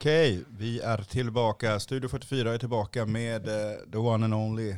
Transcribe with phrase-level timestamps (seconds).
[0.00, 1.80] Okej, vi är tillbaka.
[1.80, 3.54] Studio 44 är tillbaka med uh,
[3.92, 4.76] the one and only uh,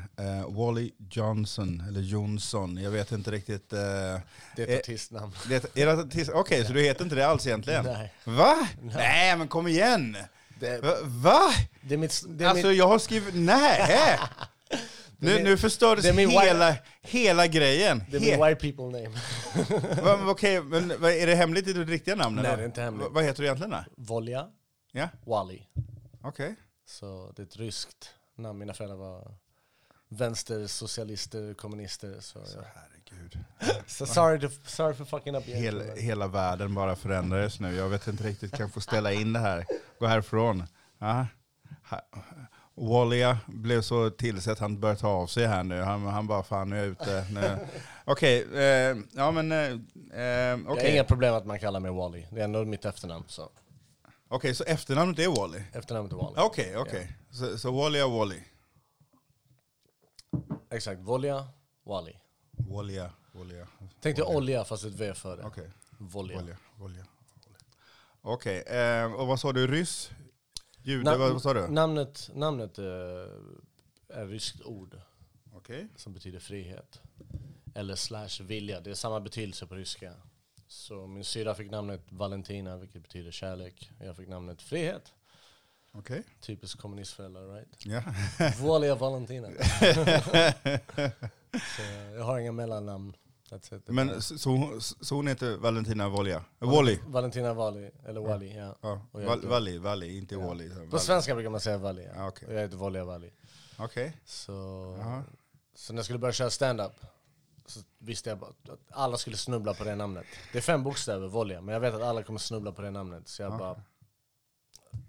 [0.49, 2.77] Wally Johnson, eller Jonsson.
[2.77, 3.73] Jag vet inte riktigt.
[3.73, 3.79] Uh,
[4.57, 5.33] det är ett artistnamn.
[5.45, 7.85] Okej, okay, så du heter inte det alls egentligen?
[7.85, 8.15] Nej.
[8.25, 8.69] Va?
[8.83, 10.17] Nej, nej men kom igen!
[10.61, 10.95] Det, Va?
[11.03, 11.51] Va?
[11.81, 12.79] Det är mitt, det är alltså mitt...
[12.79, 14.19] jag har skrivit, nej!
[15.23, 18.05] Nu, nu förstördes hela, hela grejen.
[18.11, 19.19] Det är min white people name.
[20.31, 22.37] Okej, okay, men är det hemligt i ditt riktiga namn?
[22.37, 23.09] Nej, det är inte hemligt.
[23.11, 23.75] vad heter du egentligen?
[23.97, 24.47] Volja.
[24.93, 25.09] Ja.
[25.25, 25.63] Wally.
[26.23, 26.29] Okej.
[26.29, 26.55] Okay.
[26.87, 28.59] Så det är ett ryskt namn.
[28.59, 29.35] Mina föräldrar var
[30.09, 32.17] vänstersocialister, kommunister.
[32.21, 32.65] Så, så ja.
[32.75, 33.39] herregud.
[33.87, 37.75] so sorry, to, sorry for fucking up Hel, Hela världen bara förändrades nu.
[37.75, 39.67] Jag vet inte riktigt, kan få ställa in det här.
[39.99, 40.65] Gå härifrån.
[40.99, 41.27] Aha.
[42.75, 45.81] Wallia blev så till sig att han började ta av sig här nu.
[45.81, 47.25] Han, han bara, fan nu är jag ute.
[48.05, 49.53] Okej, okay, eh, ja men...
[49.53, 50.61] Eh, okay.
[50.67, 52.25] Jag har inga problem att man kallar mig Wally.
[52.31, 53.25] Det är ändå mitt efternamn.
[53.29, 53.51] Så.
[54.33, 55.63] Okej, så efternamnet är Wally?
[55.73, 56.35] Efternamnet är Wally.
[56.37, 57.17] Okej, okej.
[57.31, 58.43] Så, så Wallia Wally?
[60.71, 61.49] Exakt, Volja,
[61.87, 62.13] Wally.
[62.51, 63.69] Wallia, Wallia.
[64.01, 65.43] Tänkte olja fast ett V före.
[65.47, 65.49] Okej.
[65.49, 65.71] Okay.
[65.99, 66.37] Volja.
[66.37, 67.07] Volja, Volja.
[68.21, 69.67] Okej, eh, och vad sa du?
[69.67, 70.11] Ryss?
[70.83, 71.69] Jude, Nam vad, vad sa du?
[71.69, 72.85] Namnet, namnet uh,
[74.09, 75.01] är ryskt ord.
[75.57, 75.87] Okay.
[75.97, 77.01] Som betyder frihet.
[77.75, 78.81] Eller slash vilja.
[78.81, 80.13] Det är samma betydelse på ryska.
[80.71, 83.91] Så min syra fick namnet Valentina, vilket betyder kärlek.
[83.99, 85.13] Jag fick namnet frihet.
[85.93, 86.23] Okay.
[86.41, 87.87] Typiskt kommunistföräldrar, right?
[87.87, 88.03] Ja.
[88.61, 89.49] Volia Valentina.
[91.77, 91.83] så
[92.15, 93.17] jag har inga mellannamn.
[93.87, 96.45] Men så, så, så hon heter Valentina Volja?
[96.59, 96.99] Wally?
[97.07, 98.77] Valentina Wally, eller Wally, ja.
[98.81, 99.01] ja.
[99.13, 100.47] Val, Valli, Valli, inte ja.
[100.47, 100.71] Wally.
[100.91, 102.23] På svenska brukar man säga Valli, ja.
[102.23, 102.49] Ah, okay.
[102.49, 103.33] Och jag heter Volja Valli.
[103.77, 104.07] Okej.
[104.07, 104.19] Okay.
[104.25, 104.53] Så,
[105.75, 106.93] så när jag skulle börja köra stand-up
[107.71, 110.27] så visste jag bara att alla skulle snubbla på det namnet.
[110.53, 113.29] Det är fem bokstäver, Volja, men jag vet att alla kommer snubbla på det namnet.
[113.29, 113.83] Så jag bara,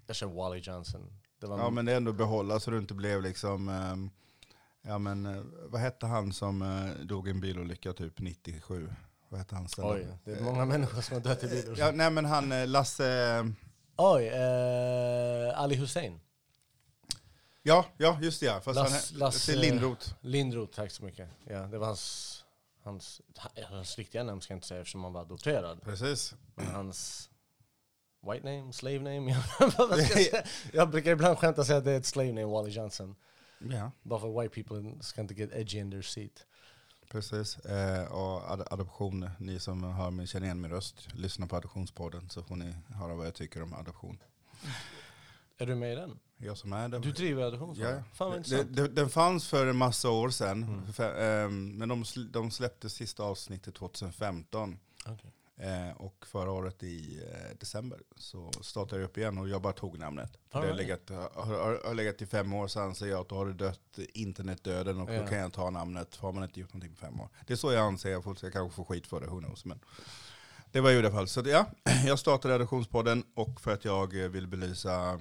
[0.08, 1.14] jag kör Wally Johnson.
[1.40, 4.12] ja men det är ändå behålla så du inte blev liksom um,
[4.82, 8.90] Ja men eh, vad hette han som uh, dog i en bilolycka typ 97?
[9.30, 9.68] Vad hette han?
[9.78, 11.78] Oj, det är många människor som har dött i bilolyckor.
[11.78, 13.54] Ja, nej men han uh, Lasse...
[13.98, 16.20] Oj, uh, Ali Hussein.
[17.64, 18.62] Ja, ja just det ja.
[18.62, 20.14] Fast Lass, han, Lasse Lindroth.
[20.22, 21.30] Lindroth, tack så mycket.
[21.44, 22.41] Ja, det var hans,
[22.84, 23.22] hans,
[23.70, 25.82] hans riktiga namn ska jag inte säga eftersom han var adopterad.
[25.84, 26.36] Precis.
[26.56, 27.30] Men hans
[28.32, 29.32] white name, slave name.
[30.32, 30.44] jag,
[30.74, 33.16] jag brukar ibland skämta och säga att det är ett slave name, Wally Johnson.
[33.60, 33.92] Ja.
[34.04, 36.46] Bara för white people ska inte get edgy in their seat.
[37.12, 37.58] Precis.
[37.58, 42.30] Eh, och ad adoption, ni som hör mig, känner igen min röst, lyssna på Adoptionspodden
[42.30, 44.18] så får ni höra vad jag tycker om adoption.
[45.58, 46.20] Är du med i den?
[46.44, 47.00] Jag som är det.
[47.00, 47.96] Du driver adoptionspodden?
[47.96, 48.04] Ja.
[48.14, 50.94] Fan vad det, det, Den fanns för en massa år sedan, mm.
[50.94, 54.80] för, um, men de, de släppte sista avsnittet 2015.
[55.06, 55.32] Okay.
[55.62, 59.74] Eh, och förra året i eh, december så startade jag upp igen och jag bara
[59.74, 60.38] tog namnet.
[60.52, 63.36] det har legat, har, har, har legat i fem år så anser jag att då
[63.36, 65.22] har det dött internetdöden och ja.
[65.22, 66.16] då kan jag ta namnet.
[66.16, 67.30] Har man inte gjort någonting på fem år.
[67.48, 69.66] Det är så jag anser, jag, får, jag kanske får skit för det, who knows.
[69.66, 69.80] Men
[70.72, 71.28] det var ju i alla fall.
[71.28, 71.66] Så ja,
[72.06, 75.20] jag startade Adoptionspodden och för att jag vill belysa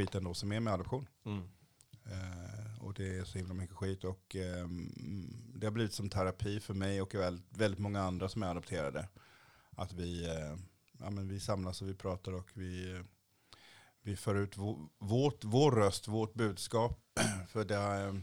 [0.00, 1.06] skiten då som är med adoption.
[1.24, 1.42] Mm.
[2.04, 4.68] Eh, och det är så himla mycket skit och eh,
[5.54, 9.08] det har blivit som terapi för mig och väldigt, väldigt många andra som är adopterade
[9.70, 10.56] att vi, eh,
[10.98, 13.00] ja, men vi samlas och vi pratar och vi, eh,
[14.02, 14.56] vi för ut
[14.98, 17.00] vårt, vår röst, vårt budskap.
[17.48, 18.22] För det har,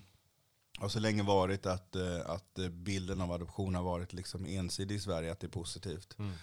[0.80, 5.00] har så länge varit att, eh, att bilden av adoption har varit liksom ensidig i
[5.00, 6.20] Sverige, att det är positivt.
[6.20, 6.34] Mm.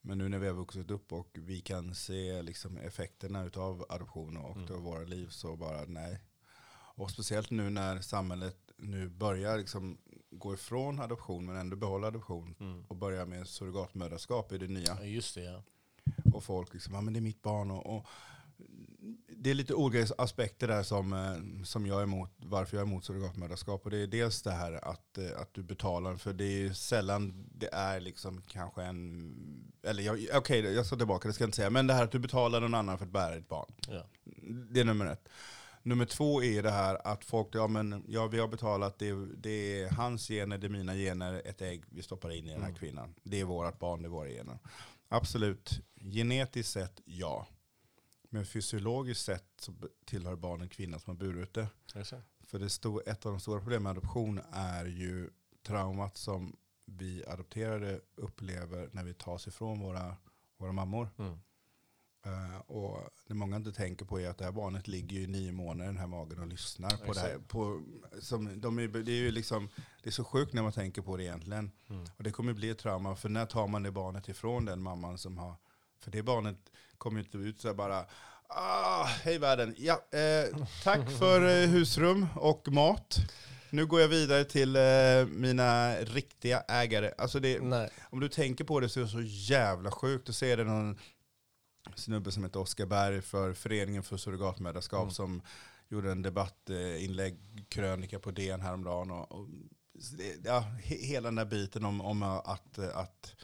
[0.00, 4.36] Men nu när vi har vuxit upp och vi kan se liksom effekterna av adoption
[4.36, 4.82] och mm.
[4.82, 6.20] våra liv så bara nej.
[6.98, 9.98] Och speciellt nu när samhället nu börjar liksom
[10.30, 12.84] gå ifrån adoption men ändå behålla adoption mm.
[12.88, 14.96] och börja med surrogatmödraskap i det nya.
[14.98, 15.62] Ja, just det, ja.
[16.34, 17.70] Och folk liksom, ja men det är mitt barn.
[17.70, 18.06] Och, och
[19.40, 22.86] det är lite olika aspekter där som, eh, som jag är emot, varför jag är
[22.86, 23.84] emot surrogatmödraskap.
[23.84, 27.48] Och det är dels det här att, eh, att du betalar, för det är sällan
[27.54, 31.56] det är liksom kanske en, eller okej okay, jag ska tillbaka, det ska jag inte
[31.56, 33.74] säga, men det här att du betalar någon annan för att bära ditt barn.
[33.88, 34.06] Ja.
[34.70, 35.28] Det är nummer ett.
[35.82, 39.82] Nummer två är det här att folk, ja men ja, vi har betalat, det, det
[39.82, 42.68] är hans gener, det är mina gener, ett ägg vi stoppar in i den här
[42.68, 42.78] mm.
[42.78, 43.14] kvinnan.
[43.22, 44.58] Det är vårt barn, det är våra gener.
[45.08, 47.46] Absolut, genetiskt sett ja.
[48.28, 51.68] Men fysiologiskt sett så tillhör barnen kvinnan som har burit det.
[52.46, 55.30] För det stod, ett av de stora problemen med adoption är ju
[55.66, 60.16] traumat som vi adopterade upplever när vi tas ifrån våra,
[60.58, 61.08] våra mammor.
[61.18, 61.38] Mm.
[62.26, 65.52] Uh, och det många inte tänker på är att det här barnet ligger i nio
[65.52, 67.38] månader i den här magen och lyssnar på det här.
[67.38, 67.82] På,
[68.20, 69.68] som, de är, det, är ju liksom,
[70.02, 71.70] det är så sjukt när man tänker på det egentligen.
[71.88, 72.06] Mm.
[72.16, 75.18] Och det kommer bli ett trauma, för när tar man det barnet ifrån den mamman
[75.18, 75.54] som har...
[76.00, 76.56] För det barnet
[76.98, 78.06] kommer ju inte ut så bara,
[78.50, 79.74] Ah, hej världen.
[79.78, 83.16] Ja, eh, tack för eh, husrum och mat.
[83.70, 87.12] Nu går jag vidare till eh, mina riktiga ägare.
[87.18, 87.58] Alltså det,
[88.10, 90.98] om du tänker på det så är det så jävla sjukt att se det någon
[91.94, 95.14] snubbe som heter Oskar Berg för Föreningen för surrogatmödraskap Mm.
[95.14, 95.42] som
[95.88, 99.10] gjorde en debattinlägg, krönika på DN häromdagen.
[99.10, 99.46] Och, och,
[100.44, 103.34] ja, he, hela den där biten om, om att, att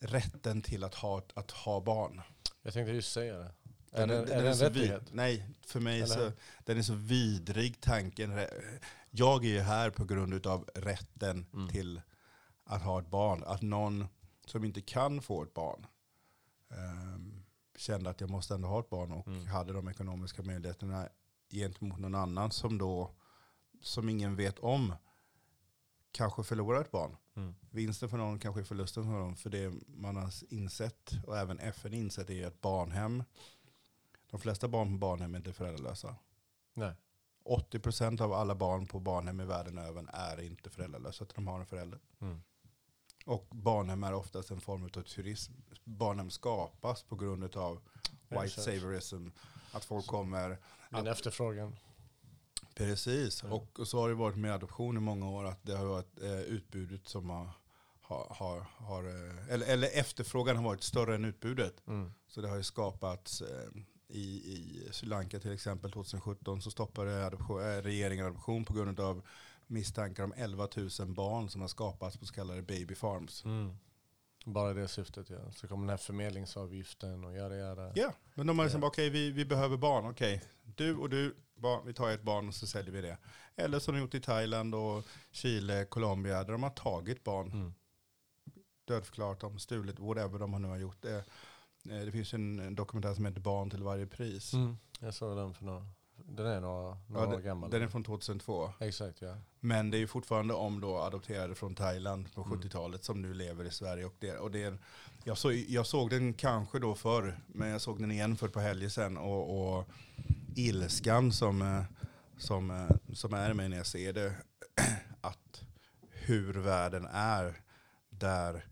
[0.00, 2.22] rätten till att ha, att ha barn.
[2.62, 3.52] Jag tänkte just säga det.
[3.90, 5.02] Den är, är, den är det en så rättighet?
[5.02, 6.32] vid, nej, för mig Eller så,
[6.64, 8.46] den är så vidrig tanken.
[9.10, 11.68] Jag är ju här på grund av rätten Mm.
[11.68, 12.00] till
[12.64, 13.44] att ha ett barn.
[13.46, 14.06] Att någon
[14.46, 15.86] som inte kan få ett barn
[16.70, 17.44] ehm,
[17.76, 19.46] kände att jag måste ändå ha ett barn och Mm.
[19.46, 21.08] hade de ekonomiska möjligheterna
[21.50, 23.14] gentemot någon annan som då,
[23.82, 24.94] som ingen vet om,
[26.12, 27.16] kanske förlorar ett barn.
[27.38, 27.54] Mm.
[27.70, 29.36] Vinsten för någon kanske är förlusten för någon.
[29.36, 33.24] För det man har insett, och även FN insett, är att barnhem,
[34.30, 36.16] de flesta barn på barnhem är inte föräldralösa.
[36.74, 36.94] Nej.
[37.44, 41.60] 80% av alla barn på barnhem i världen över är inte föräldralösa, utan de har
[41.60, 42.00] en förälder.
[42.20, 42.42] Mm.
[43.26, 45.52] Och barnhem är oftast en form av turism.
[45.84, 47.80] Barnhem skapas på grund av
[48.28, 49.28] white saviorism.
[49.72, 50.58] Att folk kommer
[50.90, 51.76] Min efterfrågan.
[52.78, 55.84] Precis, och, och så har det varit med adoption i många år att det har
[55.84, 57.50] varit eh, utbudet som har,
[58.00, 61.86] har, har, eh, eller, eller efterfrågan har varit större än utbudet.
[61.86, 62.12] Mm.
[62.28, 67.26] Så det har ju skapats eh, i, i Sri Lanka till exempel 2017 så stoppade
[67.26, 69.22] adoption, eh, regeringen adoption på grund av
[69.66, 73.44] misstankar om 11 000 barn som har skapats på så kallade baby farms.
[73.44, 73.76] Mm.
[74.44, 75.52] Bara det syftet ja.
[75.52, 77.92] Så kommer den här förmedlingsavgiften och göra göra.
[77.94, 80.42] Ja, men de har liksom okej vi, vi behöver barn, okej.
[80.62, 83.18] Du och du, barn, vi tar ett barn och så säljer vi det.
[83.56, 87.74] Eller som de gjort i Thailand och Chile, Colombia, där de har tagit barn, Mm.
[88.84, 91.02] dödförklarat dem, stulit, whatever de nu har gjort.
[91.02, 94.52] Det, eh, det finns en, en dokumentär som heter Barn till varje pris.
[94.54, 94.78] Mm.
[95.00, 97.70] Jag såg den för några, den är några, några Ja, år gammal.
[97.70, 98.70] Den är från 2002.
[98.80, 99.36] Exakt ja.
[99.60, 102.58] Men det är ju fortfarande om då adopterade från Thailand på Mm.
[102.60, 104.04] 70-talet som nu lever i Sverige.
[104.04, 104.78] Och det, och det är,
[105.24, 108.52] jag, så, jag såg den kanske då förr, men jag såg den igen för ett
[108.52, 109.16] par helger sedan.
[109.16, 109.88] Och, och
[110.58, 111.84] ilskan som, eh,
[112.36, 114.34] som, eh, som är i mig när jag ser det,
[115.20, 115.62] att
[116.10, 117.62] hur världen är
[118.10, 118.66] där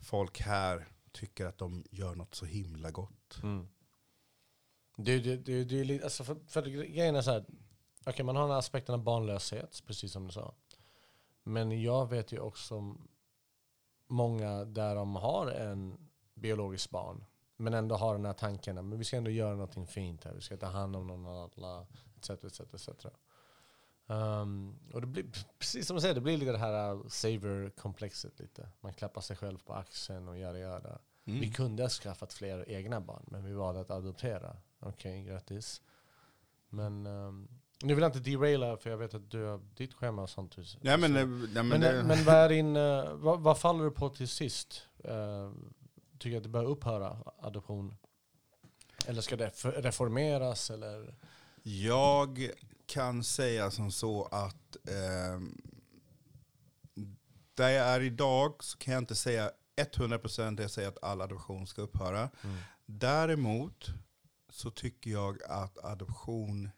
[0.00, 3.40] folk här tycker att de gör något så himla gott.
[3.42, 3.68] Mm.
[4.96, 7.44] Det, det, det, det är lite, alltså för, för grejen är så här,
[8.06, 10.54] okej man har den här aspekten av barnlöshet, precis som du sa.
[11.42, 12.96] Men jag vet ju också
[14.06, 17.24] många där de har en biologisk barn,
[17.60, 20.40] men ändå har den här tanken, men vi ska ändå göra någonting fint här, vi
[20.40, 22.30] ska ta hand om någon alla, etc.
[22.30, 23.06] etc, etc.
[24.06, 25.24] Um, och det blir,
[25.58, 28.68] precis som du säger, det blir lite det här uh, saver-komplexet lite.
[28.80, 30.98] Man klappar sig själv på axeln och göra göra.
[31.24, 31.40] Mm.
[31.40, 34.56] Vi kunde ha skaffat fler egna barn, men vi valde att adoptera.
[34.80, 35.82] Okej, grattis.
[36.68, 37.48] Men um,
[37.82, 40.56] nu vill jag inte deraila, för jag vet att du har ditt schema och sånt.
[40.80, 43.90] Nej, men, nej, men, men, det, men vad, är din, eh, vad, vad faller du
[43.90, 44.82] på till sist?
[45.04, 45.52] Uh,
[46.18, 47.96] tycker att det bör upphöra, adoption?
[49.06, 50.70] Eller ska det reformeras?
[50.70, 51.14] Eller?
[51.62, 52.50] Jag
[52.86, 55.56] kan säga som så att ehm,
[57.54, 61.20] där jag är idag så kan jag inte säga 100% det jag säger att all
[61.20, 62.30] adoption ska upphöra.
[62.44, 62.56] Mm.
[62.86, 63.86] Däremot
[64.48, 66.70] så tycker jag att adoption,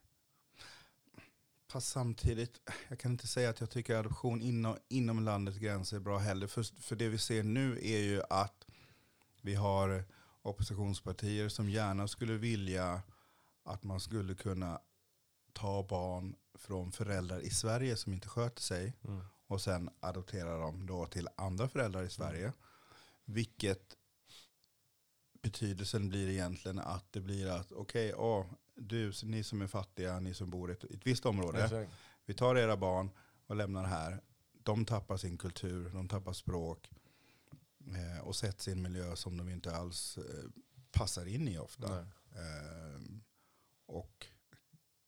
[1.68, 6.00] fast samtidigt, jag kan inte säga att jag tycker adoption inom, inom landets gränser är
[6.00, 6.46] bra heller.
[6.46, 8.59] För, för det vi ser nu är ju att
[9.40, 10.04] vi har
[10.42, 13.02] oppositionspartier som gärna skulle vilja
[13.62, 14.80] att man skulle kunna
[15.52, 19.24] ta barn från föräldrar i Sverige som inte sköter sig Mm.
[19.46, 22.52] och sen adoptera dem då till andra föräldrar i Sverige.
[23.24, 23.96] Vilket
[25.42, 30.34] betydelsen blir egentligen att det blir att okej, ja, du, ni som är fattiga, ni
[30.34, 31.92] som bor i ett, ett visst område, Exakt.
[32.26, 33.10] vi tar era barn
[33.46, 34.20] och lämnar här.
[34.62, 36.90] De tappar sin kultur, de tappar språk
[37.94, 40.50] eh, och sätts i en miljö som de inte alls eh,
[40.92, 42.06] passar in i ofta.
[42.36, 43.22] Ehm,
[43.86, 44.26] och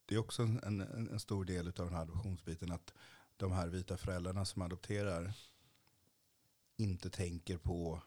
[0.06, 2.94] det är också en, en, en stor del av den här adoptionsbiten att
[3.36, 5.32] de här vita föräldrarna som adopterar
[6.76, 8.02] inte tänker på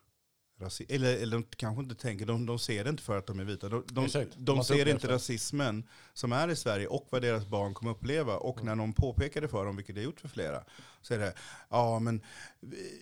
[0.58, 0.94] rasism.
[0.94, 3.44] Eller, eller de kanske inte tänker, de, de ser det inte för att de är
[3.44, 3.70] vita.
[3.70, 4.08] De, de.
[4.38, 5.84] De ser inte rasismen
[6.14, 8.38] som är i Sverige och vad deras barn kommer uppleva.
[8.38, 8.66] Och Mm.
[8.66, 10.64] när någon påpekar det för dem, vilket det har gjort för flera,
[11.02, 11.34] så är det,
[11.70, 12.22] ja men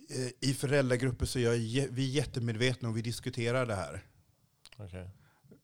[0.10, 4.04] eh, i föräldragrupper så är jag, vi är jättemedvetna och vi diskuterar det här.
[4.78, 5.10] Okej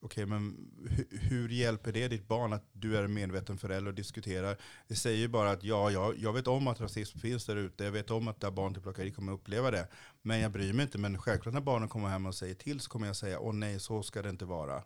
[0.02, 3.96] okay, men hur, hur hjälper det ditt barn att du är en medveten förälder och
[3.96, 4.58] diskuterar?
[4.88, 7.84] Det säger ju bara att ja, jag, jag vet om att rasism finns där ute.
[7.84, 9.88] Jag vet om att där barn till plockeri kommer uppleva det.
[10.22, 10.98] Men jag bryr mig inte.
[10.98, 13.80] Men självklart när barnen kommer hem och säger till så kommer jag säga, åh nej,
[13.80, 14.84] så ska det inte vara.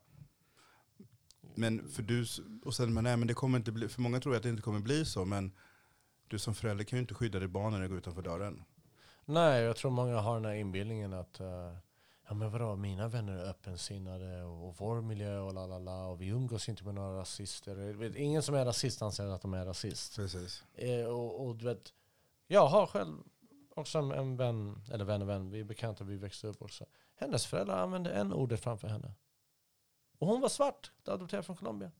[1.55, 2.25] men för du,
[2.65, 4.61] och sen, men nej men det kommer inte bli, för många tror att det inte
[4.61, 5.51] kommer bli så, men
[6.27, 8.63] du som förälder kan ju inte skydda ditt barn när det går utanför dörren.
[9.25, 11.77] Nej, jag tror många har den här inbildningen att uh
[12.27, 16.05] ja men vadå, mina vänner är öppensinnade och, och vår miljö och la la la
[16.05, 17.75] och vi umgås inte med några rasister.
[17.93, 20.15] Vet, ingen som är rasist anser att de är rasist.
[20.15, 20.63] Precis.
[20.73, 21.93] Eh, och, och du vet,
[22.47, 23.17] jag har själv
[23.75, 26.85] också en, en vän, eller vän och vän, vi är bekanta, vi växte upp också.
[27.15, 29.13] Hennes föräldrar använde en ordet framför henne.
[30.17, 31.91] Och hon var svart, adopterad från Colombia.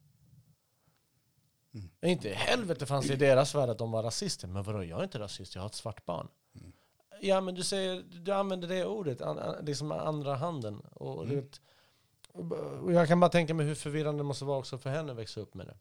[1.73, 1.89] Mm.
[2.01, 4.47] Inte helvete fanns det i deras värld att de var rasister.
[4.47, 6.27] Men vadå, jag är inte rasist, jag har ett svart barn.
[7.23, 7.29] Mm.
[7.35, 10.79] Ja men du säger, du använder det ordet, an, liksom andra handen.
[10.79, 11.35] Och, Mm.
[11.35, 11.61] vet,
[12.81, 15.17] och jag kan bara tänka mig hur förvirrande det måste vara också för henne att
[15.17, 15.75] växa upp med det.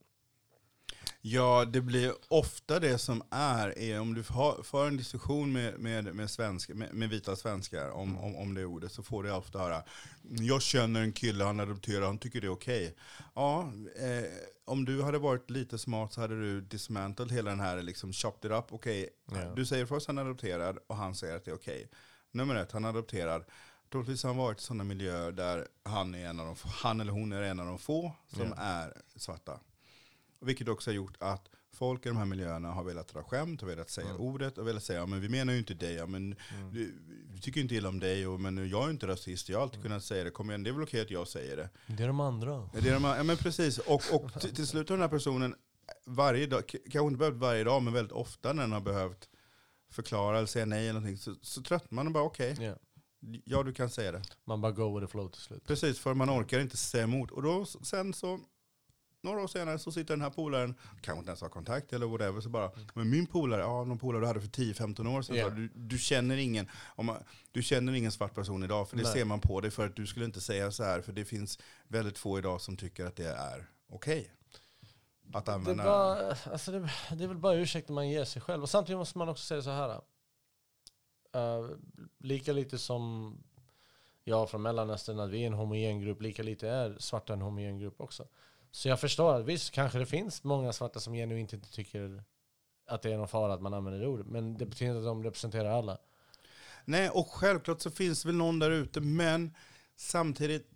[1.24, 5.78] Ja, det blir ofta det som är, är om du har, får en diskussion med,
[5.78, 9.32] med, med, svensk, med, med vita svenskar om, om, om det ordet, så får du
[9.32, 9.82] ofta höra,
[10.22, 12.94] jag känner en kille, han adopterar, han tycker det är okej.
[13.34, 14.24] Ja, eh,
[14.64, 18.50] om du hade varit lite smart så hade du dismantled hela den här, liksom chopped
[18.50, 19.08] it up, okej.
[19.32, 19.54] Ja.
[19.56, 21.90] Du säger först att han är adopterad och han säger att det är okej.
[22.30, 23.44] Nummer ett, han är adopterad.
[23.90, 27.12] Troligtvis har han varit i sådana miljöer där han, är en av de, han eller
[27.12, 28.54] hon är en av de få som Ja.
[28.62, 29.60] är svarta.
[30.40, 33.68] Vilket också har gjort att folk i de här miljöerna har velat dra skämt, har
[33.68, 34.20] velat säga Mm.
[34.20, 36.30] ordet och velat säga ja, men vi menar ju inte dig, ja, men
[36.72, 36.94] du,
[37.32, 39.82] vi tycker inte illa om dig, och, men jag är inte rasist, jag har alltid
[39.82, 41.68] kunnat säga det, kom igen, det är väl okej att jag säger det.
[41.86, 42.68] Det är de andra.
[42.72, 45.54] Det är de ja men precis, och, och till, till slut har den här personen
[46.06, 49.28] varje dag, kanske inte behövt varje dag, men väldigt ofta när den har behövt
[49.90, 52.74] förklara eller säga nej eller någonting, så, så tröttnar man och bara okej, Ja.
[53.44, 54.22] ja du kan säga det.
[54.44, 55.64] Man bara go with the flow till slut.
[55.66, 57.30] Precis, för man orkar inte säga emot.
[57.30, 58.40] Och då sen så,
[59.22, 62.40] några år senare så sitter den här polaren, kanske inte ens har kontakt eller whatever,
[62.40, 65.44] så bara, men min polare, ja någon polare du hade för 10-15 år sedan, Ja.
[65.48, 67.16] så du, du, känner ingen, om man,
[67.52, 69.12] du känner ingen svart person idag, för det Nej.
[69.12, 71.58] ser man på dig, för att du skulle inte säga så här, för det finns
[71.88, 74.32] väldigt få idag som tycker att det är okej.
[75.34, 75.84] Att Det, är använda...
[75.84, 78.62] bara, alltså det, det är väl bara ursäkter man ger sig själv.
[78.62, 80.00] Och samtidigt måste man också säga så här.
[81.34, 81.68] eh,
[82.18, 83.36] lika lite som
[84.24, 87.78] jag från Mellanöstern, att vi är en homogen grupp, lika lite är svarta en homogen
[87.78, 88.26] grupp också.
[88.74, 92.22] Så jag förstår att visst, kanske det finns många svarta som genuint inte tycker
[92.86, 94.26] att det är någon fara att man använder det ordet.
[94.26, 95.98] Men det betyder inte att de representerar alla.
[96.84, 99.54] Nej, och självklart så finns det väl någon där ute, men
[99.96, 100.70] samtidigt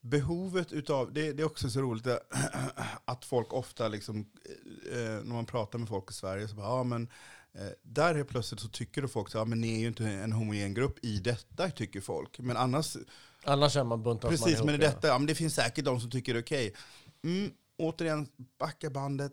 [0.00, 2.32] behovet utav, det, det är också så roligt att,
[3.04, 4.30] att folk ofta liksom,
[4.92, 7.08] eh, när man pratar med folk i Sverige så bara, ja men
[7.52, 10.04] eh, där är plötsligt så tycker då folk så, ja men ni är ju inte
[10.04, 12.38] en homogen grupp i detta tycker folk.
[12.38, 12.96] Men annars,
[13.44, 14.66] Annars är man buntas man precis, ihop.
[14.66, 14.90] men i ja.
[14.90, 16.74] detta, ja men det finns säkert de som tycker det är okej.
[17.22, 19.32] Mm, återigen, backa bandet.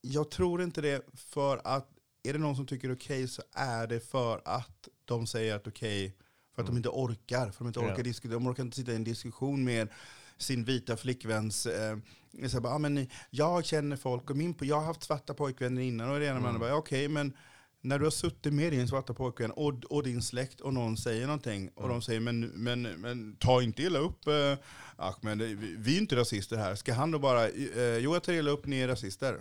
[0.00, 1.88] Jag tror inte det för att
[2.22, 6.16] är det någon som tycker okej så är det för att de säger att okej,
[6.54, 7.50] för att de inte orkar.
[7.50, 9.88] För de inte orkar diskutera, de orkar inte sitta i en diskussion med
[10.36, 11.98] sin vita flickväns, eh,
[12.46, 15.82] så här bara, ah, men jag känner folk och min, jag har haft svarta pojkvänner
[15.82, 16.60] innan och det ena med Mm.
[16.60, 17.36] bara, okej men
[17.84, 21.26] när du har suttit med din svarta pojkvän och, och din släkt och någon säger
[21.26, 21.94] någonting och Mm.
[21.96, 24.54] de säger men, men, men ta inte illa upp eh,
[24.96, 25.38] Ahmed,
[25.78, 26.74] vi, är inte rasister här.
[26.74, 29.40] Ska han då bara, eh, jo jag tar illa upp, ni är rasister.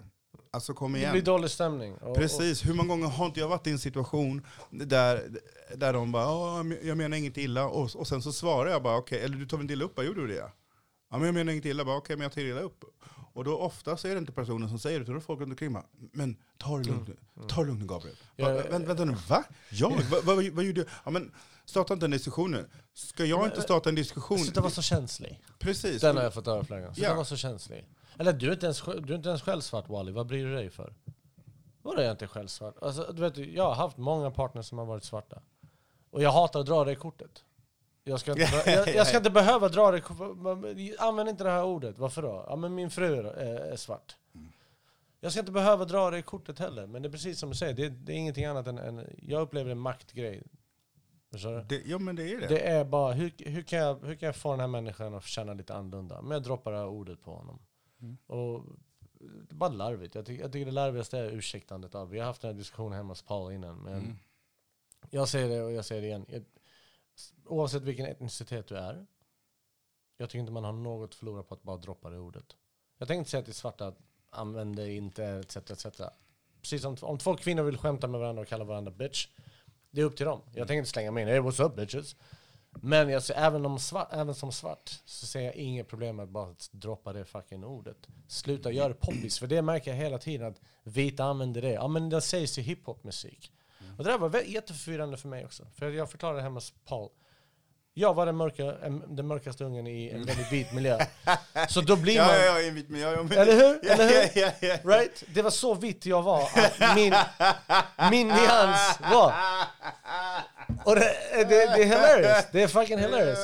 [0.54, 1.12] Alltså kom Det igen.
[1.12, 1.94] blir dålig stämning.
[1.94, 5.30] Och, Precis, hur många gånger har inte jag varit i en situation där,
[5.76, 8.98] där de bara "Ja, jag menar inget illa och, och sen så svarar jag bara
[8.98, 10.52] okej, eller du tar väl inte illa upp, gjorde du det?
[11.12, 12.84] Ja men jag menar inget illa, bara okej men jag tar illa upp.
[13.34, 15.40] Och då ofta så är det inte personen som säger det, utan då är folk
[15.40, 18.16] runt omkring bara, men ta det lugnt nu, ta det lugnt nu Gabriel.
[18.36, 19.44] Ja, Bara, ja, vänta, vänta nu, va?
[19.72, 20.02] Jag?
[20.12, 20.90] vad, vad, vad gjorde jag?
[21.06, 21.32] Ja men
[21.66, 22.70] starta inte en diskussion nu.
[22.94, 24.40] Ska jag inte starta en diskussion?
[24.40, 25.40] Sluta vara så känslig.
[25.60, 26.02] Precis.
[26.02, 26.94] Den har jag fått höra flera gånger.
[26.94, 27.16] Sluta Ja.
[27.16, 27.88] vara så känslig.
[28.18, 30.54] Eller du är, inte ens, du är inte ens själv svart Wally, vad bryr du
[30.56, 30.94] dig för?
[31.82, 32.76] Vadå är jag inte själv svart?
[32.82, 35.42] Alltså, du vet, jag har haft många partners som har varit svarta.
[36.12, 37.44] Och jag hatar att dra det kortet.
[38.04, 40.04] Jag ska inte, jag, jag ska inte behöva dra det.
[41.00, 41.98] Använd inte det här ordet.
[41.98, 42.46] Varför då?
[42.48, 44.16] Ja men min fru är, är svart.
[45.20, 46.88] Jag ska inte behöva dra det kortet heller.
[46.88, 49.42] Men det är precis som du säger, det, det är ingenting annat än, än jag
[49.42, 50.44] upplever en maktgrej.
[51.68, 52.48] Det, ja men det är det.
[52.48, 55.24] Det är bara, hur, hur, kan jag, hur kan jag få den här människan att
[55.24, 56.22] känna lite annorlunda?
[56.22, 57.60] Men jag droppar det här ordet på honom.
[58.02, 58.18] Mm.
[58.28, 58.66] Och
[59.20, 60.16] det är bara larvigt.
[60.16, 62.10] Jag, tycker jag tycker det larvigaste är ursäktandet av.
[62.10, 63.78] Vi har haft den här diskussionen hemma hos Paul innan.
[63.78, 64.16] Men Mm.
[65.10, 66.26] jag säger det och jag säger det igen.
[66.30, 66.44] Jag,
[67.46, 69.06] oavsett vilken etnicitet du är.
[70.18, 72.56] Jag tycker inte man har något att förlora på att bara droppa det ordet.
[72.98, 73.98] Jag tänker inte säga till svarta att
[74.32, 75.58] använder inte etc.
[75.58, 76.02] etc.
[76.62, 79.28] Precis som om två kvinnor vill skämta med varandra och kalla varandra bitch.
[79.92, 80.42] Det är upp till dem.
[80.46, 82.16] Jag tänker inte slänga mig in, hey what's up bitches?
[82.70, 86.24] Men jag ser, även, om svart, även som svart så ser jag inget problem med
[86.24, 88.08] att bara droppa det fucking ordet.
[88.28, 91.72] Sluta göra poppis, för det märker jag hela tiden att vita använder det.
[91.72, 93.52] Ja men det sägs i hiphopmusik.
[94.02, 95.64] Och det där var jätteförvirrande för mig också.
[95.80, 97.10] För jag förklarade hemma hos Paul.
[97.94, 101.06] Jag var den, mörka, en- den mörkaste ungen i en väldigt vit miljö.
[101.70, 102.28] Så då blir man...
[102.36, 103.02] ja, ja, mig.
[103.02, 103.86] Ja, ja, men- Eller hur?
[103.92, 104.42] Eller hur?
[104.42, 104.98] Ja, ja, ja.
[104.98, 105.24] Right?
[105.34, 106.50] Det var så vitt jag var
[106.96, 107.14] min,
[108.12, 109.34] min nyans var...
[110.86, 112.46] Och det, det, det är hilarious.
[112.52, 113.40] Det är fucking hilarious.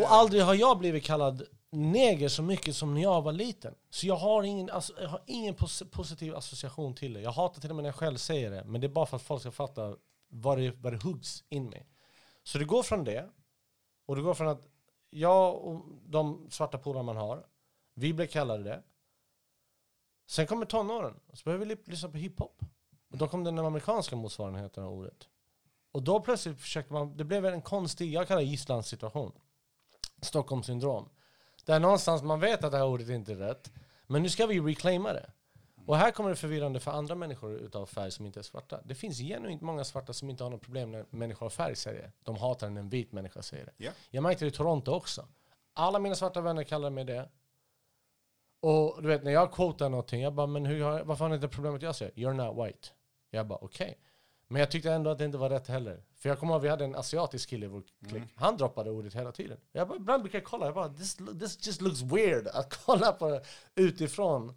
[0.00, 3.74] Och aldrig har jag blivit kallad neger så mycket som när jag var liten.
[3.90, 7.20] Så jag har ingen, alltså, jag har ingen pos positiv association till det.
[7.20, 8.64] Jag hatar till och med när jag själv säger det.
[8.64, 9.96] Men det är bara för att folk ska fatta
[10.28, 11.84] vad det, vad det huggs in med.
[12.42, 13.30] Så det går från det.
[14.06, 14.68] Och det går från att
[15.10, 17.46] jag och de svarta polare man har,
[17.94, 18.82] vi blir kallade det.
[20.26, 22.62] Sen kommer tonåren, och så börjar vi lyssna på hiphop.
[23.10, 25.28] Och då kom den amerikanska motsvarigheten av ordet.
[25.92, 29.42] Och då plötsligt försökte man, det blev en konstig, jag kallar det gisslansituation, situation.
[30.22, 31.08] Stockholmssyndrom.
[31.64, 33.72] Där någonstans man vet att det här ordet inte är rätt,
[34.06, 35.30] men nu ska vi reclaima det.
[35.86, 38.80] Och här kommer det förvirrande för andra människor utav färg som inte är svarta.
[38.84, 42.02] Det finns genuint många svarta som inte har något problem när människor av färg säger
[42.02, 42.12] det.
[42.24, 43.72] De hatar när en vit människa säger det.
[43.76, 43.90] Ja.
[44.10, 45.26] Jag märkte det i Toronto också.
[45.72, 47.28] Alla mina svarta vänner kallar mig det.
[48.60, 51.48] Och du vet, när jag quotar någonting, jag bara, men hur varför har ni inte
[51.48, 52.88] problem med att jag säger you're not white?
[53.30, 53.98] Jag bara, okej.
[54.52, 56.02] Men jag tyckte ändå att det inte var rätt heller.
[56.18, 58.22] För jag kommer ihåg, vi hade en asiatisk kille i vår klick.
[58.36, 59.56] Han droppade ordet hela tiden.
[59.72, 63.12] Jag bara, ibland brukar jag kolla, jag bara, this, this just looks weird att kolla
[63.12, 63.42] på det
[63.74, 64.54] utifrån.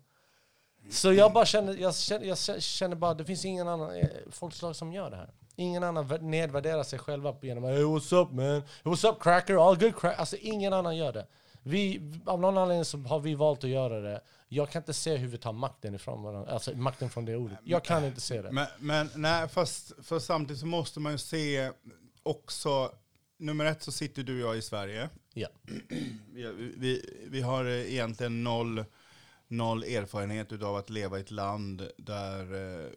[0.92, 4.76] Så jag bara känner, jag känner, jag känner bara, det finns ingen annan eh, folkslag
[4.76, 5.34] som gör det här.
[5.56, 8.46] Ingen annan vär- nedvärderar sig själva genom att hey, what's up man?
[8.46, 9.68] Hey, what's up cracker?
[9.68, 10.20] All good crack?
[10.20, 11.28] Alltså ingen annan gör det.
[11.64, 14.22] Vi, av någon anledning så har vi valt att göra det.
[14.54, 16.52] Jag kan inte se hur vi tar makten ifrån varandra.
[16.52, 17.60] Alltså makten från det ordet.
[17.64, 18.52] Jag kan inte se det.
[18.52, 21.72] Men, men nej, fast, fast samtidigt så måste man ju se
[22.24, 22.92] också,
[23.38, 25.10] nummer ett så sitter du och jag i Sverige.
[25.34, 25.48] Ja.
[26.34, 28.86] Vi, vi, vi har egentligen noll,
[29.48, 32.90] noll erfarenhet av att leva i ett land där eh,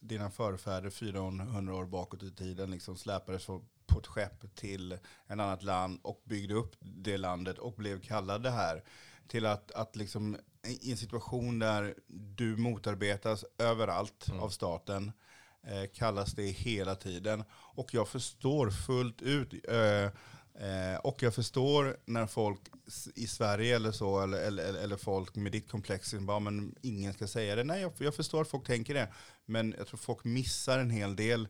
[0.00, 5.00] dina förfäder 400 år bakåt i tiden liksom släpades på på ett skepp till ett
[5.28, 8.82] annat land och byggde upp det landet och blev kallade här.
[9.28, 15.12] Till att, att liksom, i en situation där du motarbetas överallt av staten,
[15.66, 17.44] eh, kallas det hela tiden.
[17.50, 20.04] Och jag förstår fullt ut, eh,
[20.68, 22.60] eh, och jag förstår när folk
[23.14, 27.26] i Sverige eller så, eller, eller, eller folk med ditt komplex, bara, men ingen ska
[27.26, 27.64] säga det.
[27.64, 29.12] Nej, jag, jag förstår att folk tänker det.
[29.44, 31.48] Men jag tror folk missar en hel del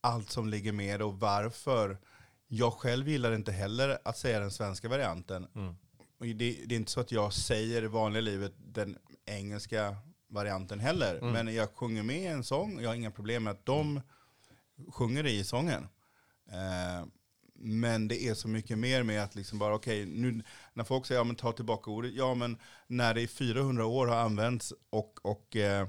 [0.00, 1.98] allt som ligger med och varför.
[2.46, 5.46] Jag själv gillar inte heller att säga den svenska varianten.
[5.54, 5.74] Mm.
[6.18, 9.96] Och det, det är inte så att jag säger i vanliga livet den engelska
[10.28, 11.16] varianten heller.
[11.16, 11.32] Mm.
[11.32, 14.00] Men jag sjunger med i en sång, jag har inga problem med att de
[14.92, 15.88] sjunger det i sången.
[16.50, 17.06] Eh,
[17.56, 21.20] men det är så mycket mer med att liksom bara, okej, nu när folk säger
[21.20, 25.18] ja men ta tillbaka ordet, ja men när det i 400 år har använts och,
[25.22, 25.86] och, eh,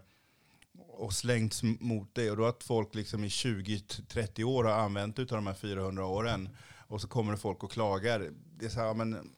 [0.87, 5.37] och slängts mot det och då att folk liksom i 20-30 år har använt utav
[5.37, 6.49] de här 400 åren
[6.87, 8.29] och så kommer det folk och klagar.
[8.57, 9.35] Det är så här, ja, men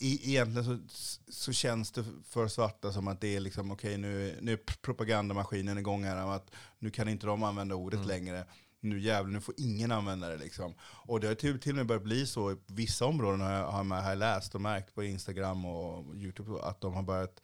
[0.00, 4.38] i, egentligen så, så känns det för svarta som att det är liksom, okej nu,
[4.40, 8.44] nu är propagandamaskinen igång här, att nu kan inte de använda ordet längre.
[8.80, 10.74] Nu jävlar, nu får ingen använda det liksom.
[10.80, 13.66] Och det har till, till och med börjat bli så i vissa områden har jag,
[13.66, 17.42] har jag läst och märkt på Instagram och YouTube att de har börjat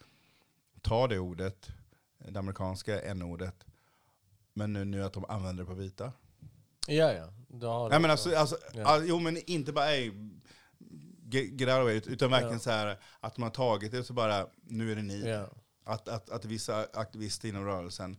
[0.81, 1.69] ta det ordet,
[2.29, 3.65] det amerikanska n-ordet,
[4.53, 6.11] men nu, nu att de använder det på vita.
[6.87, 7.33] Ja, ja.
[7.47, 9.01] Du har Nej men alltså, alltså Ja.
[9.05, 10.11] jo men inte bara ey,
[11.33, 12.59] get, out of it, utan verkligen Ja.
[12.59, 15.29] så här att har tagit det så bara, nu är det ni.
[15.29, 15.49] Ja.
[15.83, 18.17] Att, att, att vissa aktivister inom rörelsen,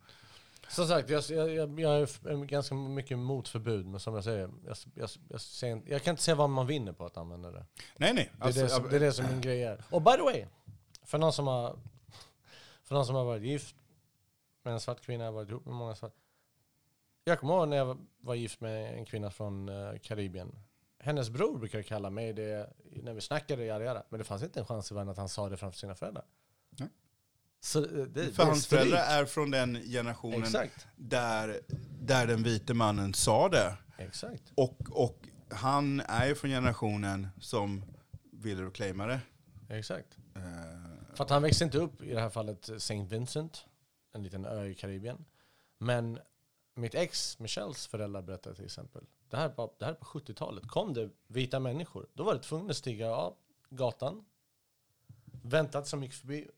[0.69, 5.11] Som sagt, jag, jag, jag, är ganska mycket emot förbud, men som jag säger, jag,
[5.61, 7.67] jag, jag, kan inte se vad man vinner på att använda det.
[7.97, 8.31] nej nej.
[8.39, 9.85] Det är, det, som, det är det som min grej är.
[9.91, 10.47] Och by the way,
[11.03, 11.79] för någon som har,
[12.83, 13.77] för någon som har varit gift
[14.63, 16.15] med en svart kvinna, jag har varit ihop med många svart.
[17.25, 20.55] Jag kommer ihåg när jag var- gift med en kvinna från uh, Karibien.
[21.01, 24.03] Hennes bror brukar kalla mig det när vi snackade, yada, yada.
[24.09, 26.25] men det fanns inte en chans i världen att han sa det framför sina föräldrar.
[26.71, 26.89] Nej.
[27.61, 30.87] Så eh, det, För det hans föräldrar är från den generationen Exakt.
[30.97, 31.61] där,
[32.01, 33.77] där den vite mannen sa det.
[33.99, 34.43] Exakt.
[34.55, 37.85] Och, och han är ju från generationen som
[38.33, 39.21] ville reclaima det.
[39.69, 40.19] Exakt.
[40.37, 40.43] Eh,
[41.15, 43.05] För att han växte inte upp, i det här fallet, St.
[43.05, 43.65] Vincent,
[44.15, 45.25] en liten ö i Karibien.
[45.79, 46.19] Men
[46.75, 50.69] mitt ex, Michelles föräldrar berättade till exempel, det här, var, det här är på 70-talet,
[50.69, 53.35] kom det vita människor, då var det tvungna att stiga av
[53.71, 54.25] gatan,
[55.43, 56.49] väntat som gick förbi,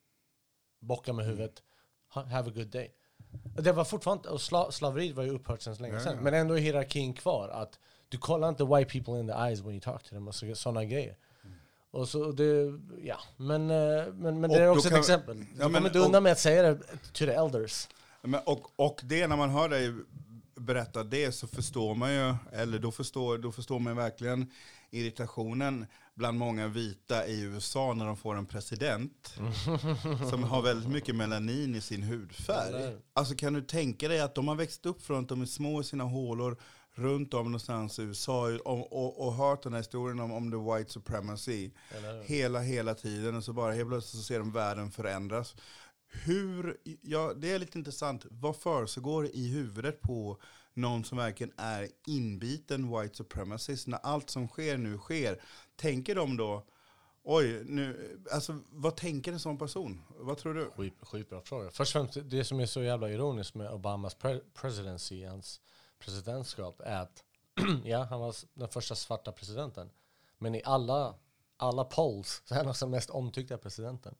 [0.80, 1.62] bocka med huvudet,
[2.08, 2.92] ha- have a good day.
[3.62, 6.60] Det var fortfarande, och sla, slaveriet var ju upphört sedan länge sedan, men ändå är
[6.60, 7.78] hierarkin kvar, att
[8.08, 10.84] du kollar inte white people in the eyes when you talk to them och sådana
[10.84, 11.16] grejer.
[11.92, 15.38] Och så det, ja, men, eh, men, men det är också ett exempel.
[15.38, 16.74] Du Ja, men- kommer inte undan med att säga det
[17.12, 17.88] to the elders.
[18.22, 19.92] Men, och, och det när man hör dig
[20.60, 24.50] berättar det så förstår man ju, eller då förstår, då förstår man verkligen
[24.90, 29.34] irritationen bland många vita i USA när de får en president
[30.30, 32.96] som har väldigt mycket melanin i sin hudfärg.
[33.12, 35.80] Alltså kan du tänka dig att de har växt upp från att de är små
[35.80, 36.56] i sina hålor
[36.94, 40.56] runt om någonstans i USA och, och, och hört den här historien om, om the
[40.56, 41.70] white supremacy
[42.24, 45.56] hela, hela tiden och så bara helt plötsligt så ser de världen förändras.
[46.10, 50.40] Hur, ja, det är lite intressant, vad försiggår i huvudet på
[50.74, 55.42] någon som verkligen är inbiten white supremacist när allt som sker nu sker?
[55.76, 56.66] Tänker de då,
[57.22, 60.02] oj, nu, alltså vad tänker en sån person?
[60.08, 60.70] Vad tror du?
[60.70, 61.70] Skit, skitbra fråga.
[61.70, 65.60] Först och främst, det som är så jävla ironiskt med Obamas pre presidency, hans
[65.98, 67.24] presidentskap, är att
[67.84, 69.90] ja, han var den första svarta presidenten.
[70.38, 71.14] Men i alla,
[71.56, 74.14] alla polls så är han också den mest omtyckta presidenten.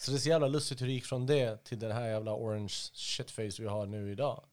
[0.00, 2.34] Så det är så jävla lustigt hur det gick från det till den här jävla
[2.34, 4.44] orange shitface vi har nu idag.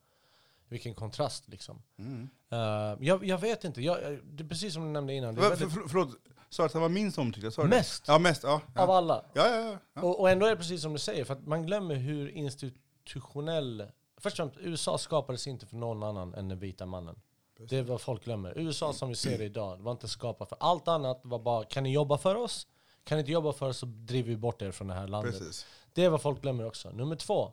[0.68, 1.82] Vilken kontrast liksom.
[1.98, 2.30] Mm.
[2.54, 5.36] Uh, jag, jag, vet inte, jag, det är precis som du nämnde innan.
[5.36, 6.10] För, för, för, förlåt,
[6.50, 7.58] sa att han var minst omtyckt?
[7.58, 8.04] Mest?
[8.08, 8.44] Ja, mest.
[8.44, 8.82] Ja, ja.
[8.82, 9.26] Av alla.
[9.34, 9.78] Ja, ja.
[9.94, 10.02] ja.
[10.02, 13.88] Och, och, ändå är det precis som du säger, för att man glömmer hur institutionell...
[14.18, 17.16] Först och främst, USA skapades inte för någon annan än den vita mannen.
[17.58, 17.70] Precis.
[17.70, 18.54] Det är vad folk glömmer.
[18.56, 21.20] USA som vi ser det idag, var inte skapat för allt annat.
[21.24, 22.68] var bara, kan ni jobba för oss?
[23.06, 25.40] Kan ni inte jobba för oss så driver vi bort er från det här landet.
[25.40, 25.66] Precis.
[25.94, 26.92] Det är vad folk glömmer också.
[26.92, 27.52] Nummer två.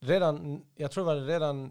[0.00, 1.64] Redan, jag tror det var redan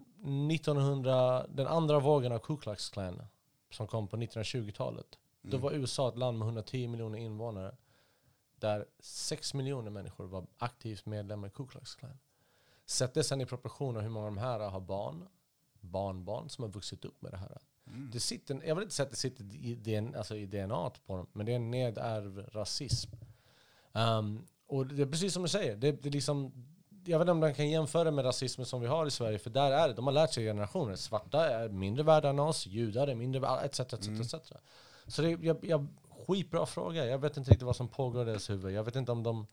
[0.51, 3.21] 1900, den andra vågen av Ku Klux Klan
[3.69, 5.17] som kom på 1920-talet.
[5.43, 5.51] Mm.
[5.51, 7.75] Då var USA ett land med 110 miljoner invånare.
[8.55, 12.19] Där 6 miljoner människor var aktivt medlemmar i Ku Klux Klan.
[12.85, 15.27] Sätt det sen i proportioner hur många av de här har barn,
[15.79, 17.57] barnbarn som har vuxit upp med det här.
[17.87, 18.09] Mm.
[18.13, 21.17] Det sitter, jag vill inte säga att det sitter i, DNA, alltså i DNA på
[21.17, 23.11] dem, men det är en nedärvd rasism.
[23.91, 26.51] Um, och det är precis som du säger, det, det liksom,
[27.05, 29.49] jag vet inte om man kan jämföra med rasismen som vi har i Sverige, för
[29.49, 30.95] där är det, de har lärt sig i generationer.
[30.95, 33.79] Svarta är mindre värda än oss, judar är mindre värda, etc.
[33.79, 34.21] etc, mm.
[34.21, 34.35] etc.
[35.07, 35.87] Så det är jag, jag,
[36.27, 37.05] skitbra fråga.
[37.05, 38.73] Jag vet inte riktigt vad som pågår i deras huvud.
[38.73, 39.47] Jag vet inte om de...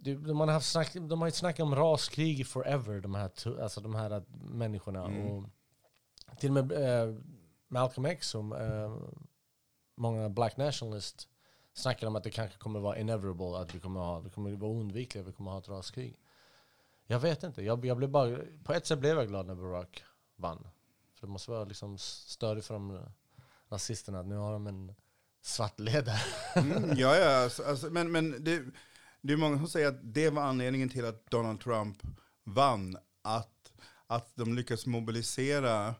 [0.00, 3.30] De, har, haft snack, de har ju snackat om raskrig forever, de här,
[3.62, 5.04] alltså de här människorna.
[5.04, 5.26] Mm.
[5.26, 5.44] Och
[6.36, 7.14] till och med äh,
[7.68, 8.96] Malcolm X, som äh,
[9.94, 11.28] många black nationalists
[11.74, 14.70] snackar om att det kanske kommer vara inevitable, att vi kommer, ha, det kommer vara
[14.70, 16.18] oundvikliga, vi kommer ha ett raskrig.
[17.06, 17.62] Jag vet inte.
[17.62, 20.04] Jag, jag blev bara, på ett sätt blev jag glad när Barack
[20.36, 20.68] vann.
[21.14, 23.00] För det måste vara liksom störigt för de
[23.68, 24.94] rasisterna att nu har de en
[25.42, 26.20] svart ledare.
[26.54, 27.42] mm, ja, ja.
[27.42, 28.64] Alltså, alltså, men men det,
[29.20, 32.02] det är många som säger att det var anledningen till att Donald Trump
[32.44, 32.98] vann.
[33.22, 33.72] Att,
[34.06, 35.94] att de lyckades mobilisera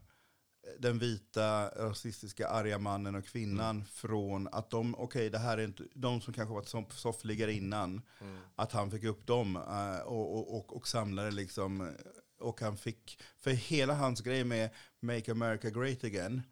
[0.78, 3.86] den vita rasistiska arga mannen och kvinnan mm.
[3.86, 8.02] från att de, okej okay, det här är inte, de som kanske varit soffligare innan,
[8.20, 8.38] mm.
[8.56, 11.94] att han fick upp dem uh, och, och, och, och samlade liksom,
[12.40, 16.42] och han fick, för hela hans grej med Make America Great Again,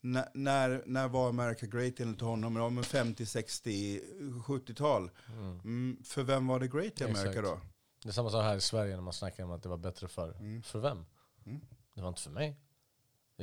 [0.00, 2.56] när, när, när var America Great enligt honom?
[2.56, 4.00] Ja, men 50, 60,
[4.46, 5.10] 70-tal.
[5.64, 5.98] Mm.
[6.04, 7.46] För vem var det great i America Exakt.
[7.46, 7.60] då?
[8.02, 10.08] Det är samma sak här i Sverige när man snackar om att det var bättre
[10.08, 10.36] förr.
[10.38, 10.62] Mm.
[10.62, 11.04] För vem?
[11.46, 11.60] Mm.
[11.94, 12.56] Det var inte för mig.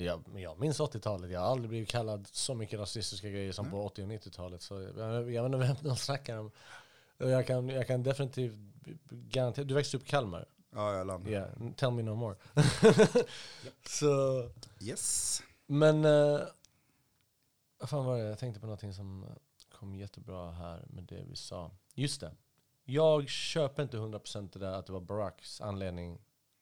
[0.03, 3.71] Jag, jag minns 80-talet, jag har aldrig blivit kallad så mycket rasistiska grejer som mm.
[3.71, 4.61] på 80 och 90-talet.
[4.61, 6.51] Så jag, jag vet inte vem de snackar om.
[7.17, 8.55] Jag kan, jag kan definitivt
[9.09, 10.45] garantera, du växte upp i Kalmar?
[10.71, 11.31] Ja, jag landade.
[11.31, 12.35] Yeah, tell me no more.
[13.87, 14.43] så,
[14.81, 15.41] yes.
[15.65, 16.41] Men, uh,
[17.79, 18.23] fan var det?
[18.23, 19.25] Jag tänkte på någonting som
[19.71, 21.71] kom jättebra här med det vi sa.
[21.93, 22.31] Just det.
[22.83, 26.21] Jag köper inte 100% det där att det var Baracks anledning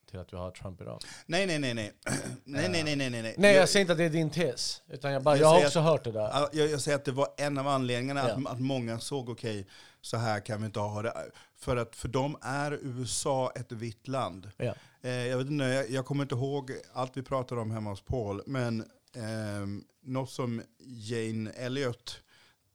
[0.10, 1.00] till att vi har Trump idag.
[1.26, 1.92] Nej, nej, nej, nej.
[2.44, 3.36] nej, nej, nej, nej, nej.
[3.38, 4.82] Nej, jag säger inte att det är din tes.
[4.90, 6.50] Utan jag, bara, jag, jag har också att, hört det där.
[6.52, 8.36] Jag, jag, säger att det var en av anledningarna ja.
[8.36, 11.14] att, att många såg, okej, okay, så här kan vi inte ha det.
[11.58, 14.52] För att för dem är USA ett vitt land.
[14.58, 14.74] Ja.
[15.02, 18.02] Eh, jag, vet inte, jag, jag, kommer inte ihåg allt vi pratade om hemma hos
[18.02, 18.80] Paul, men
[19.16, 19.68] eh,
[20.02, 22.20] något som Jane Elliott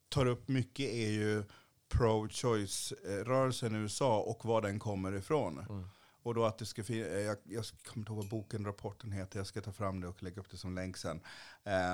[0.08, 1.44] tar upp mycket är ju
[1.88, 5.58] pro-choice-rörelsen i USA och var den kommer ifrån.
[5.58, 5.84] Mm.
[6.22, 9.38] Och då att det ska finnas, jag, jag kommer inte ihåg vad boken, rapporten heter,
[9.38, 11.20] jag ska ta fram det och lägga upp det som länk sen.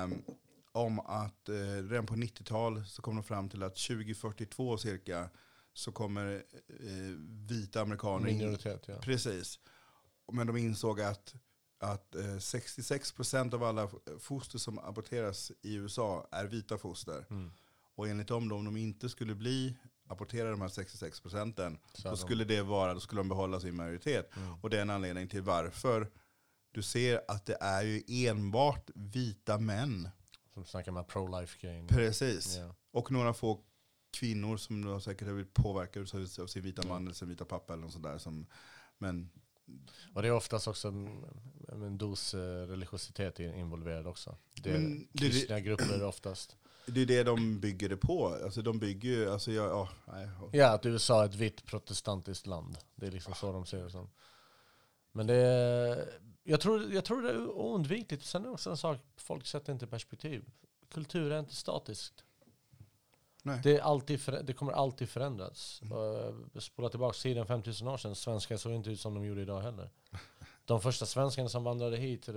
[0.03, 0.23] Um,
[0.71, 1.55] om att eh,
[1.89, 5.29] redan på 90-tal så kom de fram till att 2042 cirka
[5.73, 7.15] så kommer eh,
[7.47, 8.95] vita amerikaner Minoritet, ja.
[9.01, 9.59] Precis.
[10.31, 11.35] Men de insåg att,
[11.79, 13.89] att eh, 66% av alla
[14.19, 17.25] foster som aborteras i USA är vita foster.
[17.29, 17.51] Mm.
[17.95, 19.77] Och enligt dem, om de inte skulle bli
[20.09, 24.35] apportera de här 66 procenten, då skulle det vara, då skulle de behålla sin majoritet.
[24.35, 24.53] Mm.
[24.61, 26.11] Och det är en anledning till varför
[26.71, 30.09] du ser att det är ju enbart vita män.
[30.53, 31.87] Som snackar med pro-life grejen.
[31.87, 32.57] Precis.
[32.57, 32.71] Yeah.
[32.91, 33.59] Och några få
[34.11, 36.05] kvinnor som då säkert har blivit påverkade
[36.43, 38.17] av sin vita man eller sin vita pappa eller något sådär.
[38.17, 38.45] Som,
[38.97, 39.29] men
[40.15, 41.25] Och det är oftast också en,
[41.71, 44.37] en dos eh, religiositet involverad också.
[44.63, 46.57] Det är Men det- kristna grupper oftast.
[46.91, 48.27] Det är det de bygger det på.
[48.43, 50.29] Alltså de bygger ju, alltså jag, ja, nej.
[50.51, 52.77] Ja, att USA är ett vitt protestantiskt land.
[52.95, 54.09] Det är liksom så de ser det som.
[55.11, 56.09] Men det är,
[56.43, 58.25] jag, tror, jag tror det är oundvikligt.
[58.25, 60.45] Sen är det också en sak folk sätter inte perspektiv.
[60.89, 62.23] Kultur är inte statiskt.
[63.43, 63.59] Nej.
[63.63, 65.81] Det, är alltid för, det kommer alltid förändras.
[65.83, 66.49] Mm.
[66.59, 69.89] Spola tillbaka tiden 5000 år sedan, svenskar såg inte ut som de gjorde idag heller.
[70.69, 72.35] De första svenskarna som vandrade hit, eh,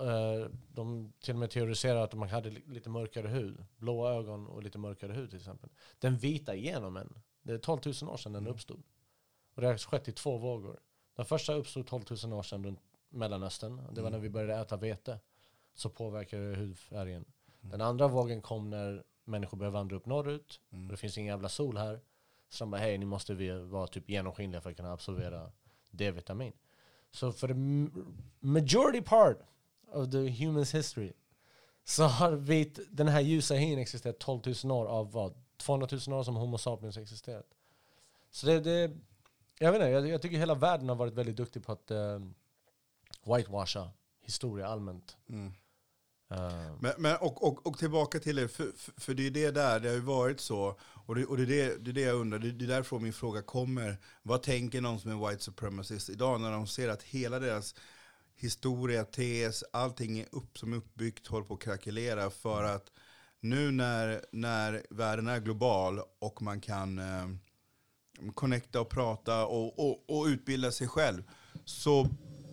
[0.00, 3.64] eh, de till och med teoriserar att man hade li- lite mörkare hud.
[3.76, 5.70] Blåa ögon och lite mörkare hud till exempel.
[5.98, 8.82] Den vita genomen, det är 12 000 år sedan den uppstod.
[9.54, 10.80] Och det har skett i två vågor.
[11.16, 13.82] Den första uppstod 12 000 år sedan runt Mellanöstern.
[13.94, 15.18] Det var när vi började äta vete.
[15.74, 17.24] Så påverkade det hudfärgen.
[17.60, 20.60] Den andra vågen kom när människor började vandra upp norrut.
[20.70, 22.00] Och det finns ingen jävla sol här.
[22.48, 25.52] Så de bara, hej, ni måste vara typ genomskinliga för att kunna absorbera
[25.90, 26.52] D-vitamin.
[27.10, 27.54] Så för the
[28.40, 29.38] majority part
[29.92, 31.12] of the humans history
[31.84, 35.34] så har vit, den här ljusa hyn existerat 12 000 år av vad?
[35.56, 37.46] 200 000 år som Homo sapiens existerat.
[38.30, 38.96] Så det, det
[39.58, 42.20] jag vet inte, jag, jag tycker hela världen har varit väldigt duktig på att uh,
[43.24, 43.90] whitewasha
[44.20, 45.16] historia allmänt.
[45.28, 45.52] Mm.
[46.30, 46.76] Eh.
[46.80, 49.80] Men, men, och, och, och tillbaka till det, för, för, för det är det där,
[49.80, 50.78] det har ju varit så.
[50.80, 53.02] Och det, och det, är, det, det är det jag undrar, det, det är därifrån
[53.02, 53.96] min fråga kommer.
[54.22, 57.74] Vad tänker någon som är white supremacist idag när de ser att hela deras
[58.36, 62.90] historia, tes, allting är upp, som är uppbyggt håller på att krackelera för att
[63.40, 67.28] nu när, när världen är global och man kan eh,
[68.34, 71.22] connecta och prata och, och, och utbilda sig själv
[71.64, 72.08] så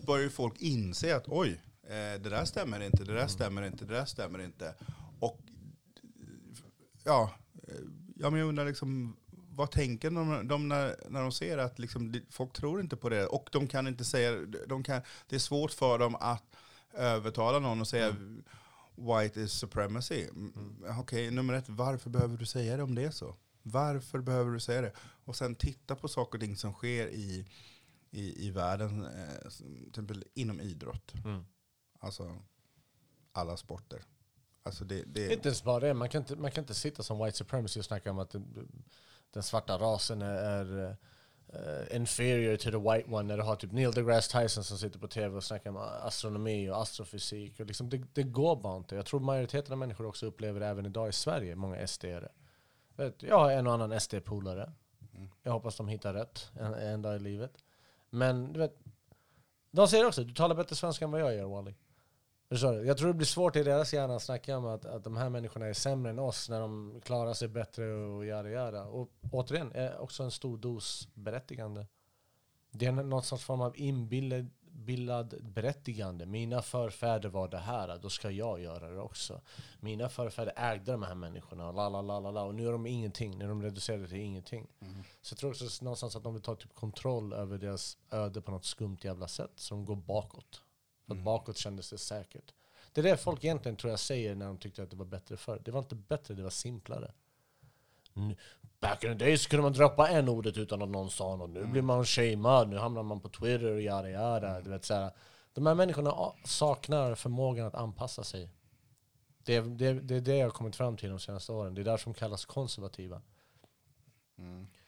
[0.06, 1.60] börjar ju folk inse att oj,
[1.94, 4.74] det där stämmer inte, det där stämmer inte, det där stämmer inte.
[5.20, 5.40] Och
[7.04, 7.30] ja,
[7.68, 7.74] eh,
[8.16, 12.14] ja men jag undrar liksom, vad tänker de, de när, när de ser att liksom,
[12.30, 15.70] folk tror inte på det och de kan inte säga, de kan, det är svårt
[15.70, 16.56] för dem att
[16.94, 18.16] övertala någon och säga
[18.96, 20.24] white is supremacy.
[20.24, 20.84] Mm.
[21.00, 23.36] Okej, nummer ett, varför behöver du säga det om det är så?
[23.62, 24.92] Varför behöver du säga det?
[25.24, 27.46] Och sen titta på saker och ting som sker i,
[28.10, 31.14] i, i världen, eh, till exempel inom idrott.
[31.24, 31.44] mm.
[32.00, 32.36] Alltså
[33.32, 34.02] alla sporter.
[34.62, 37.24] Alltså det, det, Inte ens bara det, man kan inte, man kan inte sitta som
[37.24, 38.68] white supremacy och snacka om att den,
[39.30, 40.96] den svarta rasen är, är
[41.48, 44.98] eh, inferior to the white one när du har typ Neil deGrasse Tyson som sitter
[44.98, 47.60] på tv och snackar om astronomi och astrofysik.
[47.60, 48.96] Och liksom det, det går bara inte.
[48.96, 52.28] Jag tror majoriteten av människor också upplever det även idag i Sverige, många SD-are.
[53.18, 54.72] Jag har en och annan SD-polare.
[55.42, 57.64] Jag hoppas de hittar rätt en, en dag i livet.
[58.10, 58.78] Men du vet,
[59.70, 61.74] de säger också du talar bättre svenska än vad jag gör Wally.
[62.48, 65.30] Jag tror det blir svårt i deras hjärna att snacka om att, att de här
[65.30, 68.84] människorna är sämre än oss när de klarar sig bättre och göra göra.
[68.84, 71.86] Och återigen, är också en stor dos berättigande.
[72.70, 76.26] Det är någon sorts form av inbillad berättigande.
[76.26, 79.40] Mina förfäder var det här, då ska jag göra det också.
[79.80, 82.42] Mina förfäder ägde de här människorna, la la la la la.
[82.42, 84.66] Och nu är de ingenting, nu är de reducerade till ingenting.
[85.22, 88.50] Så jag tror också någonstans att de vill ta typ kontroll över deras öde på
[88.50, 89.52] något skumt jävla sätt.
[89.56, 90.62] Så de går bakåt.
[91.06, 92.54] För att bakåt kändes det säkert.
[92.92, 95.36] Det är det folk egentligen tror jag säger när de tyckte att det var bättre
[95.36, 95.62] förr.
[95.64, 97.12] Det var inte bättre, det var simplare.
[98.80, 101.50] Back in the days kunde man droppa en ordet utan att någon sa något.
[101.50, 104.60] Nu blir man shamead, nu hamnar man på Twitter och yada yada.
[104.60, 105.10] Du vet, så här.
[105.52, 108.50] De här människorna saknar förmågan att anpassa sig.
[109.38, 111.74] Det är, det, det är det jag har kommit fram till de senaste åren.
[111.74, 113.22] Det är därför de kallas konservativa.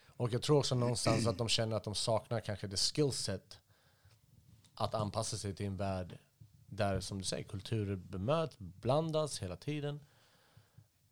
[0.07, 3.59] Och jag tror också någonstans att de känner att de saknar kanske det skillset
[4.79, 6.19] att anpassa sig till en värld
[6.67, 10.01] där, som du säger, kulturer bemöts, blandas hela tiden.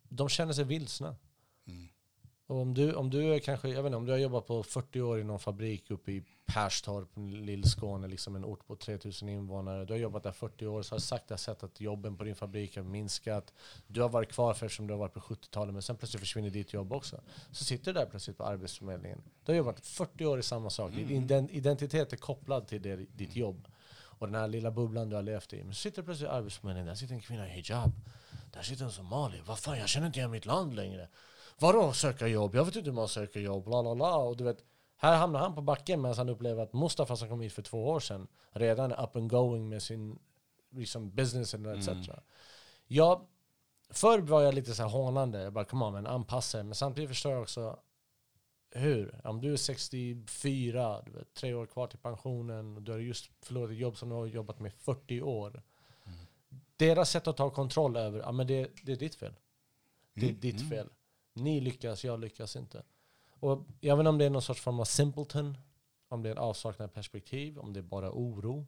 [0.09, 1.15] De känner sig vilsna.
[1.65, 1.87] Mm.
[2.47, 4.63] Och om du, om du är kanske, jag vet inte, om du har jobbat på
[4.63, 7.07] 40 år i någon fabrik uppe i Perstorp,
[7.45, 9.85] Lillskåne, liksom en ort på 3000 invånare.
[9.85, 12.75] Du har jobbat där 40 år, så har sakta sett att jobben på din fabrik
[12.75, 13.53] har minskat.
[13.87, 16.49] Du har varit kvar för eftersom du har varit på 70-talet, men sen plötsligt försvinner
[16.49, 17.21] ditt jobb också.
[17.51, 19.21] Så sitter du där plötsligt på Arbetsförmedlingen.
[19.45, 20.91] Du har jobbat 40 år i samma sak.
[20.91, 23.67] Din ident- identitet är kopplad till det, ditt jobb.
[24.19, 25.63] Och den här lilla bubblan du har levt i.
[25.63, 27.91] Men så sitter du plötsligt i Arbetsförmedlingen, där sitter en kvinna i hijab.
[28.53, 29.43] Där sitter en somalier.
[29.47, 31.07] Vad fan, jag känner inte igen mitt land längre.
[31.59, 32.55] Vadå söka jobb?
[32.55, 33.65] Jag vet inte hur man söker jobb.
[33.65, 34.15] Bla, bla, bla.
[34.15, 34.63] Och du vet,
[34.97, 37.87] här hamnar han på backen medan han upplever att Mustafa som kom hit för två
[37.87, 40.19] år sedan redan är up and going med sin
[40.69, 42.09] liksom, business etc.
[42.87, 43.21] Jag,
[43.89, 45.41] förr var jag lite så här hånande.
[45.41, 46.63] Jag bara, come on, men anpassa.
[46.63, 47.79] Men samtidigt förstår jag också
[48.71, 49.21] hur?
[49.23, 53.31] Om du är 64, du vet, tre år kvar till pensionen och du har just
[53.41, 55.63] förlorat ett jobb som du har jobbat med i 40 år.
[56.77, 59.33] Deras sätt att ta kontroll över, ja men det, det är ditt fel.
[60.13, 60.89] Det är ditt fel.
[61.37, 62.83] Ni lyckas, jag lyckas inte.
[63.39, 65.57] Och jag vet inte om det är någon sorts form av simpleton
[66.09, 68.67] om det är en avsaknad av perspektiv, om det är bara oro.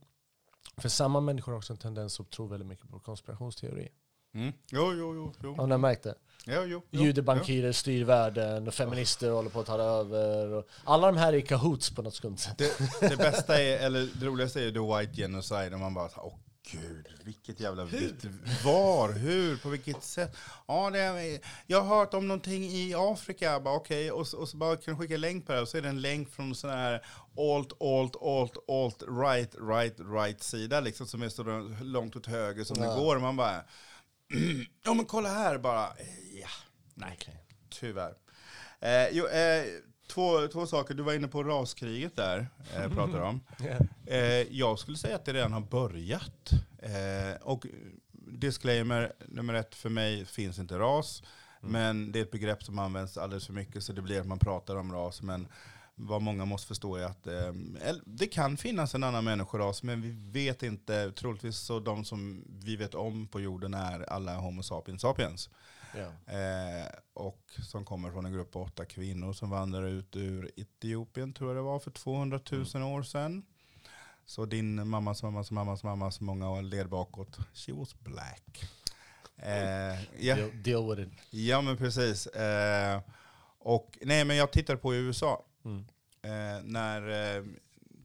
[0.78, 3.90] För samma människor har också en tendens att tro väldigt mycket på konspirationsteori.
[4.34, 4.54] Mm.
[4.72, 5.34] Jo, jo, jo.
[5.44, 5.56] jo.
[5.56, 6.16] Har ni märkt det?
[6.46, 7.04] Jo, jo, jo.
[7.04, 10.64] Judebankirer styr världen och feminister håller på att ta över.
[10.84, 12.58] Alla de här är i kahoots på något skumt sätt.
[12.58, 16.36] Det, det bästa är, eller det roligaste är the white genocide, och man bara, åh
[16.72, 18.24] gud, vilket jävla vitt.
[18.66, 20.38] Var, hur, på vilket sätt?
[20.68, 24.50] Ja, det är, jag har hört om någonting i Afrika, bara okej, och, så- och
[24.50, 26.30] så bara kan du skicka en länk på det, och så är det en länk
[26.32, 27.06] från sån här
[27.38, 31.44] alt, alt, alt, alt, right, right, right sida, liksom, som är så
[31.84, 32.90] långt åt höger som Ja.
[32.90, 33.64] det går, och man bara,
[34.86, 35.88] ja men kolla här bara,
[36.42, 36.48] ja,
[36.94, 37.18] nej.
[37.22, 37.44] Okej.
[37.70, 38.14] Tyvärr.
[38.82, 39.66] Eh, jo, eh,
[40.10, 40.94] två, två saker.
[40.94, 43.42] Du var inne på raskriget där, eh, pratade om.
[44.06, 44.20] Eh,
[44.58, 46.52] jag skulle säga att det redan har börjat.
[46.78, 47.66] Eh, och
[48.12, 51.24] disclaimer nummer ett för mig finns inte ras.
[51.62, 54.40] Men det är ett begrepp som används alldeles för mycket så det blir att man
[54.40, 55.22] pratar om ras.
[55.22, 55.48] Men
[55.96, 57.54] vad många måste förstå är att eh,
[58.06, 61.12] det kan finnas en annan människoras men vi vet inte.
[61.12, 65.50] Troligtvis så de som vi vet om på jorden är alla Homo sapiens sapiens.
[65.96, 66.34] Ja.
[66.34, 71.34] Eh, och som kommer från en grupp på åtta kvinnor som vandrade ut ur Etiopien,
[71.34, 73.46] tror jag det var, för 200 000 år sedan.
[74.26, 78.64] Så din mammas mammas mammas mammas många led bakåt, she was black.
[79.38, 81.20] Eh, ja, Deal, deal with it.
[81.30, 82.28] ja, men precis.
[82.28, 83.02] Eh,
[83.60, 85.46] och, nej, men jag tittade på i USA.
[85.66, 85.86] Mm.
[86.22, 87.44] Eh, när eh,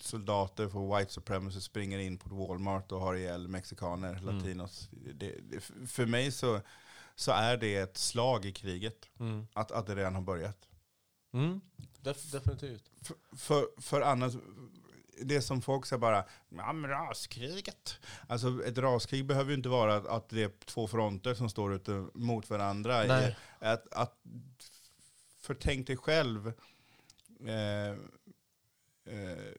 [0.01, 4.37] soldater för white supremacy springer in på Walmart och har ihjäl mexikaner, Mm.
[4.37, 4.89] latinos.
[5.15, 6.61] Det, det, för mig så,
[7.15, 9.09] så är det ett slag i kriget.
[9.21, 9.47] Mm.
[9.53, 10.69] Att, att det redan har börjat.
[11.33, 11.61] Mm.
[12.01, 12.91] Def, definitivt.
[13.03, 14.35] För, för, för annars,
[15.23, 17.99] det som folk säger bara, ja men raskriget.
[18.29, 21.75] Alltså ett raskrig behöver ju inte vara att, att det är två fronter som står
[21.75, 23.05] ute mot varandra.
[23.05, 23.37] Nej.
[23.59, 24.21] Att, att,
[25.41, 26.53] för tänk dig själv,
[27.47, 27.91] eh,
[29.15, 29.55] eh,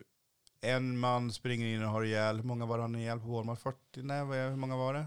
[0.62, 3.62] en man springer in och har ihjäl, hur många var han ihjäl på Walmart?
[3.62, 3.78] 40?
[3.96, 5.06] Nej, hur många var det?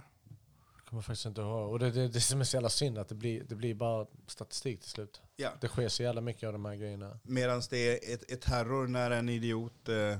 [0.88, 1.72] Kommer faktiskt inte ihåg.
[1.72, 4.06] Och det, det, det som är så jävla synd att det blir, det blir bara
[4.26, 5.20] statistik till slut.
[5.36, 5.50] Ja.
[5.60, 7.18] Det sker så jävla mycket av de här grejerna.
[7.22, 10.18] Medan det är ett, ett terror när en idiot eh,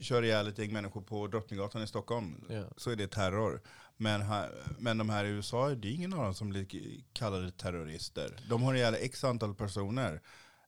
[0.00, 2.44] kör ihjäl ett gäng människor på Drottninggatan i Stockholm.
[2.48, 2.64] Ja.
[2.76, 3.62] Så är det terror.
[3.96, 6.66] Men, här, men de här i USA, det är ingen av dem som blir
[7.12, 8.40] kallade terrorister.
[8.48, 10.22] De har ihjäl x antal personer.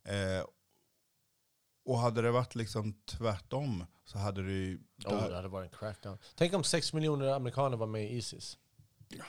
[0.05, 0.47] Eh,
[1.85, 4.79] och hade det varit liksom tvärtom så hade det ju...
[5.07, 6.19] Oh, det hade varit en crackdown.
[6.35, 8.59] Tänk om sex miljoner amerikaner var med i Isis.
[9.19, 9.25] Ja,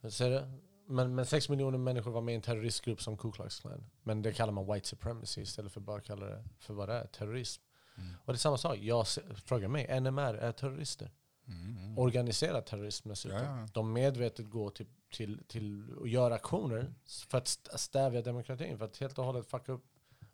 [0.00, 0.12] gud.
[0.12, 0.46] Ser du?
[0.86, 3.84] Men, men sex miljoner människor var med i en terroristgrupp som Ku Klux Klan.
[4.02, 6.94] Men det kallar man white supremacy istället för bara att kalla det för vad det
[6.94, 7.62] är, terrorism.
[7.98, 8.14] Mm.
[8.24, 8.76] Och det är samma sak.
[8.80, 9.06] Jag
[9.44, 11.10] frågar mig, NMR är terrorister.
[11.48, 11.98] Mm, mm.
[11.98, 13.38] Organiserad terrorism dessutom.
[13.38, 13.68] Ja, ja.
[13.72, 16.94] De medvetet går till, till, till att göra aktioner
[17.28, 18.78] för att st- stävja demokratin.
[18.78, 19.84] För att helt och hållet fucka upp,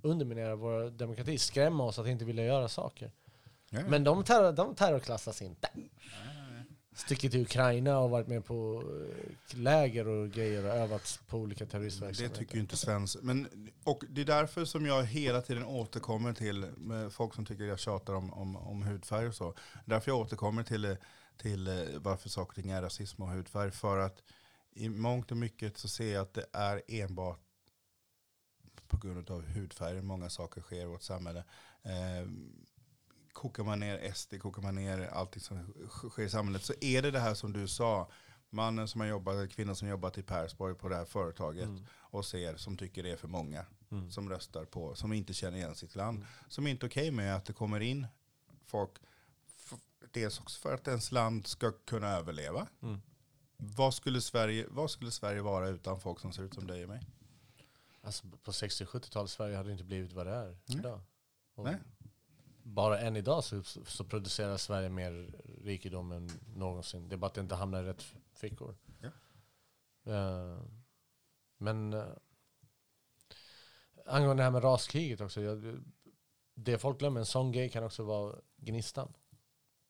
[0.03, 1.39] underminera vår demokrati.
[1.39, 3.13] Skrämma oss att inte vilja göra saker.
[3.71, 3.81] Ja.
[3.89, 5.71] Men de, terror, de terrorklassas inte
[6.99, 11.67] stickit till Ukraina och varit med på eh, läger och grejer och övat på olika
[11.67, 12.35] terroristverksamheter.
[12.35, 13.17] Det tycker ju inte Svens.
[13.23, 17.65] Men, och det är därför som jag hela tiden återkommer till med folk som tycker
[17.65, 19.55] jag tjatar om, om, om hudfärg och så.
[19.85, 20.97] Därför jag återkommer till,
[21.37, 23.71] till eh, varför saker och ting är rasism och hudfärg.
[23.71, 24.23] För att
[24.75, 27.41] i mångt och mycket så ser jag att det är enbart
[28.89, 31.45] på grund av hudfärg många saker sker i vårt samhälle.
[31.83, 32.67] Ehm,
[33.39, 37.11] Kokar man ner SD, kokar man ner allting som sker i samhället så är det
[37.11, 38.11] det här som du sa.
[38.51, 41.87] Mannen som har jobbat, kvinnan som jobbat i Persborg på det här företaget Mm.
[41.91, 43.67] och ser som tycker det är för många.
[43.91, 44.11] Mm.
[44.11, 46.17] Som röstar på, som inte känner igen sitt land.
[46.19, 46.29] Mm.
[46.49, 48.07] Som inte är okej med att det kommer in
[48.67, 48.91] folk.
[50.11, 52.67] Dels också för att ens land ska kunna överleva.
[52.83, 53.01] Mm.
[53.57, 56.89] Vad skulle, Sverige, vad skulle Sverige vara utan folk som ser ut som dig och
[56.89, 57.01] mig?
[58.03, 61.01] Alltså på 60-70-talet Sverige hade inte blivit vad det är idag.
[61.57, 61.77] Nej.
[62.75, 65.31] Bara än idag så, så producerar Sverige mer
[65.65, 67.09] rikedom än någonsin.
[67.09, 68.77] Det är bara att det inte hamnar i rätt fickor.
[69.01, 69.11] Ja.
[70.13, 70.59] Eh,
[71.59, 72.05] men uh,
[74.07, 75.41] angående det här med raskriget också.
[75.41, 75.83] Jag,
[76.55, 79.13] det folk glömmer, en sån grej kan också vara gnistan.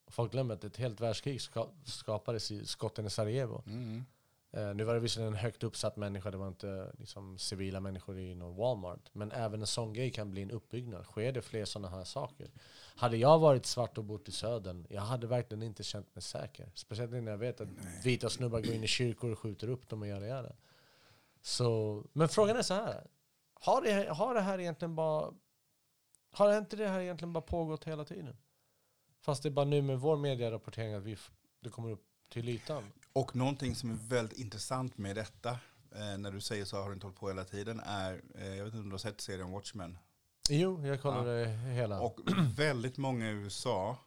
[0.07, 3.63] Folk glömmer att ett helt världskrig ska, skapades i skotten i Sarajevo.
[3.65, 4.05] Mm.
[4.51, 8.19] Eh, nu var det visserligen en högt uppsatt människa, det var inte liksom, civila människor
[8.19, 9.09] i någon Walmart.
[9.13, 11.05] Men även en sån grej kan bli en uppbyggnad.
[11.05, 12.51] Sker det fler sådana här saker?
[12.95, 16.71] Hade jag varit svart och bott i södern, jag hade verkligen inte känt mig säker.
[16.75, 17.69] Speciellt när jag vet att
[18.03, 20.55] vita snubbar går in i kyrkor och skjuter upp dem och gör det.
[21.41, 23.07] Så, men frågan är så här.
[23.53, 25.33] Har det, har det här egentligen bara...
[26.31, 28.37] Har inte det här egentligen bara pågått hela tiden?
[29.21, 31.17] Fast det är bara nu med vår medierapportering att vi,
[31.59, 32.83] det kommer upp till ytan.
[33.19, 35.49] Och någonting som är väldigt intressant med detta,
[35.95, 38.65] eh, när du säger så har du inte hållit på hela tiden, är, eh, jag
[38.65, 39.97] vet inte om du har sett serien Watchmen?
[40.49, 42.01] Jo, jag kollade hela.
[42.01, 42.19] Och
[42.57, 43.97] väldigt många i USA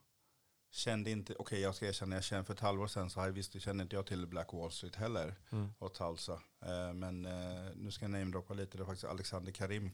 [0.74, 3.60] kände inte, okej jag ska erkänna, jag kände för ett halvår sedan så här, visst
[3.60, 5.68] kände inte jag till Black Wall Street heller Mm.
[5.78, 6.32] och Tulsa.
[6.62, 9.90] Eh, men eh, nu ska jag namedroppa lite, det är faktiskt Alexander Karim,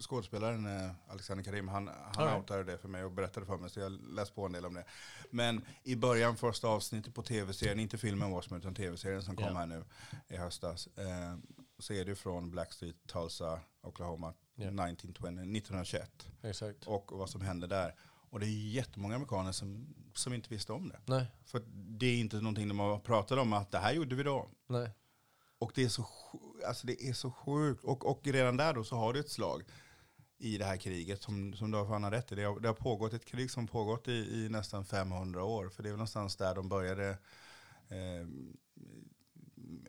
[0.00, 2.36] skådespelaren eh, Alexander Karim, han, han Alright.
[2.38, 4.74] outade det för mig och berättade för mig så jag läste på en del om
[4.74, 4.84] det.
[5.30, 9.54] Men i början, första avsnittet på tv-serien, inte filmen Watchmen utan tv-serien som kom Ja.
[9.58, 9.84] här nu
[10.28, 11.36] i höstas, eh,
[11.78, 14.64] så är det från Black Street, Tulsa, Oklahoma, Ja.
[14.66, 16.86] 1920, 1921 Exakt.
[16.86, 17.94] och vad som hände där.
[18.36, 21.00] Och det är jättemånga amerikaner som, som inte visste om det.
[21.04, 24.22] Nej, För det är inte någonting de har pratat om att det här gjorde vi
[24.22, 24.50] då.
[24.66, 24.90] nej.
[25.58, 26.06] Och det är så,
[26.66, 27.84] alltså det är så sjukt.
[27.84, 29.62] Och, och redan där då så har du ett slag
[30.38, 32.34] i det här kriget som, som du har fan rätt i.
[32.34, 35.68] Det har, det har pågått ett krig som pågått i, i nästan 500 år.
[35.68, 37.08] För det är väl någonstans där de började
[37.88, 38.26] eh,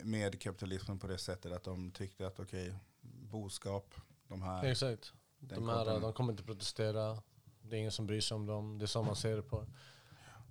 [0.02, 3.94] med kapitalismen på det sättet att de tyckte att okej, boskap,
[4.28, 4.64] de här.
[4.64, 5.12] Exakt.
[5.38, 7.22] De, här, de kommer inte protestera.
[7.70, 8.78] Det är ingen som bryr sig om dem.
[8.78, 9.66] Det är så man ser det på.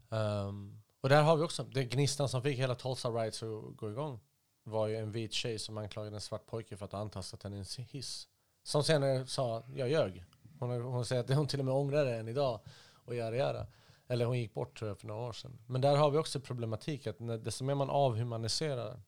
[0.10, 3.92] Ehm, och där har vi också, det gnistan som fick hela Tulsa Rights att gå
[3.92, 4.20] igång
[4.64, 7.56] var ju en vit tjej som anklagade en svart pojke för att ha antastat henne
[7.56, 8.28] i en hiss.
[8.64, 10.24] Som senare sa, jag ljög.
[10.60, 12.60] Hon, hon säger att hon till och med ångrar det än idag.
[13.06, 13.68] Och göra göra.
[14.08, 15.60] Eller hon gick bort tror jag för några år sedan.
[15.68, 19.02] Men där har vi också problematik att när, desto mer man avhumaniserar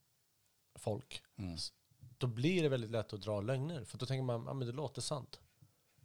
[0.76, 1.58] folk Mm.
[2.18, 3.84] då blir det väldigt lätt att dra lögner.
[3.84, 5.40] För då tänker man, ja men det låter sant.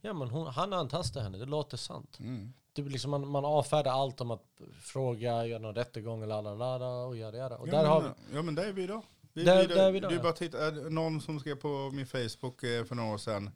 [0.04, 2.18] Ja men hon, han antastade henne, det låter sant.
[2.20, 2.52] Mm.
[2.74, 4.42] Blir liksom, man, man avfärdar allt om att
[4.82, 7.56] fråga, göra någon rättegång eller la la la och göra det.
[7.56, 9.02] Och ja, där men, har vi, ja men där är vi idag.
[9.32, 10.22] Vi, Där- vi, där är vi idag, ja.
[10.22, 13.50] bara titta, någon som skrev på min Facebook eh, för några år sedan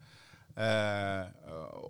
[0.55, 1.27] eh,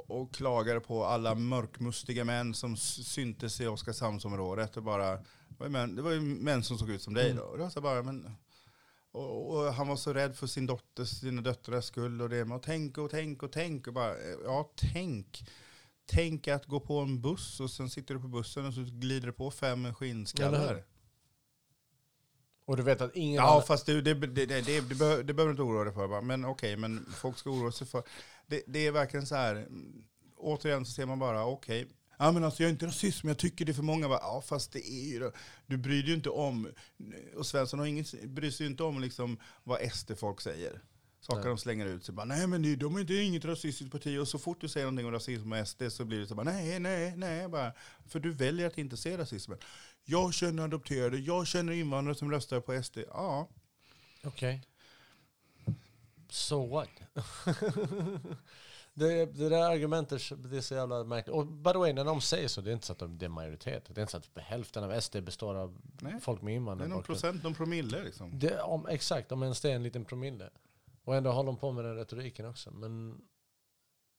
[0.07, 4.77] och klagade på alla mörkmustiga män som syntes i Oskarshamnsområdet.
[4.77, 5.19] Och bara,
[5.57, 7.37] män, det var ju män som såg ut som dig Mm.
[7.37, 7.43] då.
[7.43, 8.35] Och var så bara, men,
[9.11, 12.55] och, och han var så rädd för sin dotters, sina döttrars skull och det med
[12.57, 13.89] att tänka och tänka och tänka.
[13.89, 15.43] Och bara, eh, ja, tänk.
[16.05, 19.27] Tänk att gå på en buss och sen sitter du på bussen och så glider
[19.27, 20.83] det på fem skinnskallar.
[22.65, 25.23] och du vet att ingen Ja, annan, fast det, det, det, det, det, det, behöver,
[25.23, 26.07] du inte oroa dig för.
[26.07, 26.21] Bara.
[26.21, 28.03] Men okej, men folk ska oroa sig för...
[28.47, 29.67] Det, det är verkligen så här,
[30.37, 31.87] återigen så ser man bara, okej.
[32.21, 34.09] Ja men alltså jag är inte rasist, men jag tycker det är för många.
[34.09, 35.31] Bara, ja fast det är ju det.
[35.67, 36.69] Du bryr dig ju inte om,
[37.35, 40.81] och Svensson har inget, bryr sig ju inte om liksom vad SD-folk säger.
[41.21, 41.49] Saker Nej.
[41.49, 42.15] de slänger ut sig.
[42.15, 44.19] Bara, nej men det, de är inte inget rasistiskt parti.
[44.19, 46.43] Och så fort du säger någonting om rasism och SD så blir det så bara,
[46.43, 47.47] nej, nej, nej.
[47.47, 47.73] Bara,
[48.07, 49.57] för du väljer att inte se rasismen.
[50.05, 52.97] Jag känner adopterade, jag känner invandrare som röstar på SD.
[53.07, 53.49] Ja,
[54.23, 54.61] Okej.
[56.29, 56.89] So what?
[58.99, 61.35] det, det där argumentet det är så jävla märkligt.
[61.35, 63.25] Och by the way, när de säger så, det är inte så att de, det
[63.25, 63.85] är majoritet.
[63.87, 66.13] Det är inte så att hälften av SD består av Nej.
[66.21, 68.39] folk med det är någon procent, någon promille liksom.
[68.39, 70.49] Det, om, exakt, om ens det är en liten promille.
[71.03, 72.71] Och ändå håller de på med den retoriken också.
[72.71, 73.21] Men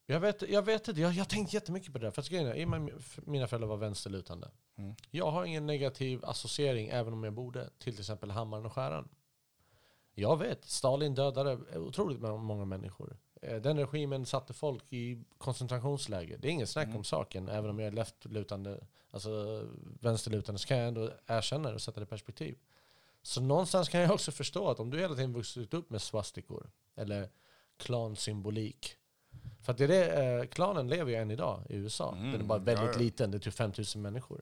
[0.05, 2.11] jag vet, jag vet inte, jag har tänkt jättemycket på det där.
[2.11, 4.51] För grejen är, att mina föräldrar var vänsterlutande.
[4.77, 4.95] Mm.
[5.11, 9.09] Jag har ingen negativ associering, även om jag borde, till till exempel hammaren och skäran.
[10.13, 13.17] Jag vet, Stalin dödade otroligt många människor.
[13.41, 16.37] Eh, Den regimen satte folk i koncentrationsläger.
[16.37, 16.97] Det är ingen snack Mm.
[16.97, 18.79] om saken, även om jag är leftlutande,
[19.11, 19.63] alltså
[19.99, 22.57] vänsterlutande, så kan jag ändå erkänna det och sätta det i perspektiv.
[23.21, 26.69] Så någonstans kan jag också förstå att om du hela tiden vuxit upp med swastikor,
[26.95, 27.29] eller
[27.77, 28.95] klansymbolik.
[29.61, 32.15] För att det är det, eh, klanen lever ju än idag i USA.
[32.15, 32.97] Mm, Den är bara väldigt ja, ja.
[32.99, 34.41] liten, det är typ 5000 människor.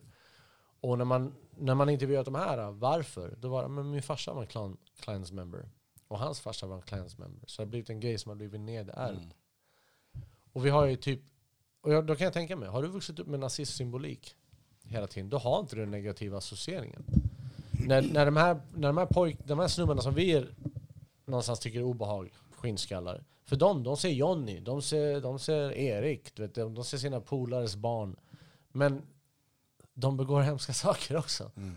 [0.82, 3.36] Och när man, när man intervjuat de här, varför?
[3.38, 5.70] Då var det, men min farsa var en clan, clans member.
[6.10, 7.48] Och hans farsa var en clans member.
[7.48, 9.18] Så det har blivit en grej som har blivit nedärvd.
[9.24, 10.26] Mm.
[10.54, 11.22] Och vi har ju typ,
[11.82, 14.36] och jag, då kan jag tänka mig, har du vuxit upp med nazistsymbolik
[14.84, 17.04] hela tiden, då har inte du den negativa associeringen.
[17.88, 20.56] När, när, de här, när de, här pojk, de här snubbarna som vi är,
[21.26, 26.36] någonstans tycker är obehag, skinnskallar, för dem, de ser Johnny, de ser, de ser Erik,
[26.36, 28.16] du vet, de, de ser sina polares barn.
[28.72, 29.02] Men
[29.94, 31.52] de begår hemska saker också.
[31.56, 31.76] Mm.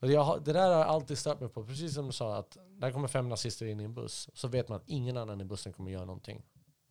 [0.00, 1.66] Jag, det där har jag alltid stört mig på.
[1.66, 4.68] Precis som du sa, att när kommer fem nazister in i en buss så vet
[4.68, 6.42] man att ingen annan i bussen kommer göra någonting.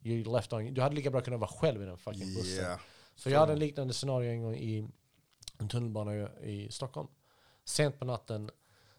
[0.02, 2.64] You left on, du hade lika bra kunnat vara själv i den fucking bussen.
[2.64, 2.80] Yeah.
[3.16, 4.88] För jag hade en liknande scenario en gång i
[5.58, 7.08] en tunnelbana i Stockholm.
[7.64, 8.50] Sent på natten,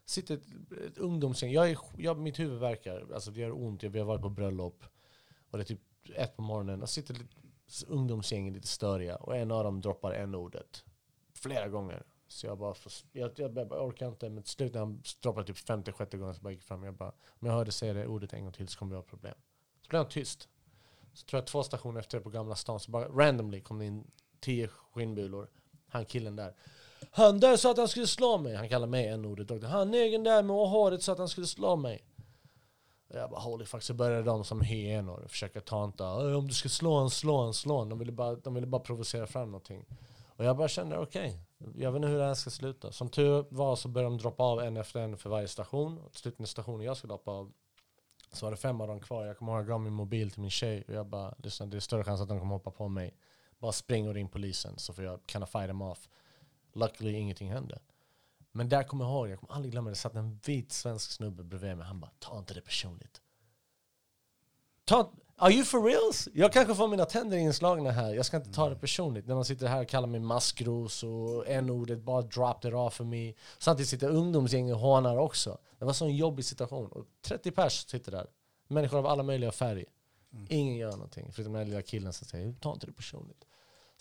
[0.04, 0.46] sitter ett,
[0.86, 1.52] ett ungdomsgäng.
[1.52, 3.82] Jag är, jag, mitt huvud verkar, alltså det gör ont.
[3.82, 4.84] Jag, vi har varit på bröllop
[5.50, 5.80] och det är typ
[6.14, 6.82] ett på morgonen.
[6.82, 10.84] Och sitter ett ungdomsgäng lite störiga och en av dem droppar en ordet
[11.34, 12.02] flera gånger.
[12.32, 14.30] Så jag bara, får, jag, jag, jag orkar inte.
[14.30, 16.82] Men till slut när han droppade typ 56 gånger så bara gick jag fram.
[16.82, 19.02] Jag bara, om jag hörde säga det ordet en gång till så kommer vi ha
[19.02, 19.34] problem.
[19.82, 20.48] Så blev han tyst.
[21.12, 23.84] Så tror jag två stationer efter det på Gamla stan så bara randomly kom det
[23.84, 24.10] in
[24.40, 25.48] tio skinnbulor.
[25.88, 26.54] Han killen där.
[27.10, 28.54] Han där sa att han skulle slå mig.
[28.54, 29.68] Han kallar mig en ordet doktor.
[29.68, 32.04] Han egen där med håret sa att han skulle slå mig.
[33.08, 36.36] Och jag bara holy fuck, så började de som hyenor försöka tanta.
[36.36, 37.88] Om du ska slå en, slå en, slå en.
[37.88, 39.86] De ville bara, de ville bara provocera fram någonting.
[40.36, 41.38] Och jag bara kände okej,
[41.74, 42.92] jag vet inte hur det här ska sluta.
[42.92, 45.98] Som tur var så började de droppa av en efter en för varje station.
[45.98, 47.52] Och till slut när stationen jag skulle hoppa av
[48.32, 49.24] så var det fem av dem kvar.
[49.26, 51.66] Jag kommer ihåg att jag gav min mobil till min tjej och jag bara lyssna
[51.66, 53.14] det är större chans att de kommer hoppa på mig.
[53.58, 56.08] Bara spring och ring polisen så får jag kunna fight them off.
[56.72, 57.78] Luckily ingenting hände.
[58.52, 61.44] Men där kommer jag ihåg, jag kommer aldrig glömma det, satt en vit svensk snubbe
[61.44, 61.86] bredvid mig.
[61.86, 63.20] Han bara, ta inte det personligt.
[64.84, 65.12] Ta,
[65.42, 66.28] are you for reals?
[66.32, 68.14] Jag kanske får mina tänder inslagna här.
[68.14, 69.26] Jag ska inte ta det personligt.
[69.26, 73.04] När man sitter här och kallar mig maskros och n-ordet bara drop it off för
[73.04, 73.36] mig.
[73.58, 75.58] Samtidigt sitter ungdomsgäng och hånar också.
[75.78, 76.86] Det var så en jobbig situation.
[76.92, 78.26] Och 30 pers sitter där.
[78.68, 79.86] Människor av alla möjliga färger.
[80.48, 81.30] Ingen gör någonting.
[81.32, 83.44] Förutom den här lilla killen som säger, ta inte det personligt.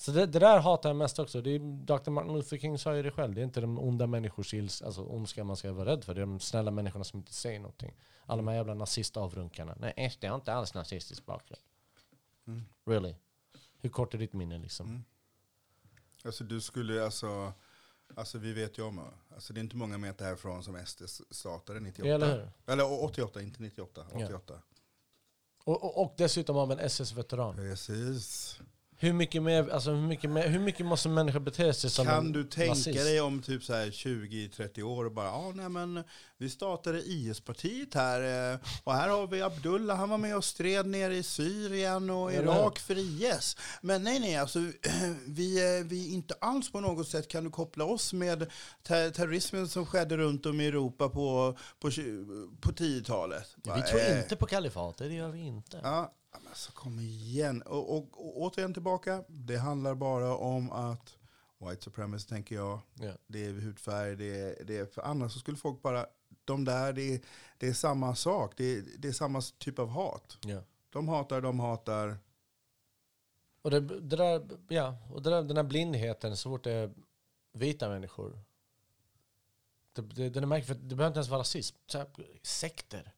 [0.02, 1.41] Så det, det där hatar jag mest också.
[1.41, 2.10] Det är, Dr.
[2.10, 3.36] Martin Luther King sa ju det själv.
[3.36, 6.16] Det är inte de onda människors ils, alltså ondska man ska vara rädd för.
[6.16, 7.95] Det är de snälla människorna som inte säger någonting.
[8.26, 9.76] Alla de här jävla nazistavrunkarna.
[9.80, 11.62] Nej, SD har inte alls nazistisk bakgrund.
[12.47, 12.64] Mm.
[12.86, 13.16] Really?
[13.78, 14.88] Hur kort är ditt minne liksom?
[14.88, 15.04] Mm.
[16.26, 17.54] Alltså du skulle alltså,
[18.16, 19.02] alltså vi vet ju om,
[19.36, 22.10] alltså det är inte många meter härifrån som SD startade 98.
[22.10, 22.52] Eller hur?
[22.66, 24.26] Eller 88, inte 98, Ja.
[24.26, 24.62] 88.
[25.64, 27.56] Och, och, och dessutom av en SS-veteran.
[27.56, 28.60] Precis.
[29.04, 32.32] Hur mycket, mer, alltså hur, mycket mer, hur mycket måste människor bete sig som Kan
[32.32, 32.99] du tänka nazist?
[32.99, 36.04] dig om typ så här 20-30 år och bara, ja nej men
[36.38, 40.86] vi startade IS-partiet här eh, och här har vi Abdullah, han var med och stred
[40.86, 43.58] nere i Syrien och Irak för IS.
[43.82, 44.60] Men nej nej, alltså
[45.28, 48.52] vi, eh, vi inte alls på något sätt kan du koppla oss med
[48.84, 51.91] ter terrorismen som skedde runt om i Europa på, på,
[52.62, 53.56] på 10-talet.
[53.56, 55.80] Vi tror eh, inte på kalifatet, det gör vi inte.
[55.84, 57.62] Ja, men alltså kom igen.
[57.62, 61.18] Och, och, och återigen tillbaka, det handlar bara om att
[61.58, 63.12] white supremacy tänker jag, Ja.
[63.28, 66.06] det är hudfärg, det är, det är, för annars så skulle folk bara,
[66.46, 67.22] de där, det är,
[67.58, 70.38] det är samma sak, det är, det är samma typ av hat.
[70.42, 70.62] Ja.
[70.90, 72.18] De hatar, de hatar.
[73.62, 76.94] Och, det, det där, ja, och det där, den här blindheten så fort det är
[77.54, 78.40] vita människor.
[79.94, 81.78] Det, det, den är märklig, för det behöver inte ens vara rasism.
[81.88, 82.08] Så här,
[82.44, 83.14] sekter.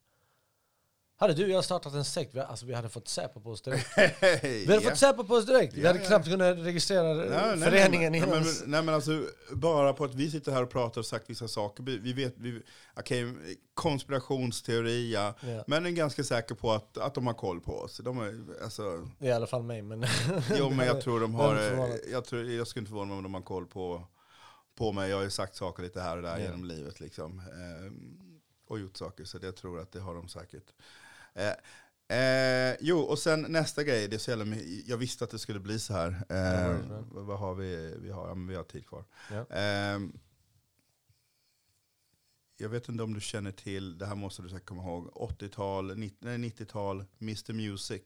[1.17, 3.61] Hade du och jag startat en sekt, vi, alltså, vi hade fått Säpo på oss
[3.61, 3.87] direkt.
[4.43, 5.73] Vi hade fått Säpo på oss direkt.
[5.73, 6.05] Vi Ja, hade ja.
[6.05, 10.15] knappt kunnat registrera Nej, nej, föreningen nej, nej, men, nej men alltså, bara på att
[10.15, 11.83] vi sitter här och pratar och sagt vissa saker.
[11.83, 12.61] Vi vi vet, vi,
[12.99, 13.33] okej,
[13.73, 15.33] konspirationsteori, ja.
[15.41, 15.63] Ja.
[15.67, 17.97] Men är ganska säker på att, att de har koll på oss.
[17.97, 19.81] De är, alltså, I alla fall mig.
[19.81, 20.05] Men
[20.57, 21.55] Jo, men jag tror de har,
[22.11, 24.07] jag, tror, jag skulle inte förvåna mig om de har koll på,
[24.75, 25.09] på mig.
[25.09, 26.43] Jag har ju sagt saker lite här och där Ja.
[26.43, 27.39] genom livet liksom.
[27.39, 28.19] Ehm,
[28.67, 30.73] och gjort saker, så jag tror att det har de säkert.
[31.35, 34.55] Eh, eh, jo, och sen nästa grej, det är så jävla,
[34.85, 36.09] jag visste att det skulle bli så här.
[36.29, 36.77] Eh,
[37.11, 37.95] vad, har vi?
[38.01, 39.05] Vi har, ja, vi har tid kvar.
[39.31, 39.45] Ja.
[39.55, 40.19] Ehm,
[42.57, 45.07] jag vet inte om du känner till, det här måste du säkert komma ihåg,
[45.39, 48.01] 80-tal, 90 nej, 90-tal, Mr Music.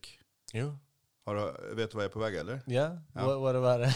[0.53, 0.77] jo.
[1.25, 2.61] Har du, vet du vad jag är på väg eller?
[2.65, 3.25] Ja, Ja.
[3.39, 3.95] vad, var det?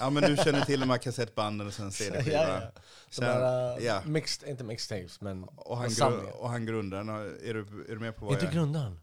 [0.00, 2.36] Ja men du känner till de här kassettbanden och sen ja, CD-skiva.
[2.36, 2.60] ja.
[2.60, 4.02] De Sen- här, uh, ja.
[4.06, 8.16] mixed, inte mixtapes, men Och han, gru- och han grundaren, är du, är du med
[8.16, 8.56] på vad Inte jag är?
[8.56, 9.00] grundaren.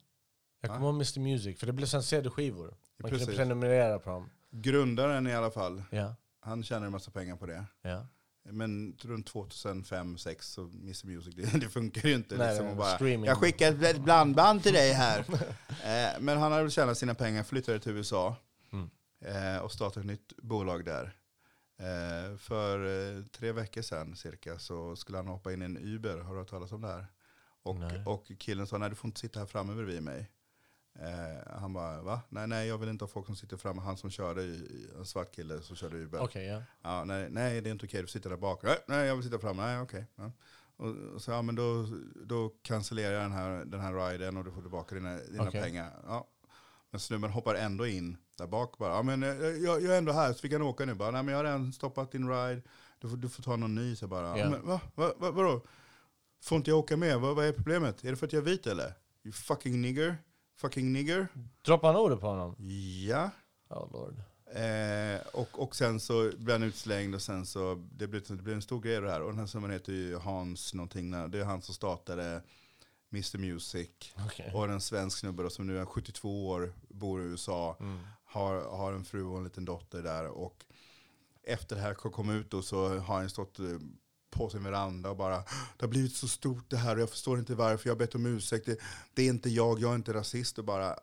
[0.62, 2.68] Jag kommer ihåg Mr Music, för det blev sen CD-skivor.
[3.00, 3.36] Man kunde Precis.
[3.40, 4.30] prenumerera på dem.
[4.52, 7.66] Grundaren i alla fall, Ja, han tjänar en massa pengar på det.
[7.82, 8.06] ja.
[8.52, 12.38] Men runt 2005-2006 så Mr Music, det, det funkar ju inte.
[12.38, 13.26] Nej, liksom, var bara, streaming.
[13.26, 15.20] jag skickar ett blandband till dig här.
[15.84, 18.36] eh, men han hade väl tjänat sina pengar, flyttade till USA
[19.64, 21.16] och startade ett nytt bolag där.
[21.80, 26.18] Eh, för eh, tre veckor sedan cirka så skulle han hoppa in i en Uber,
[26.18, 27.06] har du hört talas om det här?
[27.64, 28.04] Och, Nej.
[28.06, 30.32] och killen sa, nej du får inte sitta här framme bredvid mig.
[31.00, 32.22] Eh, han bara, va?
[32.30, 33.82] Nej, nej, jag vill inte ha folk som sitter framme.
[33.82, 34.44] Han som körde,
[34.98, 36.20] en svart kille som körde Uber.
[36.20, 36.64] Okej, ja.
[36.82, 38.64] Ja, nej, nej, det är inte okej, du sitter där bak.
[38.64, 39.62] Nej, nej jag vill sitta framme.
[39.62, 40.06] Nej, okej.
[40.16, 40.32] Ja.
[40.76, 41.88] Och, och så, ja, men då,
[42.26, 45.62] då cancellerar jag den här, den här riden och du får tillbaka dina, dina Okej.
[45.62, 45.92] pengar.
[46.08, 46.28] Ja.
[46.92, 48.94] Men snubben hoppar ändå in där bak bara.
[48.94, 50.94] Ja, men eh, jag, jag är ändå här, så vi kan åka nu.
[50.94, 52.62] Bara, nej, men jag har redan stoppat din ride.
[53.00, 53.96] Du får, du får ta någon ny.
[53.96, 54.50] Så bara, ja.
[54.50, 55.62] men, va, va, va, vadå?
[56.44, 57.20] Får inte jag åka med?
[57.20, 58.04] Vad, vad är problemet?
[58.04, 58.94] Är det för att jag är vit eller?
[59.24, 60.18] You fucking nigger.
[60.58, 61.28] Fucking nigger.
[61.66, 62.56] Droppa han ordet på honom?
[63.08, 63.30] Ja.
[63.70, 64.22] Oh lord.
[64.56, 68.56] Eh, och, och sen så blev han utslängd och sen så det blev, det blev
[68.56, 69.22] en stor grej det här.
[69.22, 71.12] Och den här snubben heter ju Hans någonting.
[71.12, 72.42] Det är han som startade
[73.12, 73.90] Mr Music.
[74.26, 74.52] Okej.
[74.54, 77.78] Och en svensk snubbe då, som nu är 72 år, bor i USA.
[77.80, 78.00] Mm.
[78.26, 80.28] Har, har en fru och en liten dotter där.
[80.28, 80.66] Och
[81.44, 83.66] efter det här kom ut då så har han stått eh,
[84.30, 85.38] på sin veranda och bara
[85.78, 87.90] Det har blivit så stort det här och jag förstår inte varför.
[87.90, 88.66] Jag har bett om ursäkt.
[88.66, 88.80] Det,
[89.14, 90.60] det är inte jag, jag är inte rasist.
[90.60, 90.96] Och bara,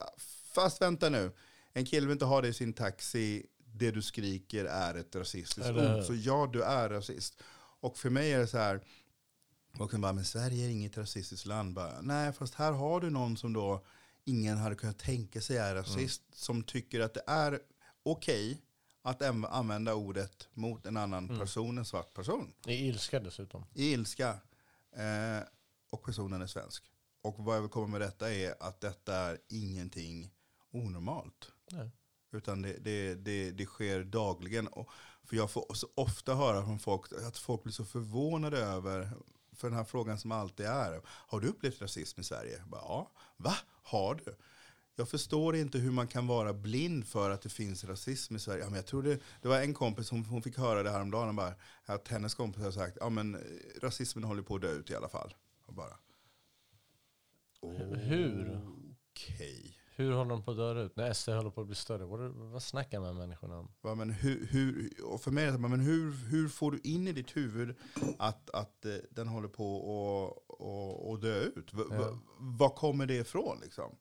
[0.55, 1.33] fast vänta nu.
[1.73, 3.47] En kille vill inte ha det i sin taxi.
[3.75, 6.05] Det du skriker är ett rasistiskt ord.
[6.05, 7.43] Så ja, du är rasist.
[7.81, 8.81] Och för mig är det så här.
[9.79, 11.75] Och sen bara, men Sverige är inget rasistiskt land.
[11.75, 13.85] Bara, Nej, fast här har du någon som då
[14.25, 16.23] ingen hade kunnat tänka sig är rasist.
[16.33, 17.61] Som tycker att det är
[18.03, 18.63] okej
[19.03, 22.53] att äm- använda ordet mot en annan person, en svart person.
[22.67, 23.65] I ilska dessutom.
[23.75, 24.29] I ilska.
[24.97, 25.43] Eh,
[25.91, 26.85] och personen är svensk.
[27.23, 30.31] Och vad jag vill komma med detta är att detta är ingenting
[30.73, 31.53] onormalt.
[31.71, 31.91] Nej.
[32.33, 34.67] Utan det, det, det, det sker dagligen.
[34.69, 34.91] Och
[35.25, 39.11] för jag får så ofta höra från folk att folk blir så förvånade över,
[39.57, 42.63] för den här frågan som alltid är, har du upplevt rasism i Sverige?
[42.67, 43.55] Bara, ja, va?
[43.83, 44.37] Har du?
[44.99, 48.63] Jag förstår inte hur man kan vara blind för att det finns rasism i Sverige.
[48.63, 51.01] Ja, men jag tror det, det var en kompis som hon fick höra det här
[51.01, 51.55] om dagen bara,
[51.85, 53.39] att hennes kompis har sagt ja, men
[53.83, 55.35] rasismen håller på att dö ut i alla fall.
[55.67, 55.97] Och bara,
[57.63, 58.61] Hur?
[59.11, 59.76] Okej.
[59.99, 60.97] Hur håller de på att dö ut?
[60.97, 62.05] När SD håller på att bli större?
[62.05, 63.69] Vad, vad snackar man med människorna om?
[63.81, 67.09] Va, men hur, hur, och för mig är det men hur, hur får du in
[67.09, 67.77] i ditt huvud
[68.19, 71.75] att, att eh, den håller på att och, och dö ut?
[71.75, 71.97] V, Ja.
[71.97, 72.05] v,
[72.39, 73.61] var kommer det ifrån?
[73.63, 73.97] Liksom?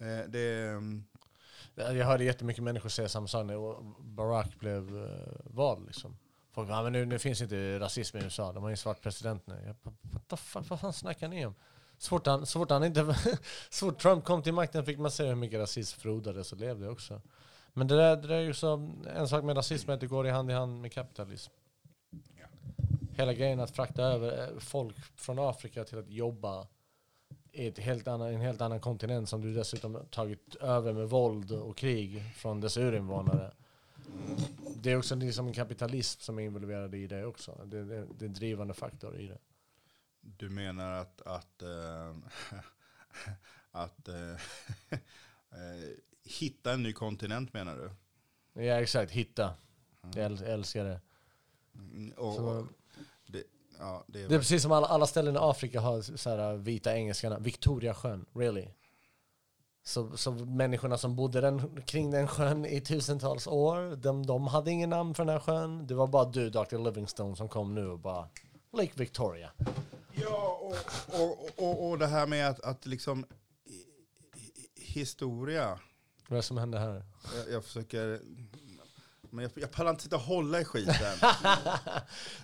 [0.00, 1.04] Eh, det, mm,
[1.74, 5.10] Jag hörde jättemycket människor säga samma sak när Barack blev uh,
[5.44, 5.86] vald.
[5.86, 6.16] Liksom.
[6.52, 8.76] Folk bara, "Ah, men nu, nu finns inte rasism i USA, de har ju en
[8.76, 9.62] svart president nu.
[9.66, 11.54] Jag bara, what the fuck, vad fan snackar ni om?
[11.98, 13.16] Så fort, han, så, fort han inte,
[13.70, 16.88] så fort Trump kom till makten fick man se hur mycket rasism frodades och levde
[16.88, 17.20] också.
[17.72, 20.06] Men det där, det där är ju så, en sak med rasism är att det
[20.06, 21.52] går i hand i hand med kapitalism.
[23.16, 26.66] Hela grejen att frakta över eh, folk från Afrika till att jobba
[27.52, 31.52] i ett helt annan, en helt annan kontinent som du dessutom tagit över med våld
[31.52, 33.52] och krig från dess urinvånare.
[34.82, 37.60] Det är också liksom en kapitalism som är involverad i det också.
[37.64, 39.38] Det, det, det är en drivande faktor i det.
[40.36, 42.14] Du menar att, att, eh,
[43.70, 44.36] att eh,
[46.24, 47.90] hitta en ny kontinent menar du?
[48.62, 49.54] Ja exakt, hitta.
[50.02, 51.00] Jag äl- älskar det.
[51.74, 52.66] Mm, Och, Så-
[53.26, 53.42] det,
[53.78, 56.52] ja, det är, Det är precis som alla, alla ställen i Afrika har så här
[56.52, 57.38] äh, vita engelska.
[57.38, 58.68] Victoria sjön, really?
[59.82, 64.70] Så, så människorna som bodde den, kring den sjön i tusentals år, de, de hade
[64.70, 65.86] ingen namn för den här sjön.
[65.86, 66.78] Det var bara du, Dr.
[66.84, 68.28] Livingstone, som kom nu och bara
[68.76, 69.50] Lake Victoria.
[70.12, 73.26] Ja, och, och, och, och det här med att, att liksom
[74.74, 75.78] historia.
[76.28, 77.04] Vad är det som hände här?
[77.36, 78.20] Jag, jag försöker,
[79.30, 80.94] men jag, jag pallar inte sitta och hålla i skiten.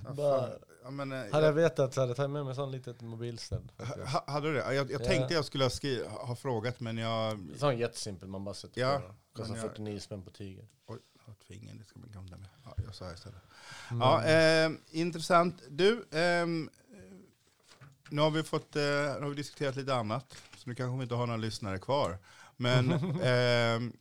[0.04, 0.52] Ja, Bara-.
[0.84, 3.72] Ja, men, eh, Hade jag vetat så hade jag tagit med mig sån litet mobilställ.
[4.06, 4.74] ha, hade du det?
[4.74, 5.04] Jag, jag Ja.
[5.06, 7.40] tänkte jag skulle ha, skri, ha frågat men jag...
[7.58, 9.14] Sån jättesimpel, man bara sätter Ja, på.
[9.32, 10.68] Kostar men jag- 49 spänn på tyger.
[10.86, 10.98] Oj,
[11.44, 12.48] finger, det ska man glömma med.
[12.64, 13.42] Ja, jag sa istället.
[13.90, 15.62] Ja, eh, intressant.
[15.68, 16.70] Du, ehm,
[18.08, 21.02] nu har vi fått, eh, nu har vi diskuterat lite annat, så nu kanske vi
[21.02, 22.18] inte har några lyssnare kvar.
[22.56, 23.92] Men ehm,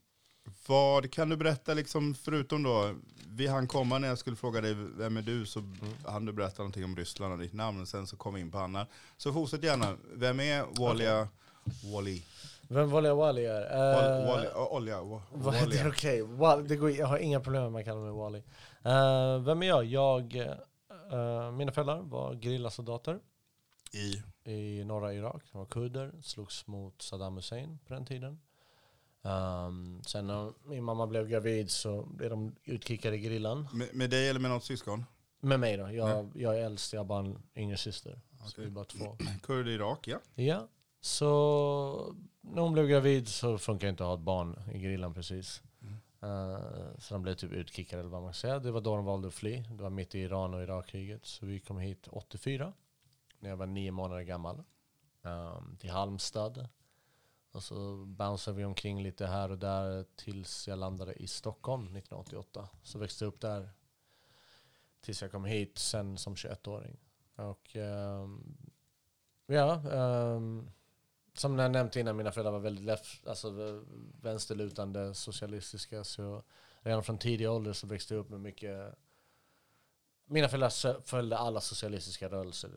[0.68, 2.96] vad kan du berätta, liksom, förutom då,
[3.28, 5.46] vi hann komma när jag skulle fråga dig, vem är du?
[5.46, 5.64] Så
[6.06, 8.52] hann du berätta någonting om Ryssland och ditt namn, och sen så kom vi in
[8.52, 8.90] på annat.
[9.18, 11.28] Så fortsätt gärna, vem är Walia?
[11.94, 12.22] Wally?
[12.74, 13.62] Vem Wally Wally är?
[13.62, 14.48] Wall- Eh, Wally?
[14.56, 14.98] Olja?
[15.34, 15.38] Det?
[15.38, 15.88] Walia?
[15.88, 16.22] Okej,
[16.78, 18.44] går, jag har inga problem med att man kallar mig Wally.
[18.84, 19.86] Eh, vem är jag?
[19.86, 20.36] jag
[21.12, 23.20] eh, mina föräldrar var gerillasoldater
[23.94, 24.24] I?
[24.52, 25.44] i norra Irak.
[25.52, 28.40] De var kurder, slogs mot Saddam Hussein på den tiden.
[29.24, 33.68] Um, sen när min mamma blev gravid så blev de utkickade i gerillan.
[33.74, 35.06] Med, med dig eller med något syskon?
[35.40, 35.92] Med mig då.
[35.92, 38.20] Jag, jag är äldst, jag har bara en yngre syster.
[38.38, 38.54] Så Okej.
[38.64, 39.18] vi är bara två.
[39.44, 40.18] Kurd i Irak, ja.
[40.36, 40.68] Ja,
[41.02, 45.62] så när hon blev gravid så funkar inte att ha ett barn i gerillan precis.
[46.22, 46.60] Eh,
[46.98, 48.60] så de blev typ utkickade eller vad man ska säga.
[48.60, 49.64] Det var då de valde att fly.
[49.72, 51.26] Det var mitt i Iran och Irakkriget.
[51.26, 52.74] Så vi kom hit 84,
[53.40, 54.64] när jag var nio månader gammal.
[55.24, 56.68] ehm, till Halmstad.
[57.52, 62.70] Och så bounceade vi omkring lite här och där tills jag landade i Stockholm 1988.
[62.84, 63.70] Så växte jag upp där
[65.02, 66.98] tills jag kom hit sen som 21-åring.
[67.36, 68.58] Och ehm,
[69.46, 70.70] Ja, ehm,
[71.34, 73.52] som jag nämnt innan, mina föräldrar var väldigt left, alltså,
[74.22, 76.04] vänsterlutande, socialistiska.
[76.04, 76.44] Så
[76.82, 78.96] redan från tidig ålder så växte jag upp med mycket...
[80.26, 82.70] Mina föräldrar följde alla socialistiska rörelser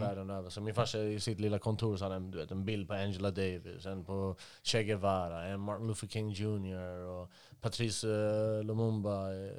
[0.00, 0.50] världen över.
[0.50, 2.94] Så min farsa i sitt lilla kontor så hade han du vet, en bild på
[2.94, 6.98] Angela Davis, en på Che Guevara, en Martin Luther King Jr.
[7.00, 7.30] och
[7.60, 9.50] Patrice eh, Lumumba, eh,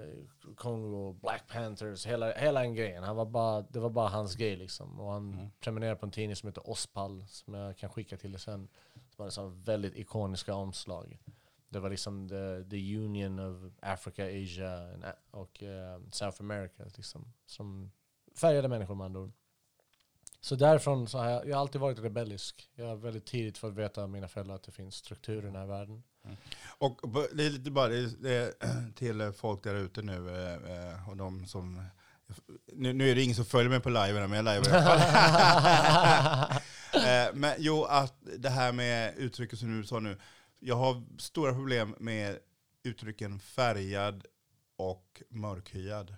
[0.55, 3.03] Kongo, Black Panthers, hela, hela en grejen.
[3.03, 4.99] Han var bara, det var bara hans grej liksom.
[4.99, 8.41] Och han prenumererade på en tidning som heter Ospal, som jag kan skicka till dig
[8.41, 8.67] sen.
[9.09, 11.19] Som hade så väldigt ikoniska omslag.
[11.69, 14.89] Det var liksom the, the union of Africa, Asia
[15.31, 17.33] och eh, South America liksom.
[17.45, 17.91] Som
[18.35, 19.31] färgade människor med andra ord.
[20.41, 22.69] Så därifrån så har jag, jag har alltid varit rebellisk.
[22.75, 25.55] Jag har väldigt tidigt fått veta av mina föräldrar att det finns strukturer i den
[25.55, 26.03] här världen.
[26.77, 26.99] Och
[27.33, 27.89] det är lite bara
[28.95, 31.85] till folk där ute nu eh, eh, och de som
[32.73, 34.99] Nu, nu är det ingen som följer mig på liven, men jag livar i alla
[34.99, 36.61] fall.
[37.33, 40.17] Men jo, att det här med uttrycket som du sa nu.
[40.59, 42.39] Jag har stora problem med
[42.83, 44.25] uttrycken färgad
[44.75, 46.15] och mörkhyad.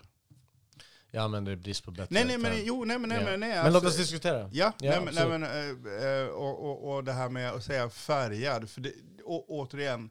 [1.11, 3.49] Jag använder brist på bättre Nej, nej, men jo, nej, men nej, men nej.
[3.49, 4.49] Men alltså- låt oss diskutera.
[4.53, 7.89] Ja, Ja, nej, nej, men, eh, eh, och, och, och det här med att säga
[7.89, 10.09] färgad, för det, å, återigen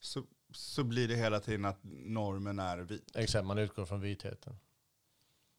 [0.00, 3.16] så, så blir det hela tiden att normen är vit.
[3.16, 4.56] Exakt, man utgår från vitheten.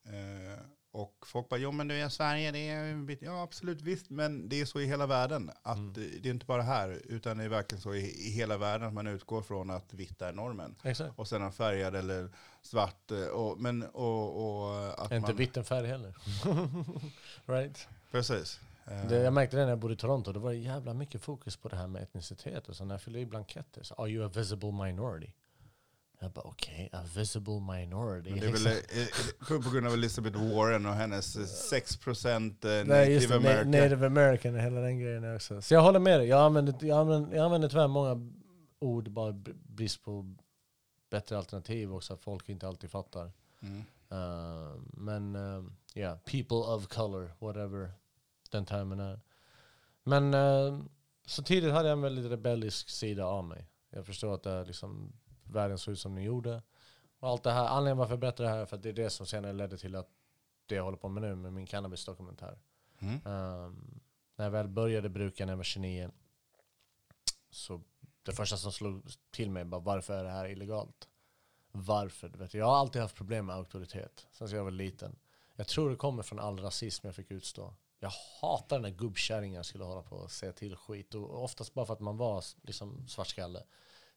[0.05, 0.59] Eh,
[0.91, 3.17] och folk bara, jo men du är Sverige, det är.
[3.21, 5.51] Ja absolut, visst, men det är så i hela världen.
[5.61, 5.93] Att Mm.
[5.93, 8.93] det, är inte bara här, utan det är verkligen så i, i hela världen att
[8.93, 10.75] man utgår från att vitt är normen.
[10.83, 11.19] Exakt.
[11.19, 12.29] Och sen är färgad eller
[12.61, 13.11] svart.
[13.11, 16.15] eh, Och, men, och, och att Är inte man, vitt en färg heller.
[17.45, 17.87] right?
[18.11, 18.59] Precis.
[18.85, 21.57] Eh, Det, jag märkte det när jag bodde i Toronto, det var jävla mycket fokus
[21.57, 22.69] på det här med etnicitet.
[22.69, 25.31] Och så när jag fyllde i blanketter, så are you a visible minority?
[26.23, 28.29] Jag bara okej, a visible minority.
[28.29, 32.35] Men det är väl eh, eh, på grund av Elizabeth Warren och hennes eh, 6%
[32.35, 33.73] eh, Nej, native American.
[33.73, 35.61] na- native american och hela den grejen också.
[35.61, 36.27] Så jag håller med dig.
[36.27, 38.31] Jag använder, jag använder, jag använder tyvärr många
[38.79, 40.35] ord bara br- brist på
[41.09, 43.31] bättre alternativ också, att folk inte alltid fattar.
[43.61, 43.83] Mm.
[44.11, 45.35] Uh, men
[45.93, 47.91] ja, yeah, people of color, whatever
[48.51, 49.19] den termen är.
[50.03, 50.83] Men uh,
[51.25, 53.67] så tidigt hade jag en väldigt rebellisk sida av mig.
[53.89, 55.13] Jag förstår att det är liksom,
[55.51, 56.61] världen såg ut som den gjorde.
[57.19, 58.93] Och allt det här, anledningen varför jag berättar det här är för att det är
[58.93, 60.09] det som senare ledde till att
[60.65, 62.59] det jag håller på med nu med min cannabisdokumentär.
[62.99, 63.25] Mm.
[63.25, 64.01] Um,
[64.35, 66.11] när jag väl började bruka när jag var 29
[67.49, 67.81] så
[68.23, 71.07] det första som slog till mig var varför är det här illegalt?
[71.71, 72.29] Varför?
[72.29, 75.15] Du vet, jag har alltid haft problem med auktoritet sen jag var liten.
[75.55, 77.73] Jag tror det kommer från all rasism jag fick utstå.
[77.99, 81.15] Jag hatar när gubbkärringar skulle hålla på och säga till skit.
[81.15, 83.63] Och oftast bara för att man var liksom svartskalle.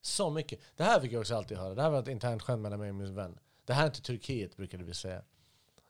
[0.07, 0.61] Så mycket.
[0.77, 1.75] Det här fick jag också alltid höra.
[1.75, 3.39] Det här var ett internt skämt mellan mig och min vän.
[3.65, 5.23] Det här är inte Turkiet brukade vi säga.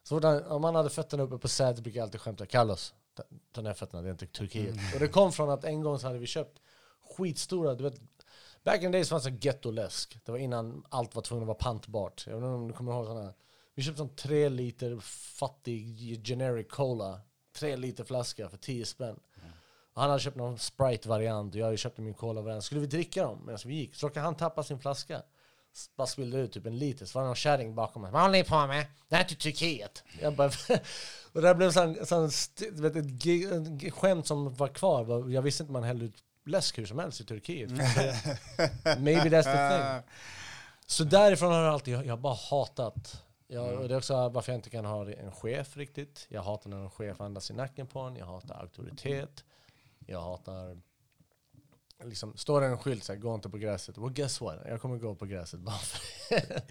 [0.02, 2.46] Så där, om man hade fötterna uppe på sätet brukade jag alltid skämta.
[2.46, 2.94] Carlos,
[3.52, 4.74] ta, ner fötterna, det är inte Turkiet.
[4.94, 6.60] Och det kom från att en gång så hade vi köpt
[7.16, 8.00] skitstora, du vet,
[8.64, 10.18] back in the days fanns det gettoläsk.
[10.24, 12.24] Det var innan allt var tvunget att vara pantbart.
[12.26, 13.34] Jag vet inte om du kommer ihåg sådana.
[13.74, 14.98] Vi köpte sån tre liter
[15.38, 17.20] fattig generic cola.
[17.52, 19.20] Tre liter flaska för 10 spänn.
[19.94, 22.64] Han hade köpt någon Sprite-variant och jag hade köpt min cola-variant.
[22.64, 25.22] Skulle vi dricka dem medan vi gick så råkade han tappa sin flaska.
[25.96, 27.06] Bara spillde ut typ en liter.
[27.06, 28.10] Så var det någon kärring bakom mig.
[28.10, 28.86] Vad håller ni på med?
[29.08, 30.04] Det här är inte Turkiet.
[30.20, 30.46] Jag bara,
[31.32, 32.30] och det här blev sån, sån
[32.82, 35.04] vet, ett skämt som var kvar.
[35.04, 36.14] var- Jag visste inte man hällde ut
[36.46, 37.70] läsk hur som helst i Turkiet.
[38.98, 40.10] Maybe that's the thing.
[40.86, 43.22] Så därifrån har jag alltid, jag har bara hatat.
[43.46, 46.26] Jag, och det är också varför jag inte kan ha en chef riktigt.
[46.28, 48.16] Jag hatar när en chef andas i nacken på en.
[48.16, 49.44] Jag hatar auktoritet.
[50.06, 50.80] Jag hatar...
[52.04, 53.98] Liksom, står det en skylt så här, gå inte på gräset.
[53.98, 54.58] Well guess what?
[54.66, 56.00] Jag kommer gå på gräset bara för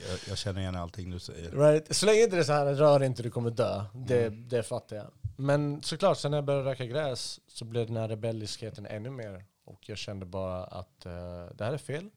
[0.09, 1.51] Jag, jag känner igen allting du säger.
[1.51, 1.95] right?
[1.95, 3.85] Så länge inte det är så här, rör inte du kommer dö.
[3.93, 5.11] Det, det fattar jag.
[5.37, 9.45] Men såklart, sen när jag började röka gräs så blev den här rebelliskheten ännu mer.
[9.63, 12.09] Och jag kände bara att eh, det här är fel.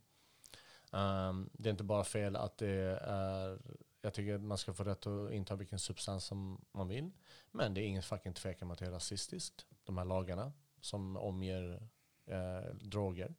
[0.90, 3.58] Um, det är inte bara fel att det är,
[4.02, 7.10] jag tycker att man ska få rätt att inta vilken substans som man vill.
[7.50, 9.66] Men det är ingen fucking tvekan om att det är rasistiskt.
[9.84, 10.52] De här lagarna
[10.86, 11.88] som omger
[12.26, 13.34] eh, droger.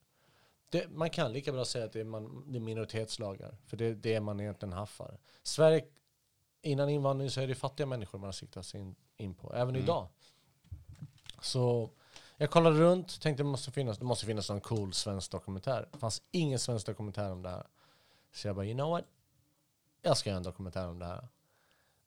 [0.70, 3.58] Det, man kan lika bra säga att det är, man, det är minoritetslagar.
[3.66, 5.20] För det är det man egentligen haffar.
[5.44, 5.86] Sverige,
[6.62, 9.54] innan invandring så är det fattiga människor man har siktat sig in, in på.
[9.54, 9.84] Även Mm.
[9.84, 10.08] idag.
[11.42, 11.90] Så
[12.38, 15.90] jag kollade runt, tänkte det måste finnas, det måste finnas någon cool svensk dokumentär.
[15.92, 17.68] Det fanns ingen svensk dokumentär om det här.
[18.32, 19.06] Så jag bara, you know what?
[20.02, 21.28] Jag ska göra en dokumentär om det här.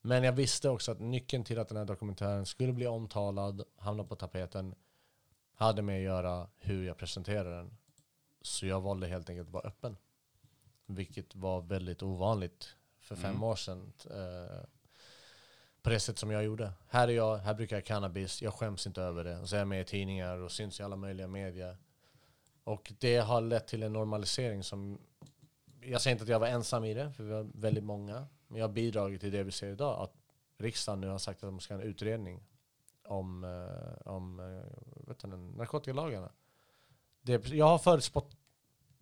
[0.03, 4.05] Men jag visste också att nyckeln till att den här dokumentären skulle bli omtalad, hamna
[4.05, 4.75] på tapeten,
[5.61, 7.77] hade med att göra hur jag presenterade den.
[8.43, 9.97] Så jag valde helt enkelt att vara öppen.
[10.87, 13.43] Vilket var väldigt ovanligt för fem Mm.
[13.43, 13.93] år sedan.
[14.11, 14.65] Eh,
[15.83, 16.73] på det sätt som jag gjorde.
[16.89, 19.39] Här är jag, här brukar jag cannabis, jag skäms inte över det.
[19.39, 21.77] Och så är jag med i tidningar och syns i alla möjliga medier.
[22.65, 24.99] Och det har lett till en normalisering som,
[25.81, 28.27] jag säger inte att jag var ensam i det, för vi var väldigt många.
[28.49, 30.03] Men jag har bidragit till det vi ser idag.
[30.03, 30.13] Att
[30.59, 32.43] riksdagen nu har sagt att de ska ha en utredning
[33.11, 36.31] om, eh, om eh, vet du, narkotikalagarna.
[37.23, 38.37] Det, jag har förutspått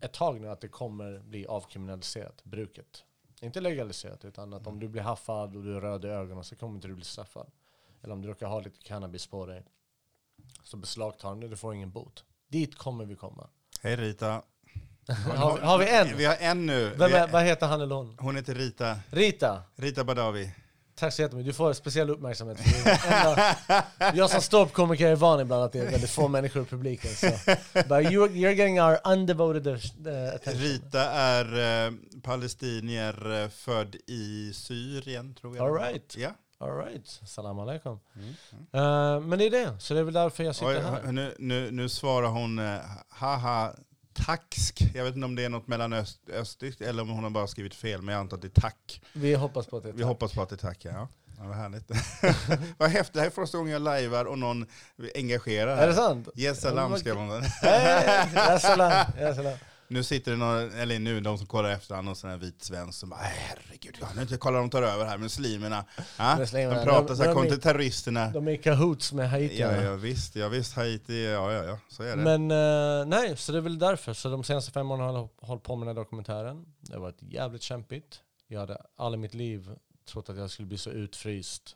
[0.01, 3.03] ett tag nu att det kommer bli avkriminaliserat, bruket.
[3.41, 6.55] Inte legaliserat, utan att om du blir haffad och du är röd i ögonen så
[6.55, 7.51] kommer inte du bli straffad.
[8.01, 9.65] Eller om du råkar ha lite cannabis på dig
[10.63, 12.23] så beslagtar det, du får ingen bot.
[12.47, 13.49] Dit kommer vi komma.
[13.81, 14.27] Hej Rita.
[15.35, 16.17] har, vi- har vi en?
[16.17, 16.89] Vi har en nu.
[16.89, 18.17] Vem är, vad heter han eller hon?
[18.19, 18.99] hon heter Rita.
[19.09, 20.55] Rita, Rita Badawi.
[20.99, 21.49] Tack så jättemycket.
[21.49, 22.57] Du får speciell uppmärksamhet.
[23.07, 23.55] Enda-
[24.13, 27.11] jag som ståuppkomiker är van ibland att det är väldigt få människor i publiken.
[27.11, 27.27] Så.
[27.73, 30.61] But you, you're getting our undevoted uh, attention.
[30.61, 31.93] Rita är eh,
[32.23, 35.67] palestinier eh, född i Syrien, tror jag.
[35.67, 36.15] All right.
[36.17, 36.29] Ja.
[36.61, 37.07] All right.
[37.25, 37.99] Salam alaikum.
[38.15, 38.29] Mm.
[38.73, 41.11] Eh, men det är det, så det är väl därför jag sitter Oj, här.
[41.11, 42.77] nu, nu, nu svarar hon eh,
[43.09, 43.73] haha
[44.25, 44.81] tacksk.
[44.95, 48.01] Jag vet inte om det är något mellanöstiskt eller om hon har bara skrivit fel,
[48.01, 49.01] men jag antar att det är tack.
[49.13, 50.07] Vi hoppas på att det är Vi tack.
[50.07, 51.07] hoppas på att det är tack, ja.
[51.37, 51.91] ja vad härligt.
[52.77, 54.65] vad häftigt, det här är första gången jag lajvar och någon
[55.15, 55.77] engagerar.
[55.77, 56.29] Är det sant?
[56.35, 57.43] Yes salam skrev hon.
[58.59, 59.05] salam.
[59.19, 59.57] Ja, salam.
[59.91, 62.63] Nu sitter det någon, eller nu de som kollar efter han, någon sån här vit
[62.63, 65.85] svensk som bara "Äh, herregud, jag kan inte kolla de tar över här, muslimerna.
[66.17, 66.35] Ja?
[66.37, 68.29] Muslimerna, De pratar så här, kom till terroristerna.
[68.29, 69.59] De är i cahoots med Haiti.
[69.61, 72.23] Ja, ja visst, ja, visst, Haiti, ja, ja, ja, så är det.
[72.37, 72.51] Men
[73.01, 74.13] eh, nej, så det är väl därför.
[74.13, 76.65] Så de senaste fem åren har jag hållit på med den här dokumentären.
[76.81, 78.21] Det har varit jävligt kämpigt.
[78.47, 79.69] Jag hade aldrig i mitt liv
[80.09, 81.75] trott att jag skulle bli så utfryst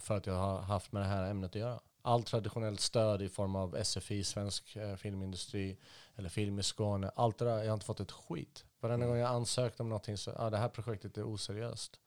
[0.00, 1.80] för att jag har haft med det här ämnet att göra.
[2.08, 5.76] Allt traditionellt stöd i form av SFI, svensk eh, filmindustri,
[6.16, 8.64] eller film i Skåne, allt det där, jag har inte fått ett skit.
[8.80, 12.00] Varenda gång jag ansökt om någonting så, ja det här projektet är oseriöst.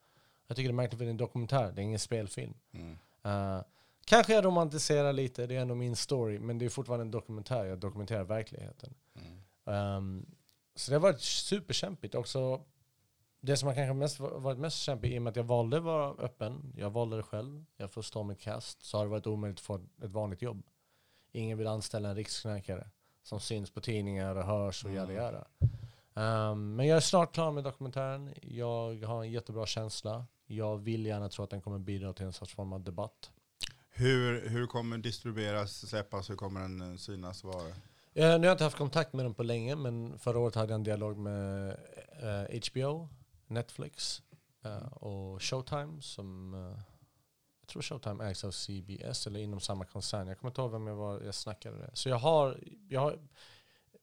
[0.47, 2.53] Jag tycker det är märkligt för det är en dokumentär, det är ingen spelfilm.
[2.71, 2.97] Mm.
[3.23, 3.63] Eh,
[4.05, 7.65] kanske jag romantiserar lite, det är ändå min story, men det är fortfarande en dokumentär,
[7.65, 8.93] jag dokumenterar verkligheten.
[9.15, 9.97] Mm.
[9.97, 10.25] Um,
[10.75, 12.15] så det har varit superkämpigt.
[12.15, 12.61] Också
[13.41, 15.83] det som har kanske mest, varit mest kämpigt i och med att jag valde att
[15.83, 19.27] vara öppen, jag valde det själv, jag får stå mitt kast, så har det varit
[19.27, 20.63] omöjligt att få ett vanligt jobb.
[21.31, 22.89] Ingen vill anställa en riksknarkare
[23.23, 25.45] som syns på tidningar och hörs och yada yada.
[26.13, 28.33] Um, men jag är snart klar med dokumentären.
[28.41, 30.25] Jag har en jättebra känsla.
[30.45, 33.31] Jag vill gärna tro att den kommer bidra till en sorts form av debatt.
[33.89, 37.43] Hur, hur kommer den distribueras, släppas, hur kommer den eh, synas?
[37.43, 37.61] Var?
[37.61, 37.73] Eh,
[38.13, 40.75] nu har jag inte haft kontakt med dem på länge, men förra året hade jag
[40.75, 41.69] en dialog med
[42.21, 43.09] eh, HBO,
[43.51, 44.21] Netflix
[44.65, 46.79] eh, och Showtime som eh,
[47.61, 50.27] jag tror Showtime ägs av CBS eller inom samma koncern.
[50.27, 51.89] Jag kommer inte ihåg vem jag var jag snackade det.
[51.93, 53.19] Så jag har, jag har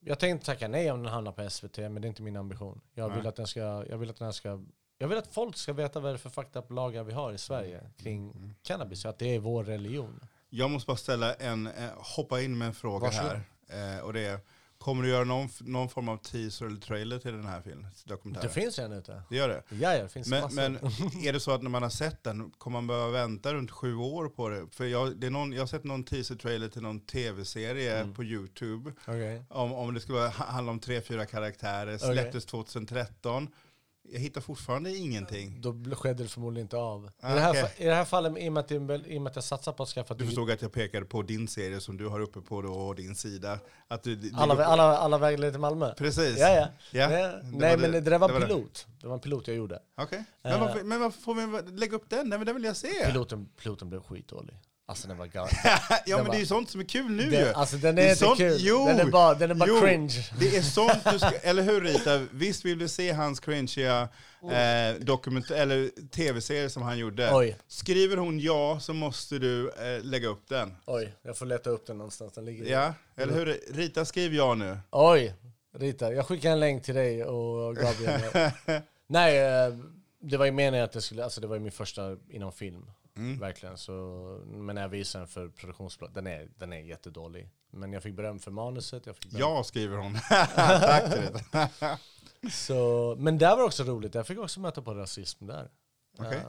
[0.00, 2.80] jag tänkte tacka nej om den hamnar på SVT, men det är inte min ambition.
[2.94, 3.28] Jag vill Nej.
[3.28, 4.64] att den ska, jag vill att den ska
[5.00, 7.38] jag vill att folk ska veta vad det är för fakta lagar vi har i
[7.38, 8.54] Sverige kring Mm.
[8.62, 10.20] cannabis, att det är vår religion.
[10.48, 13.40] Jag måste bara ställa en, eh, hoppa in med en fråga Varsågod.
[13.68, 13.96] här.
[13.96, 14.40] Eh, och det är,
[14.78, 17.86] kommer du göra någon, någon form av teaser eller trailer till den här filmen?
[18.04, 18.50] Det Dokumentären?
[18.50, 19.22] finns redan ute.
[19.30, 19.62] Det gör det?
[19.76, 20.56] Ja, det finns Men, massor.
[20.56, 20.74] men
[21.26, 23.94] är det så att när man har sett den, kommer man behöva vänta runt sju
[23.96, 24.66] år på det?
[24.70, 28.14] För jag, det är någon, jag har sett någon teaser-trailer till någon tv-serie Mm.
[28.14, 28.92] på YouTube.
[29.06, 29.44] Okej.
[29.50, 33.48] Om, om det skulle handla om tre, fyra karaktärer, släpptes 2013.
[34.12, 35.60] Jag hittar fortfarande ingenting.
[35.60, 37.10] Då skedde det förmodligen inte av.
[37.20, 39.18] Ah, I, det här, fa- I det här fallet, i och med att, en i
[39.18, 40.14] och med att jag satsar på att skaffa...
[40.14, 43.14] Du förstod att jag pekade på din serie som du har uppe på då, din
[43.14, 43.58] sida.
[43.88, 45.94] Att du, du, alla, du- alla, alla vägar till Malmö?
[45.94, 46.38] Precis.
[46.38, 46.68] Ja, ja.
[46.92, 48.46] Ja, Nej, nej men det- det, där var det var det.
[48.46, 48.86] pilot.
[49.00, 49.06] Det.
[49.06, 49.78] var en pilot jag gjorde.
[49.96, 50.18] Okej.
[50.18, 50.24] Eh.
[50.50, 52.30] Men, varför, men varför får vi lägga upp den?
[52.30, 53.06] Den, den vill jag se.
[53.06, 54.54] Piloten, piloten blev skitdålig.
[54.90, 55.50] Alltså den var galen.
[56.06, 57.30] ja men var- det är ju sånt som är kul nu ju.
[57.30, 58.56] Den, alltså den Det är, är inte sånt- kul.
[58.60, 59.80] jo, den är bara, den är bara jo.
[59.80, 60.28] cringe.
[60.38, 62.26] Det är sånt du ska, eller hur Rita?
[62.32, 64.08] Visst vill du se hans cringeiga
[64.42, 67.30] eh, dokument eller tv-serie som han gjorde?
[67.32, 70.76] Oj, Skriver hon ja så måste du eh, lägga upp den.
[70.86, 71.14] oj.
[71.22, 72.32] Jag får leta upp den någonstans.
[72.32, 73.60] Den ligger Ja, eller hur?
[73.72, 74.78] Rita, skriv ja nu.
[74.90, 75.34] Oj,
[75.78, 76.12] Rita.
[76.12, 78.50] Jag skickar en länk till dig och Gabriel.
[79.06, 79.74] Nej, eh,
[80.20, 82.90] det var ju meningen att det skulle, alltså det var ju min första inom film.
[83.18, 83.38] Mm.
[83.40, 83.78] Verkligen.
[83.78, 83.92] Så,
[84.46, 87.48] men när jag visade den för produktionsbolag, den är, den är jättedålig.
[87.70, 89.06] Men jag fick beröm för manuset.
[89.06, 89.40] Jag fick beröm.
[89.40, 90.14] Ja, skriver hon.
[90.54, 91.98] Tack Rita.
[92.52, 95.70] Så, men där var det också roligt, jag fick också möta på rasism där.
[96.18, 96.38] Okej.
[96.38, 96.42] Eh,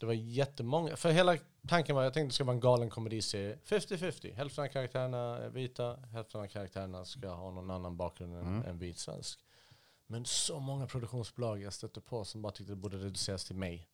[0.00, 1.36] det var jättemånga, för hela
[1.68, 3.58] tanken var, jag tänkte det ska vara en galen komediserie.
[3.66, 8.40] 50-50, hälften av karaktärerna är vita, hälften av karaktärerna ska ha någon annan bakgrund än
[8.40, 8.62] Mm.
[8.68, 9.40] en vit svensk.
[10.06, 13.88] Men så många produktionsbolag jag stötte på som bara tyckte det borde reduceras till mig.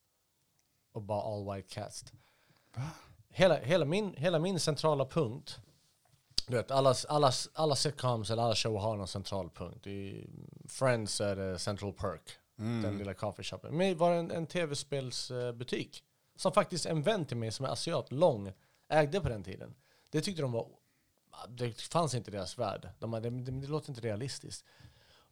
[0.93, 2.13] Och bara all white cast.
[3.29, 5.59] Hela, hela, min, hela min centrala punkt,
[6.47, 9.87] du vet alla, alla, alla sitcoms eller alla show har någon central punkt.
[9.87, 10.27] I
[10.69, 12.83] Friends är det Central Perk, Mm.
[12.83, 13.77] den lilla coffeeshopen.
[13.77, 16.05] Men det var en, en tv-spelsbutik
[16.37, 18.53] som faktiskt en vän till mig som är asiat, lång,
[18.89, 19.75] ägde på den tiden.
[20.11, 20.69] Det tyckte de var,
[21.49, 22.89] det fanns inte i deras värld.
[22.99, 24.65] De det, det, det låter inte realistiskt.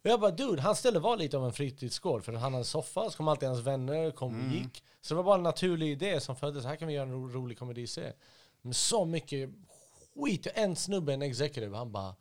[0.03, 2.65] Och jag bara, dude, hans ställe var lite av en fritidsgård för han hade en
[2.65, 4.51] soffa, så kom alltid hans vänner, kom och Mm.
[4.53, 4.83] gick.
[5.01, 7.27] Så det var bara en naturlig idé som föddes, här kan vi göra en ro,
[7.29, 8.13] rolig komediserie.
[8.61, 9.49] Men så mycket
[10.15, 12.15] skit, en snubbe, en executive, han bara,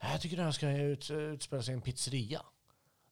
[0.00, 2.42] jag tycker den här ska ut, utspela sig i en pizzeria.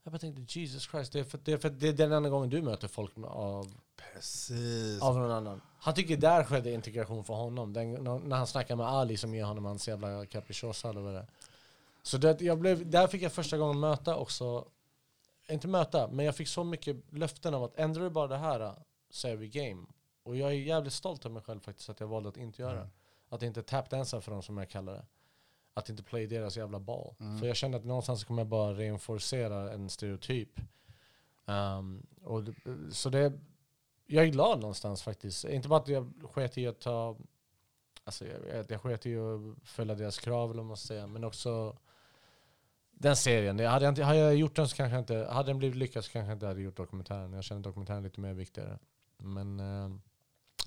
[0.05, 2.29] Jag bara tänkte, Jesus Christ, det är, för, det, är för, det är den enda
[2.29, 3.75] gången du möter folk av,
[4.15, 5.03] Precis.
[5.03, 5.61] av någon annan.
[5.79, 7.73] Han tycker där skedde integration för honom.
[7.73, 11.13] Den, när när han snackar med Ali som ger honom hans jävla capricciosa eller vad
[11.15, 11.27] det är.
[12.03, 14.69] Så det, jag blev, där fick jag första gången möta också,
[15.49, 18.75] inte möta, men jag fick så mycket löften om att ändrar du bara det här
[19.11, 19.87] så är vi game.
[20.23, 22.79] Och jag är jävligt stolt över mig själv faktiskt att jag valde att inte göra.
[22.79, 22.91] Mm.
[23.29, 25.07] Att inte tapdansa för dem som jag kallar det.
[25.75, 27.15] Att inte play deras jävla ball.
[27.21, 27.39] Mm.
[27.39, 30.61] För jag kände att någonstans kommer jag bara reinforcera en stereotyp.
[31.45, 32.43] Um, och,
[32.91, 33.33] så det,
[34.07, 35.45] jag är glad någonstans faktiskt.
[35.45, 37.17] Inte bara att jag sket i att ta,
[38.05, 41.07] alltså jag, jag, jag sket i att följa deras krav eller vad man ska säga,
[41.07, 41.77] men också
[43.03, 43.59] den serien.
[43.67, 46.05] Hade, jag inte, hade jag gjort den så kanske jag inte, hade den blivit lyckad
[46.05, 47.33] så kanske jag inte hade gjort dokumentären.
[47.33, 48.79] Jag känner dokumentären lite mer viktigare.
[49.23, 49.89] Men eh,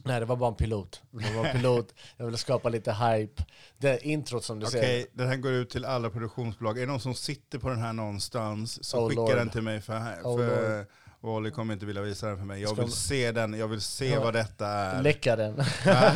[0.04, 1.02] nej, det var bara en pilot.
[1.12, 3.44] Det var en pilot, jag ville skapa lite hype.
[3.78, 5.08] Det introt som du Okej, säger.
[5.14, 6.78] den här går ut till alla produktionsbolag.
[6.78, 9.36] Är det någon som sitter på den här någonstans så Oh, skicka Lord.
[9.36, 10.86] den till mig för, här, Oh, för
[11.20, 12.62] Wally kommer inte vilja visa den för mig.
[12.62, 14.24] Jag vill se den, jag vill se Ja.
[14.24, 15.02] vad detta är.
[15.02, 15.64] Läcka den.
[15.86, 16.12] ja.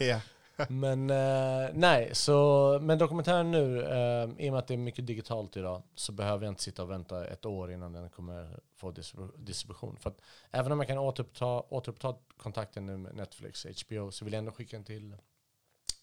[0.68, 5.06] Men eh, nej, så, men dokumentären nu, eh, i och med att det är mycket
[5.06, 8.90] digitalt idag, så behöver jag inte sitta och vänta ett år innan den kommer få
[8.90, 9.96] distribu- distribution.
[9.96, 14.34] För att även om jag kan återuppta, återuppta kontakten nu med Netflix, HBO, så vill
[14.34, 15.16] jag ändå skicka den till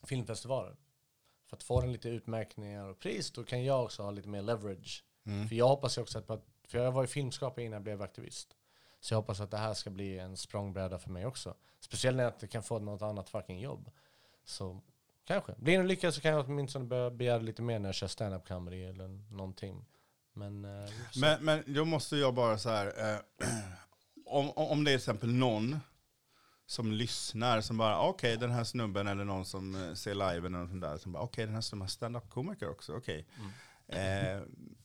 [0.04, 0.76] filmfestivaler.
[1.50, 4.42] För att få den lite utmärkningar och pris, då kan jag också ha lite mer
[4.42, 5.04] leverage.
[5.26, 5.48] Mm.
[5.48, 8.56] För jag hoppas ju också att för jag var ju filmskapare innan jag blev aktivist.
[9.00, 11.56] Så jag hoppas att det här ska bli en språngbräda för mig också.
[11.80, 13.92] Speciellt när jag inte kan få något annat fucking jobb.
[14.52, 14.82] Så
[15.24, 15.54] kanske.
[15.58, 18.48] Blir det lyckat så kan jag åtminstone börja begära lite mer när jag kör stand-up
[18.48, 19.86] comedy eller någonting.
[20.34, 20.90] Men, eh.
[21.16, 23.20] Men, men då måste jag bara så här, eh,
[24.26, 25.80] om, om det är till exempel någon
[26.66, 30.50] som lyssnar som bara, okej den här snubben eller någon som eh, ser live eller
[30.50, 33.28] något sånt där, som bara, okej den här snubben är stand-up-komiker också, okej.
[33.88, 34.42] Eh,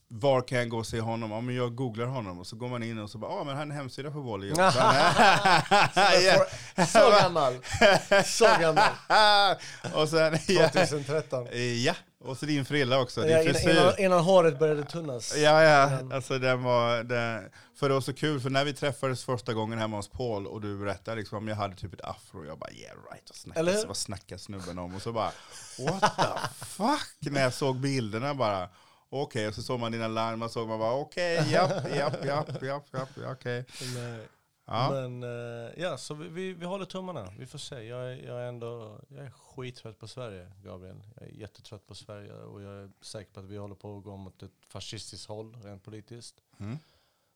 [0.08, 1.30] var kan jag gå och se honom?
[1.30, 3.54] Ja, men jag googlar honom och så går man in och så bara, ja men
[3.54, 4.50] här är en hemsida Wally.
[4.50, 4.72] Och så-.
[6.86, 7.54] Så gammal!
[8.24, 8.92] Så gammal!
[9.94, 11.46] och sen, ja, 2013.
[11.84, 11.94] ja,
[12.24, 13.70] och så din frilla också, din Ja, innan, frisyr.
[13.70, 15.36] innan, innan håret började tunnas.
[15.36, 16.00] Ja, ja.
[16.12, 19.78] Alltså den var, den, för det var så kul, för när vi träffades första gången
[19.78, 22.58] hemma hos Paul och du berättade liksom om jag hade typ ett afro, och jag
[22.58, 23.86] bara yeah right, snackar, hur?
[23.86, 24.94] vad snackar snubben om?
[24.94, 25.30] Och så bara
[25.78, 27.32] what the fuck?
[27.32, 28.68] När jag såg bilderna bara,
[29.08, 32.64] okej, och så såg man dina larm, och såg man bara okej, japp, japp, japp,
[32.64, 33.64] japp, japp, ja, okej.
[33.94, 34.28] Nej.
[34.68, 34.90] Ja.
[34.90, 37.32] Men eh, ja, så vi, vi, vi håller tummarna.
[37.38, 37.82] Vi får se.
[37.82, 41.02] Jag är, jag är ändå jag är skittrött på Sverige, Gabriel.
[41.16, 44.04] Jag är jättetrött på Sverige och jag är säker på att vi håller på att
[44.04, 46.42] gå mot ett fascistiskt håll, rent politiskt.
[46.60, 46.78] Mm.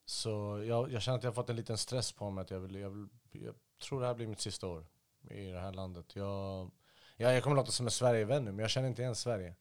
[0.05, 2.43] Så jag, jag känner att jag har fått en liten stress på mig.
[2.43, 4.87] Att jag, vill, jag, vill, jag tror det här blir mitt sista år
[5.31, 6.17] i det här landet.
[6.17, 6.71] Jag,
[7.17, 9.55] ja, jag kommer låta som en Sverigevän nu, men jag känner inte igen Sverige.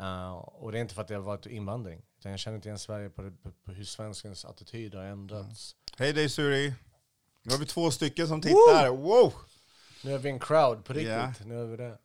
[0.00, 2.02] Uh, och det är inte för att det har varit invandring.
[2.18, 5.76] Utan jag känner inte igen Sverige på, på, på hur svenskens attityd har ändrats.
[5.98, 6.74] Hej dig Suri.
[7.42, 9.34] Nu har vi två stycken som tittar, wow!
[10.04, 11.10] Nu är vi en crowd på riktigt.
[11.10, 11.32] Ja.
[11.44, 11.98] Nu är vi det.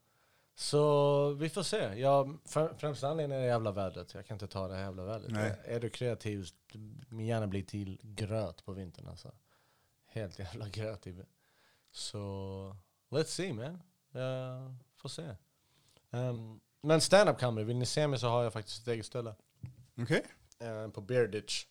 [0.56, 2.00] Så vi får se.
[2.00, 2.38] Jag,
[2.78, 4.14] främsta anledningen är det jävla vädret.
[4.14, 5.32] Jag kan inte ta det här jävla vädret.
[5.32, 5.60] Nej.
[5.66, 6.48] Är du kreativ,
[7.10, 9.32] min hjärna blir till gröt på vintern alltså.
[10.08, 11.08] Helt jävla gröt.
[11.92, 12.76] Så
[13.10, 13.82] let's see man.
[14.12, 15.36] Jag får se.
[16.10, 19.36] Um, men stand-up comedy, vill ni se mig så har jag faktiskt ett eget ställe.
[19.98, 20.24] Okej.
[20.60, 21.66] eh, på Bear Ditch.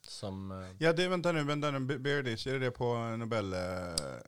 [0.00, 3.52] Som eh, Ja, det, vänta nu, vänta nu, Be- Bearditch, är det det på Nobel?
[3.52, 3.58] eh,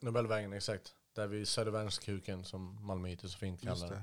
[0.03, 0.95] Nobelvägen, exakt.
[1.15, 4.03] Där vid Södervärnskuken som malmöiter så fint Just kallar det.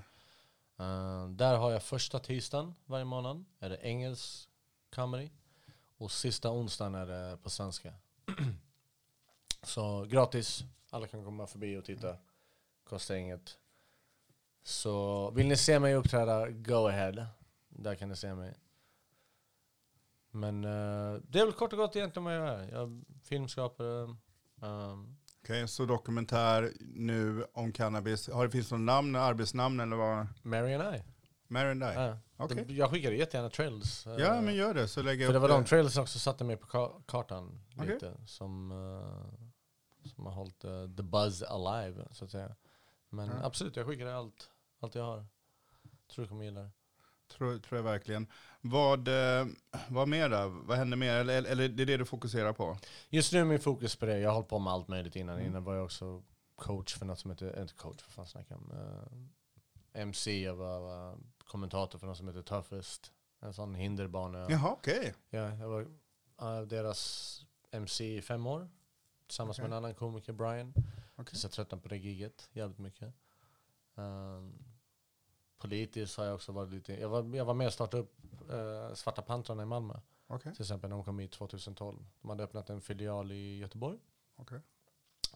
[0.78, 0.84] det.
[0.84, 3.46] Eh, där har jag första tisdagen varje månad.
[3.60, 4.50] Är det engelsk
[4.96, 5.30] comedy.
[5.98, 7.94] Och sista onsdagen är det på svenska.
[9.64, 10.64] så gratis.
[10.90, 12.18] Alla kan komma förbi och titta.
[12.84, 13.58] Kostar inget.
[14.68, 17.26] Så vill ni se mig uppträda, go ahead.
[17.70, 18.54] Där kan ni se mig.
[20.32, 22.72] Men eh, det är väl kort och gott egentligen vad jag är.
[22.72, 24.04] Jag är filmskapare.
[24.62, 28.30] ehm, Okej, så dokumentär nu om cannabis.
[28.30, 30.28] Har det finns något namn, arbetsnamn eller vad?
[30.42, 31.04] Mary and I.
[31.48, 32.18] Mary and I?
[32.38, 32.48] Ja.
[32.48, 34.08] De- Jag skickade jättegärna trails.
[34.08, 36.20] eh, Ja, men gör det så lägger jag För det var de trailers som också
[36.20, 37.94] satte mig på ka- kartan Okej.
[37.94, 38.14] lite.
[38.26, 42.56] Som, eh, som har hållit eh, the buzz alive, så att säga.
[43.10, 43.34] Men Ja.
[43.46, 44.50] absolut, jag skickar allt,
[44.80, 45.26] allt jag har.
[46.08, 46.72] Tror du kommer gilla det.
[47.28, 48.28] Tror, tror jag verkligen.
[48.62, 49.46] Vad, eh,
[49.90, 50.62] vad mer då?
[50.66, 51.14] Vad händer mer?
[51.14, 52.78] Eller, eller, det är det du fokuserar på?
[53.10, 54.20] Just nu är min fokus på det.
[54.20, 55.36] Jag har hållit på med allt möjligt innan.
[55.36, 55.48] Mm.
[55.48, 56.24] Innan var jag också
[56.56, 58.72] coach för något som heter, inte coach, för fan snackar jag om?
[58.72, 63.12] Eh, MC, jag var, var kommentator för något som heter Toughest.
[63.40, 64.48] En sån hinderbana.
[64.50, 65.14] Jaha, okej.
[65.30, 65.82] Ja, jag var
[66.42, 68.70] uh, deras MC i fem år.
[69.28, 69.70] Tillsammans Okej.
[69.70, 70.74] med en annan komiker, Brian.
[71.16, 71.36] Okej.
[71.40, 73.14] Så jag tröttnade på det giget jävligt mycket.
[73.96, 74.67] Um,
[75.58, 76.94] politiskt har jag också varit lite...
[76.94, 78.18] Jag var, jag var med och startade upp
[78.52, 79.94] uh, Svarta Pantrarna i Malmö.
[80.28, 80.54] Okej.
[80.54, 82.06] Till exempel när de kom hit 2012.
[82.22, 83.98] De hade öppnat en filial i Göteborg.
[84.36, 84.60] okej.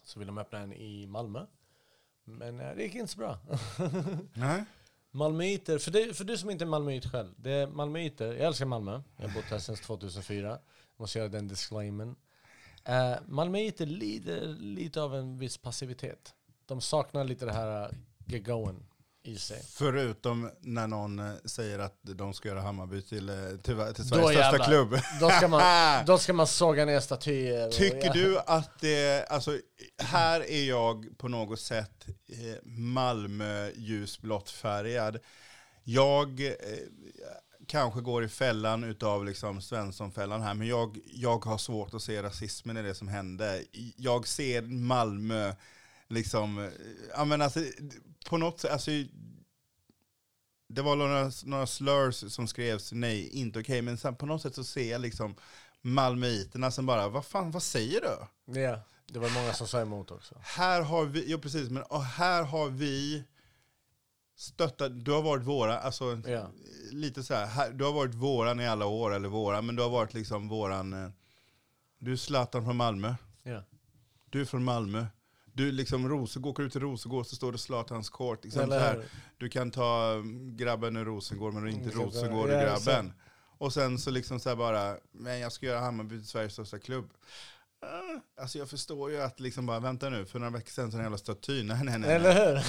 [0.04, 1.46] Så ville de öppna en i Malmö.
[2.24, 3.38] Men eh, det gick inte så bra.
[4.34, 4.64] Nej.
[5.10, 7.34] Malmöiter, för, det, för du som inte är malmöit själv.
[7.36, 9.02] Det är malmöiter, jag älskar Malmö.
[9.16, 10.48] Jag har bott här sedan 2004.
[10.48, 10.60] Jag
[10.96, 12.16] måste göra den disclaimen.
[12.88, 16.34] Uh, Malmöiter lider lite av en viss passivitet.
[16.66, 17.94] De saknar lite det här uh,
[18.26, 18.86] get going
[19.24, 19.62] i sig.
[19.70, 23.96] Förutom när någon eh, säger att de ska göra Hammarby till, eh, till, till Sveriges
[23.96, 24.66] Då största jävlar.
[24.66, 24.98] klubb.
[25.20, 27.66] Då ska man, då ska man såga ner statyer.
[27.66, 28.12] och- Tycker ja.
[28.12, 29.58] du att det, alltså
[29.98, 35.18] här är jag på något sätt eh, Malmö ljusblått färgad.
[35.84, 36.52] Jag eh,
[37.66, 42.22] kanske går i fällan utav liksom Svenssonfällan här, men jag, jag har svårt att se
[42.22, 43.62] rasismen i det som hände.
[43.96, 45.52] Jag ser Malmö
[46.12, 46.70] liksom, eh,
[47.16, 47.60] ja men alltså
[48.26, 48.90] på något sätt, alltså
[50.68, 54.54] det var några, några slurs som skrevs, nej, inte okej, men sen på något sätt
[54.54, 55.34] så ser jag liksom
[55.80, 58.60] Malmöiterna som bara, vad fan, vad säger du?
[58.60, 60.34] Ja, det var många som sa emot också.
[60.42, 63.24] Här har vi, ja precis, men och här har vi
[64.36, 66.50] stöttat, du har varit våra, alltså Ja.
[66.90, 69.82] lite så här, här, du har varit våran i alla år, eller våra, men du
[69.82, 71.10] har varit liksom våran, eh,
[71.98, 73.62] du är Zlatan från Malmö, Ja.
[74.30, 75.06] du är från Malmö.
[75.52, 78.44] Du liksom Rosengård, åker ut till Rosengård så står det Zlatans kort.
[78.44, 79.04] Liksom, så här,
[79.38, 82.52] du kan ta mm, grabben ur Rosengård men inte Mm, Rosengård ur
[82.86, 83.12] grabben.
[83.58, 86.78] Och sen så liksom så här bara, men jag ska göra Hammarby till Sveriges största
[86.78, 87.10] klubb.
[87.86, 90.96] Ah, Alltså jag förstår ju att liksom bara, vänta nu, för några veckor sedan så
[90.96, 91.62] en jävla staty.
[91.64, 91.98] Nej, nej, nej.
[91.98, 92.10] nej.
[92.16, 92.64] Eller hur?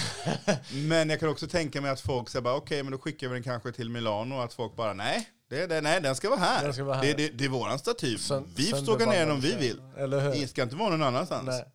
[0.90, 3.34] Men jag kan också tänka mig att folk säger bara, okej men då skickar vi
[3.34, 4.40] den kanske till Milano.
[4.40, 6.72] Att folk bara, nej, det, det, nej den ska vara här.
[6.72, 7.04] Ska vara här.
[7.04, 8.18] Det, det, det är våran staty.
[8.18, 9.82] Sön- vi får såga ner den om vi vill.
[9.98, 10.32] Eller hur?
[10.32, 11.46] Det ska inte vara någon annanstans.
[11.48, 11.66] Nej.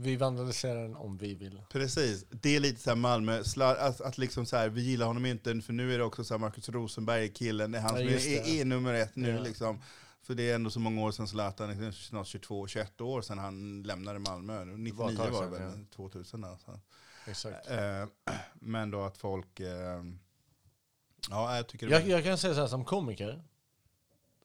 [0.00, 1.62] Vi vandaliserar den om vi vill.
[1.70, 5.06] Precis, det är lite så här Malmö, slar, att, att liksom så här, vi gillar
[5.06, 7.82] honom inte, för nu är det också så här Marcus Rosenberg är killen, det är
[7.82, 9.42] han Ja, som just är, är nummer ett nu Ja.
[9.42, 9.82] liksom.
[10.22, 13.38] För det är ändå så många år sedan Zlatan, är snart 22, 21 år sedan
[13.38, 14.64] han lämnade Malmö.
[14.64, 16.80] 99 var var, det väl, 2000 alltså.
[17.26, 17.70] Exakt.
[17.70, 18.06] Eh,
[18.54, 20.02] men då att folk, eh,
[21.30, 23.42] ja jag tycker Jag, jag kan säga så här som komiker.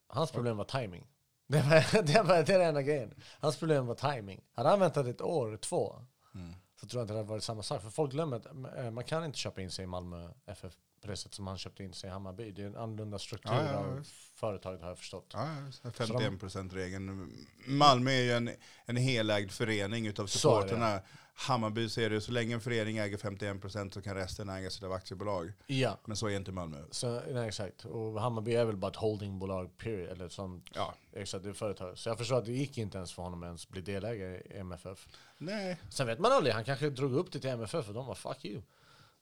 [0.08, 1.08] Hans problem var timing.
[1.48, 3.14] Det var, det var det är den enda grejen.
[3.40, 4.42] Hans problem var timing.
[4.54, 5.96] Hade han väntat ett år, två,
[6.36, 6.54] Mm.
[6.80, 7.82] så tror jag inte det hade varit samma sak.
[7.82, 8.46] För folk glömmer att
[8.78, 10.74] eh, man kan inte köpa in sig i Malmö FF
[11.04, 12.52] på det sätt som han köpte in sig i Hammarby.
[12.52, 15.30] Det är en annorlunda struktur Ja, ja, av företaget har jag förstått.
[15.34, 15.48] Ja,
[15.84, 17.32] ja, 51%-regeln.
[17.66, 18.50] Malmö är ju en,
[18.86, 21.02] en helägd förening utav Så är supporterna.
[21.36, 25.54] Hammarby ser det, så länge en förening äger 51% så kan resten ägas av aktiebolag.
[25.68, 26.78] Ja, Men så är inte Malmö.
[26.92, 27.86] så, nej, exakt.
[27.86, 30.10] Och Hammarby är väl bara ett holdingbolag, period.
[30.10, 30.94] Eller som, Ja.
[31.14, 31.98] exakt, det är företag.
[31.98, 35.08] Så jag förstår att det gick inte ens för honom ens bli delägare i MFF.
[35.38, 38.16] Nej, Sen vet man aldrig, han kanske drog upp det till MFF och de var
[38.16, 38.62] fuck you.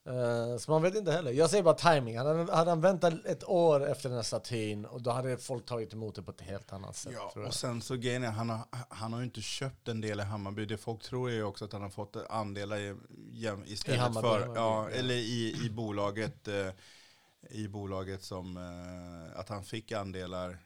[0.05, 1.31] Eh, så man vet inte heller.
[1.31, 2.17] Jag säger bara timing.
[2.17, 5.93] Hade, hade han väntat ett år efter den här statyn och då hade folk tagit
[5.93, 7.13] emot det på ett helt annat sätt.
[7.15, 10.19] ja, och sen så grejen är, han har, han har ju inte köpt en del
[10.19, 10.65] i Hammarby.
[10.65, 12.95] Det folk tror är ju också att han har fått andelar i,
[13.65, 14.97] istället Hammarby, för, Hammarby, ja, ja.
[14.97, 16.69] eller i, i bolaget, eh,
[17.49, 20.57] i bolaget som, eh, att han fick andelar,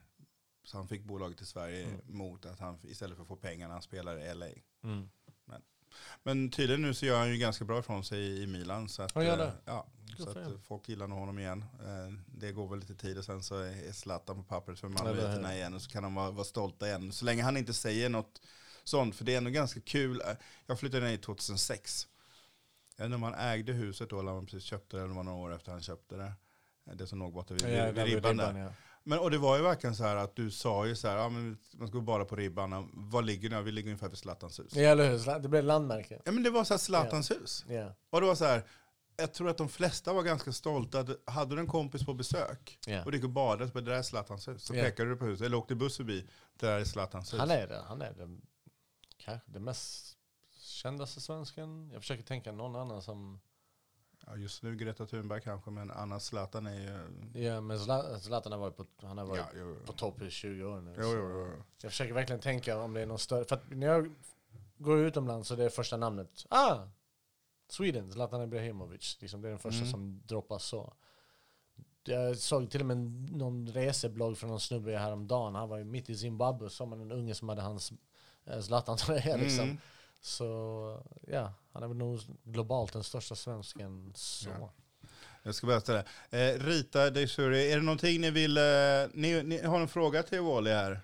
[0.64, 2.00] så han fick bolaget i Sverige Mm.
[2.06, 4.48] mot att han istället för att få pengar när han spelar i LA.
[4.84, 5.10] Mm.
[6.24, 8.90] Men tydligen nu så gör han ju ganska bra ifrån sig i, i Milan.
[8.90, 9.44] Så att, Han gör det?
[9.44, 9.88] eh, ja,
[10.18, 11.66] Good så att folk gillar nog honom igen.
[11.80, 15.56] Eh, Det går väl lite tid och sen så är Zlatan på pappret för Malmöiterna
[15.56, 15.74] igen.
[15.74, 17.12] Och så kan de vara, vara stolta igen.
[17.12, 18.42] Så länge han inte säger något
[18.84, 19.16] sånt.
[19.16, 20.22] För det är ändå ganska kul.
[20.22, 20.28] Eh,
[20.68, 22.08] Jag flyttade ner 2006.
[22.98, 25.04] Jag vet inte om han ägde huset då eller om han precis köpte det.
[25.04, 26.34] Eller om det var några år efter han köpte det.
[26.94, 28.48] Det som låg borta vid, Ja, vid ribban där.
[28.48, 28.74] ribban, ja.
[29.08, 31.30] Men, och det var ju verkligen så här att du sa ju så här, ja,
[31.30, 32.90] men man ska bara på ribban.
[32.94, 33.50] Var ligger?
[33.50, 34.76] Ja, Vi ligger ungefär vid Zlatans hus.
[34.76, 35.40] Ja, eller hur?
[35.40, 36.22] Det blev landmärke.
[36.26, 37.66] Ja men det var så här Zlatans hus.
[37.70, 37.94] Ja.
[38.10, 38.64] Och det var så här,
[39.18, 41.00] jag tror att de flesta var ganska stolta.
[41.00, 43.04] att Hade du en kompis på besök Ja.
[43.06, 44.64] och du gick och badade, så det där är Zlatans hus.
[44.64, 44.84] Så Ja.
[44.84, 46.28] pekade du på huset, eller åkte buss förbi,
[46.60, 47.40] det där är Zlatans hus.
[47.40, 47.84] Han är det.
[47.88, 48.38] Han är det.
[49.18, 50.18] Kanske det mest
[50.60, 51.90] kändaste svensken.
[51.94, 53.40] Jag försöker tänka någon annan som...
[54.38, 57.44] Just nu Greta Thunberg kanske, men annars Zlatan är ju...
[57.44, 59.94] Ja, men Zla- Zlatan har varit på, han har varit Ja, jo, på jo.
[59.94, 60.96] topp i 20 år nu.
[61.00, 61.64] Jo, jo, jo.
[61.82, 63.46] Jag försöker verkligen tänka om det är någon större...
[63.46, 64.12] För att när jag
[64.78, 66.46] går utomlands så det är första namnet.
[66.50, 66.78] Ah!
[67.70, 69.18] Sweden, Zlatan Ibrahimovic.
[69.22, 69.92] Liksom det är den första Mm.
[69.92, 70.94] som droppas så.
[72.04, 72.98] Jag såg till och med
[73.32, 75.56] någon reseblogg från någon snubbe häromdagen.
[75.56, 76.70] Han var ju mitt i Zimbabwe.
[76.70, 77.94] Så man en unge som hade hans
[78.46, 79.64] eh, Zlatan-tröja liksom.
[79.66, 79.78] Mm.
[80.26, 84.50] Så ja, han är väl nog globalt den största svensken så.
[84.60, 84.74] Ja.
[85.44, 86.00] Jag ska bara ställa.
[86.30, 88.58] Eh, Rita Deisuri, är det någonting ni vill...
[88.58, 88.64] Eh,
[89.14, 91.00] ni, ni har en fråga till Wally här?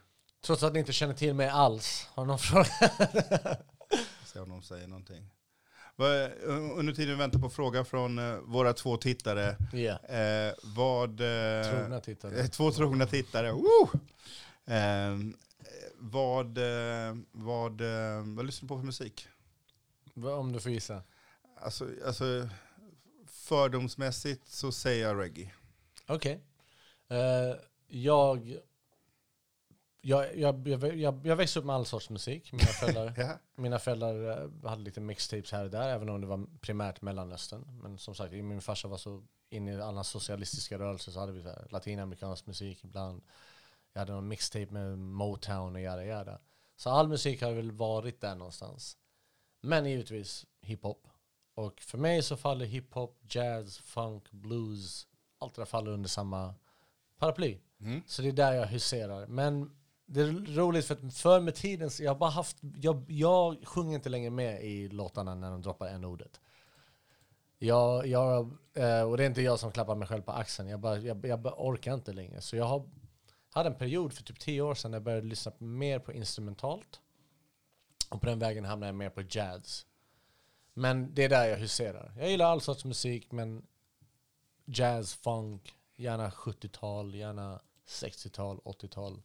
[0.45, 2.07] Trots att ni inte känner till mig alls.
[2.13, 2.65] Har någon fråga?
[4.25, 5.29] Se om de säger någonting.
[5.99, 6.31] Eh,
[6.77, 9.55] Under tiden vi väntar på fråga från eh, våra två tittare.
[9.73, 11.09] Ja, Eh, vad...
[11.21, 12.39] Eh, trogna tittare.
[12.39, 13.51] Eh, Två trogna tittare.
[13.51, 13.89] Woo!
[15.95, 19.27] Vad, eh, vad, eh, vad lyssnar du på för musik?
[20.15, 21.03] Om du får gissa.
[21.57, 22.49] Alltså, alltså,
[23.27, 25.51] fördomsmässigt så säger jag reggae.
[26.07, 26.41] Okej.
[27.09, 27.55] Eh,
[27.87, 28.59] jag
[30.01, 32.51] jag, jag, jag, jag, jag växte upp med all sorts musik.
[32.51, 33.39] Mina föräldrar, Ja.
[33.55, 37.79] mina föräldrar hade lite mixtapes här och där, även om det var primärt Mellanöstern.
[37.83, 41.43] Men som sagt, min farsa var så inne i alla socialistiska rörelser så hade vi
[41.43, 43.21] så latinamerikansk musik ibland.
[43.93, 46.39] Jag hade någon mixtape med Motown och yada yada.
[46.75, 48.97] Så all musik har väl varit där någonstans.
[49.61, 51.07] Men givetvis hiphop.
[51.55, 55.07] Och för mig så faller hiphop, jazz, funk, blues,
[55.39, 56.55] allt det där faller under samma
[57.17, 57.57] paraply.
[57.79, 58.01] Mm.
[58.07, 59.27] Så det är där jag huserar.
[59.27, 59.71] Men
[60.05, 63.67] det är roligt för att förr med tiden, så jag har bara haft, jag, jag
[63.67, 66.39] sjunger inte längre med i låtarna när de droppar en ordet.
[67.57, 70.79] Jag, jag, eh, och det är inte jag som klappar mig själv på axeln, jag,
[70.79, 72.41] bara, jag, jag orkar inte längre.
[72.41, 72.89] Så jag har,
[73.53, 76.99] hade en period för typ tio år sedan när jag började lyssna mer på instrumentalt.
[78.09, 79.85] Och på den vägen hamnade jag mer på jazz.
[80.73, 82.13] Men det är där jag huserar.
[82.17, 83.65] Jag gillar all sorts musik, men
[84.65, 89.21] jazz, funk, gärna 70-tal, gärna 60-tal, 80-tal.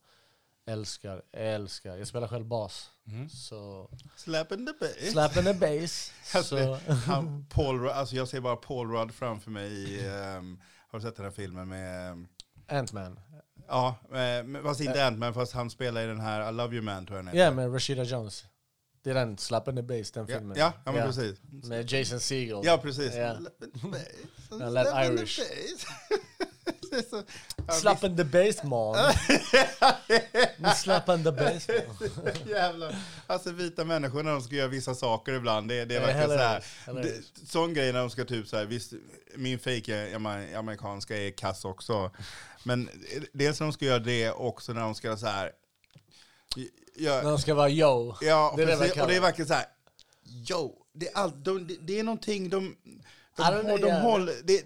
[0.68, 1.96] Älskar, älskar.
[1.96, 2.90] Jag spelar själv bas.
[3.06, 3.28] Mm.
[3.28, 5.10] Så Slap in the bass.
[5.12, 6.12] slap in the bass.
[6.34, 10.62] Alltså, så, Han, Paul, Rudd- alltså jag ser bara Paul Rudd framför mig i, ehm,
[10.88, 12.28] har du sett den här filmen med, ehm,
[12.68, 13.20] Ant-Man.
[13.68, 16.84] Ja, eh, men fast inte Ant-Man, fast han spelar i den här I Love You
[16.84, 17.50] Man tror jag Ja, heter.
[17.50, 18.44] med Rashida Jones.
[19.04, 20.56] Det är den, Slap in the bass, den filmen.
[20.58, 21.38] ja, ja, men precis.
[21.64, 22.60] Med Jason Segel.
[22.64, 23.14] Ja, precis.
[23.14, 23.36] Ja.
[24.58, 25.40] Den lät Irish.
[27.02, 27.22] så-
[27.66, 29.12] ja, Slap in the bass man.
[30.76, 31.68] Slap in the bass
[32.16, 32.32] man.
[32.48, 32.96] Jävlar.
[33.26, 36.36] Alltså vita människor när de ska göra vissa saker ibland, det, det är verkligen så
[36.36, 36.62] här.
[37.02, 38.92] Det, sån grej när de ska typ så här, visst,
[39.34, 40.16] min fake
[40.56, 42.10] amerikanska är kass också.
[42.62, 42.88] Men
[43.32, 45.52] dels när de ska göra det också när de ska så här.
[46.56, 46.66] När
[46.98, 48.14] Ja, de ska vara yo.
[48.20, 49.66] ja det är det precis, och det är verkligen så här.
[50.50, 52.76] Yo, det är, allt, de, det, är någonting de...
[53.36, 54.02] De, de yeah.
[54.02, 54.34] håller...
[54.44, 54.62] Det,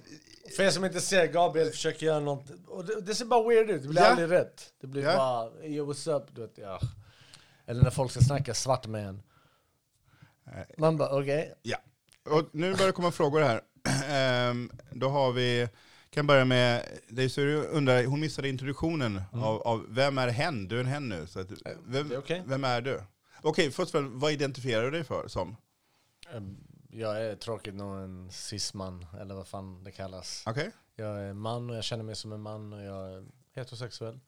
[0.56, 2.50] För er som inte ser, Gabriel försöker göra något.
[2.66, 3.82] Och det, det ser bara weird ut.
[3.82, 4.06] Det blir Ja.
[4.08, 4.72] aldrig rätt.
[4.80, 5.16] Det blir Ja.
[5.16, 6.34] bara, yo what's up?
[6.34, 6.80] Du vet, ja.
[7.66, 9.22] Eller när folk ska snacka svart med en.
[10.44, 10.66] Nej.
[10.78, 11.54] Man bara okej.
[11.62, 11.76] Ja.
[12.30, 13.60] Och nu börjar det komma frågor här.
[14.08, 15.68] Ehm, då har vi,
[16.10, 20.28] kan börja med, det är så du undrar, hon missade introduktionen av, av vem är
[20.28, 20.68] hen?
[20.68, 21.26] Du är en hen nu.
[21.26, 21.46] Så att,
[21.86, 22.42] vem, det är okej.
[22.46, 23.00] vem är du?
[23.42, 25.56] Okej, först och främst, vad identifierar du dig för som?
[26.34, 26.56] Ehm,
[26.92, 30.44] Jag är tråkigt nog en cisman, eller vad fan det kallas.
[30.46, 30.70] Okej?
[30.96, 33.24] Jag är man och jag känner mig som en man och jag är
[33.56, 34.20] heterosexuell.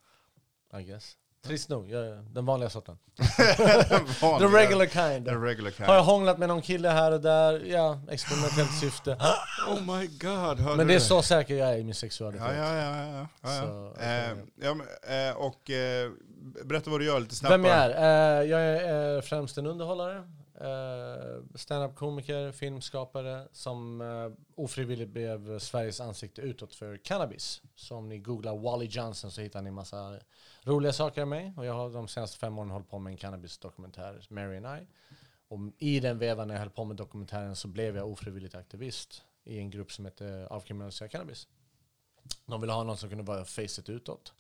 [0.81, 1.17] I guess.
[1.45, 2.99] Trist nog, jag är den vanliga sorten.
[3.37, 5.27] The regular kind.
[5.27, 5.89] The regular kind.
[5.89, 7.61] Har jag hånglat med någon kille här och där?
[7.67, 9.19] Ja, experimentellt syfte.
[9.69, 12.47] Oh my god, hörde Men det är så säker jag är i min sexualitet.
[12.49, 12.97] Ja, ja, ja.
[12.97, 13.49] ja, ja, ja.
[13.61, 14.45] Så, Eh, okej.
[14.61, 14.87] ja men,
[15.29, 16.11] eh, och eh,
[16.65, 17.53] berätta vad du gör lite snabbt.
[17.53, 18.41] Vem jag är?
[18.41, 20.29] Eh, jag är eh, främst en underhållare,
[20.63, 27.63] Eh, standup-komiker, filmskapare som eh, ofrivilligt blev Sveriges ansikte utåt för cannabis.
[27.75, 30.19] Så om ni googlar Wally Johnson så hittar ni massa
[30.63, 31.53] roliga saker av mig.
[31.57, 34.87] Och jag har de senaste fem åren hållit på med en cannabis-dokumentär, Mary and I.
[35.49, 39.23] Och i den vevan när jag höll på med dokumentären så blev jag ofrivilligt aktivist
[39.45, 41.49] i en grupp som heter Avkriminalisera cannabis.
[42.47, 44.33] De ville ha någon som kunde vara facet utåt.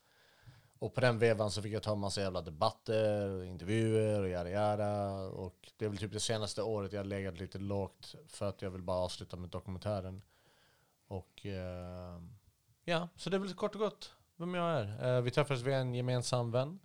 [0.82, 4.50] Och på den vevan så fick jag ta en massa jävla debatter, intervjuer och yada
[4.50, 5.12] yada.
[5.20, 8.62] Och det är väl typ det senaste året jag har legat lite lågt för att
[8.62, 10.22] jag vill bara avsluta med dokumentären.
[11.08, 12.22] Och eh,
[12.84, 15.16] ja, så det är väl kort och gott vem jag är.
[15.16, 16.78] Eh, vi träffades via en gemensam vän.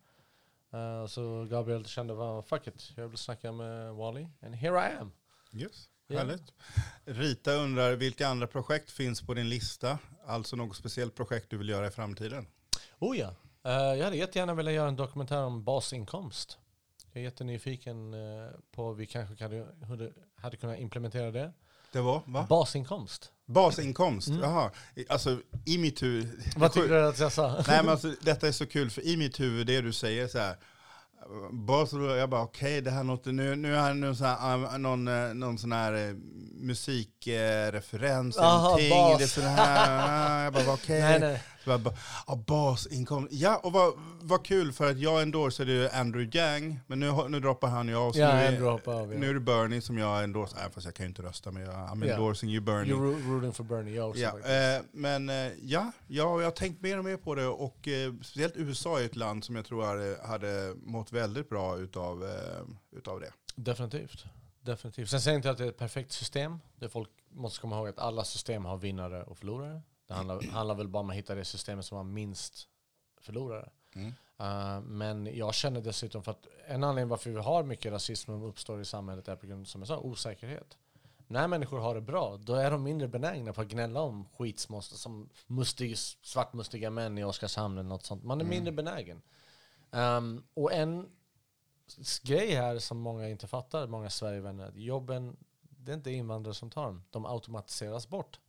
[0.74, 4.28] Eh, så Gabriel kände, vad fuck it, jag vill snacka med Wally.
[4.42, 5.12] And here I am.
[5.54, 6.18] Yes, Ja.
[6.18, 6.54] härligt.
[7.06, 10.00] Rita undrar, vilka andra projekt finns på din lista?
[10.26, 12.48] Alltså något speciellt projekt du vill göra i framtiden?
[13.00, 13.36] Oh ja,
[13.72, 16.58] jag hade jättegärna velat göra en dokumentär om basinkomst.
[17.14, 19.48] Jag är jättenyfiken uh, på hur vi kanske
[19.88, 20.12] hur det
[20.42, 21.54] hade kunnat implementera det.
[21.92, 22.46] Det var, va?
[22.50, 23.32] Basinkomst.
[23.46, 24.42] Basinkomst, Mm.
[24.42, 24.72] jaha.
[25.10, 26.44] Alltså i mitt huvud...
[26.58, 27.48] Vad tycker du att jag sa?
[27.68, 30.40] Nej men alltså detta är så kul, för i mitt huvud, det du säger så
[30.40, 30.56] här.
[31.52, 34.78] Bas, jag bara okej, det här låter, nu, nu är det någon sån här, ah,
[34.78, 36.14] någon, eh, någon sån här eh,
[36.54, 39.18] musikreferens, Aha, någonting, bas.
[39.18, 41.02] det är sån här, ah, jag bara okej.
[41.10, 41.42] Nej, nej.
[41.68, 43.34] Ja, basinkomst.
[43.34, 47.40] Ja, och vad, vad kul för att jag endorsade ju Andrew Yang, men nu, nu
[47.40, 48.12] droppar han ju av.
[48.12, 49.20] så Ja, nu, är, Andrew hoppar av, ja.
[49.20, 51.64] nu är det Bernie som jag endorsar, äh, fast jag kan ju inte rösta, men
[51.64, 52.14] jag, I'm Ja.
[52.14, 52.94] endorsing you Bernie.
[52.94, 56.52] You're ro- rooting for Bernie, jag också Ja, eh, men eh, ja, ja, jag har
[56.52, 59.66] tänkt mer och mer på det och eh, speciellt USA är ett land som jag
[59.66, 63.32] tror hade, hade mått väldigt bra utav, eh, utav det.
[63.56, 64.26] Definitivt.
[64.62, 65.10] Definitivt.
[65.10, 66.60] Sen säger jag inte att det är ett perfekt system.
[66.80, 69.82] Det folk måste komma ihåg att alla system har vinnare och förlorare.
[70.08, 72.68] Det handlar, handlar väl bara om att hitta det systemet som har minst
[73.22, 73.70] förlorare.
[73.96, 74.14] Mm.
[74.42, 78.44] Uh, men jag känner dessutom för att en anledning varför vi har mycket rasism som
[78.44, 80.78] uppstår i samhället är på grund av, som jag sa, osäkerhet.
[81.28, 84.98] När människor har det bra, då är de mindre benägna på att gnälla om skitsmåste
[84.98, 88.24] som mustig, svartmustiga män i Oskarshamn eller något sånt.
[88.24, 89.22] Man är mindre benägen.
[89.92, 91.10] Um, och en
[92.24, 96.70] grej här som många inte fattar, många Sverigevänner, att jobben, det är inte invandrare som
[96.70, 97.04] tar dem.
[97.10, 98.40] De automatiseras bort.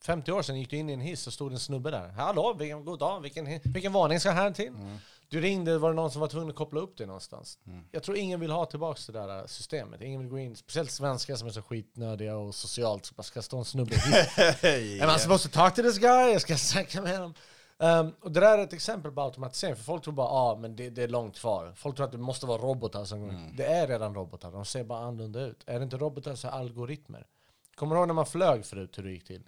[0.00, 2.08] 50 år sedan gick du in i en hiss och stod en snubbe där.
[2.08, 4.68] Hallå, vilken, god dag, vilken, vilken varning ska här till?
[4.68, 4.98] Mm.
[5.28, 7.58] Du ringde, var det någon som var tvungen att koppla upp dig någonstans?
[7.66, 7.84] Mm.
[7.90, 10.00] Jag tror ingen vill ha tillbaka det där äh, systemet.
[10.00, 13.06] Ingen vill gå in, speciellt svenskar som är så skitnödiga och socialt.
[13.06, 15.02] Så bara ska stå en snubbe i hiss.
[15.02, 16.32] Am I supposed to talk to this guy?
[16.32, 17.34] Jag ska snacka med honom.
[17.78, 20.76] Um, och det där är ett exempel på automatisering, för folk tror bara ah, men
[20.76, 21.72] det, det är långt kvar.
[21.76, 23.56] Folk tror att det måste vara robotar som går Mm.
[23.56, 25.62] Det är redan robotar, de ser bara annorlunda ut.
[25.66, 27.26] Är det inte robotar så är det algoritmer.
[27.74, 29.42] Kommer du ihåg när man flög förut hur det gick till?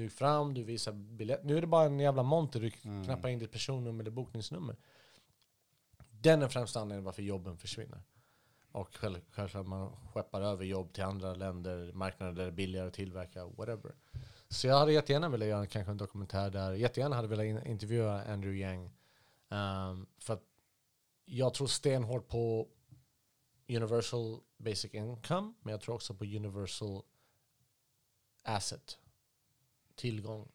[0.00, 1.44] Du gick fram, du visar biljett.
[1.44, 3.04] Nu är det bara en jävla monter, du Mm.
[3.04, 4.76] knappar in ditt personnummer eller bokningsnummer.
[6.10, 8.02] Den är främsta anledningen varför jobben försvinner.
[8.72, 12.88] Och själv- självklart man skeppar över jobb till andra länder, marknader där det är billigare
[12.88, 13.94] att tillverka, whatever.
[14.48, 16.72] Så jag hade jättegärna velat göra kanske en dokumentär där.
[16.72, 18.84] Jättegärna hade velat in- intervjua Andrew Yang.
[19.48, 20.44] Um, för att
[21.24, 22.68] jag tror stenhårt på
[23.68, 27.02] universal basic income, men jag tror också på universal
[28.42, 28.98] asset.
[30.00, 30.48] Tillgång.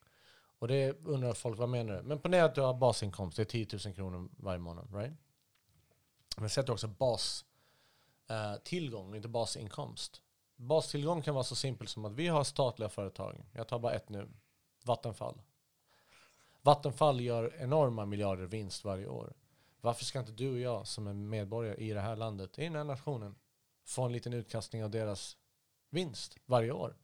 [0.60, 2.02] Och det undrar folk, vad menar du?
[2.02, 5.14] Men ponera att du har basinkomst, det är 10 000 kronor varje månad, right?
[6.38, 7.46] Men säg att du också har bas
[8.30, 10.22] eh, tillgång, inte basinkomst.
[10.56, 13.46] Bastillgång kan vara så simpelt som att vi har statliga företag.
[13.52, 14.30] Jag tar bara ett nu.
[14.86, 15.42] Vattenfall.
[16.62, 19.34] Vattenfall gör enorma miljarder vinst varje år.
[19.82, 22.76] Varför ska inte du och jag som är medborgare i det här landet, i den
[22.76, 23.36] här nationen,
[23.84, 25.38] få en liten utkastning av deras
[25.90, 26.96] vinst varje år?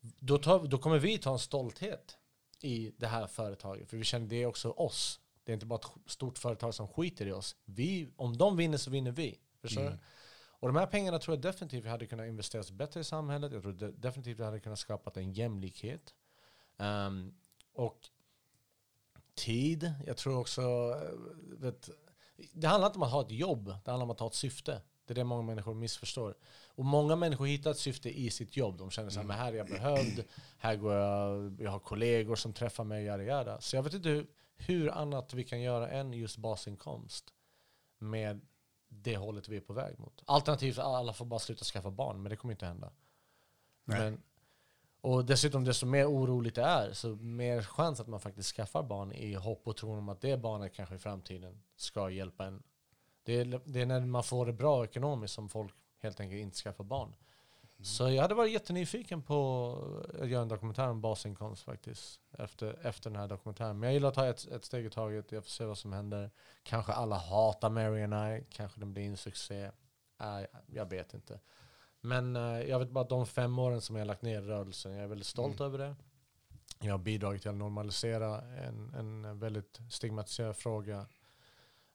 [0.00, 2.18] Då, tar, då kommer vi ta en stolthet
[2.60, 3.90] i det här företaget.
[3.90, 5.20] För vi känner det är också oss.
[5.44, 7.56] Det är inte bara ett stort företag som skiter i oss.
[7.64, 9.38] Vi, om de vinner så vinner vi.
[9.60, 9.98] Förstår Mm.
[10.62, 13.52] Och de här pengarna tror jag definitivt hade kunnat investeras bättre i samhället.
[13.52, 16.14] Jag tror de- definitivt det hade kunnat skapa en jämlikhet.
[16.78, 17.34] Ehm,
[17.72, 18.08] och
[19.34, 19.92] tid.
[20.06, 20.60] Jag tror också...
[20.62, 21.90] eh, Vet,
[22.52, 23.64] det handlar inte om att ha ett jobb.
[23.84, 24.82] Det handlar om att ha ett syfte.
[25.10, 26.34] Det är det många människor missförstår.
[26.66, 28.78] Och många människor hittar ett syfte i sitt jobb.
[28.78, 30.24] De känner så här, men här är jag behövd.
[30.58, 33.60] Här går jag, jag har kollegor som träffar mig, yada, yada.
[33.60, 34.26] Så jag vet inte hur,
[34.56, 37.32] hur annat vi kan göra än just basinkomst
[37.98, 38.40] med
[38.88, 40.22] det hållet vi är på väg mot.
[40.26, 42.92] Alternativt att alla får bara sluta skaffa barn, men det kommer inte hända.
[43.84, 44.22] Men,
[45.00, 49.12] och dessutom, desto mer oroligt det är, så mer chans att man faktiskt skaffar barn
[49.12, 52.62] i hopp och tron om att det barnet kanske i framtiden ska hjälpa en.
[53.22, 56.56] Det är, det är när man får det bra ekonomiskt som folk helt enkelt inte
[56.56, 57.14] skaffar barn.
[57.82, 59.78] Så jag hade varit jättenyfiken på
[60.20, 62.20] att göra en dokumentär om basinkomst faktiskt.
[62.38, 63.78] Efter, efter den här dokumentären.
[63.78, 65.32] Men jag gillar att ta ett, ett steg i taget.
[65.32, 66.30] Jag får se vad som händer.
[66.62, 68.44] Kanske alla hatar Mary and I.
[68.50, 69.70] Kanske den blir en succé.
[70.20, 71.40] Nej, jag vet inte.
[72.00, 74.46] Men eh, jag vet bara att de fem åren som jag har lagt ner i
[74.46, 75.96] rörelsen, jag är väldigt stolt över det.
[76.80, 81.06] Jag har bidragit till att normalisera en, en väldigt stigmatiserad fråga.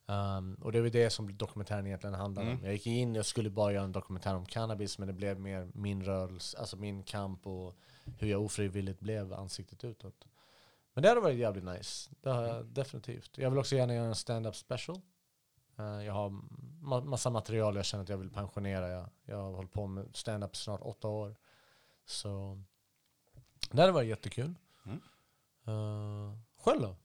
[0.08, 2.48] Um, och det väl det som dokumentären egentligen handlar om.
[2.48, 2.64] Mm.
[2.64, 5.68] Jag gick in, jag skulle bara göra en dokumentär om cannabis, men det blev mer
[5.74, 7.76] min rörelse, alltså min kamp och
[8.18, 10.26] hur jag ofrivilligt blev ansiktet utåt.
[10.94, 12.10] Men det hade varit jävligt nice.
[12.20, 13.38] Det har jag definitivt.
[13.38, 15.00] Jag vill också gärna göra en stand-up special.
[15.78, 16.30] Eh, jag har
[16.82, 18.88] ma- massa material jag känner att jag vill pensionera.
[18.88, 21.36] Jag, jag har hållit på med stand-up snart åtta år.
[22.04, 22.62] Så
[23.70, 24.54] det hade varit jättekul.
[24.84, 25.00] Mm.
[25.68, 26.96] Uh, själv då?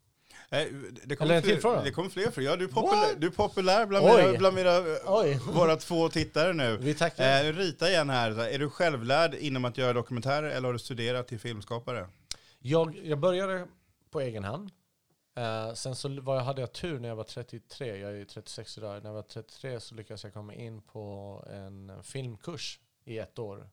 [0.52, 1.82] Det kommer Eller en till fler, fråga?
[1.84, 2.50] det kommer fler frågor.
[2.50, 4.26] Ja, du, är populär, du är populär bland Oj.
[4.26, 5.40] mina, bland mina Oj.
[5.54, 6.78] våra två tittare nu.
[6.78, 7.46] Vi tackar.
[7.46, 8.40] Eh, rita igen här.
[8.40, 12.08] Är du självlärd inom att göra dokumentärer eller har du studerat till filmskapare?
[12.60, 13.68] Jag, jag började
[14.10, 14.70] på egen hand.
[15.38, 18.78] Eh, sen så var jag, hade jag tur när jag var 33, jag är 36
[18.78, 23.40] idag, när jag var 33 så lyckades jag komma in på en filmkurs i ett
[23.40, 23.70] år.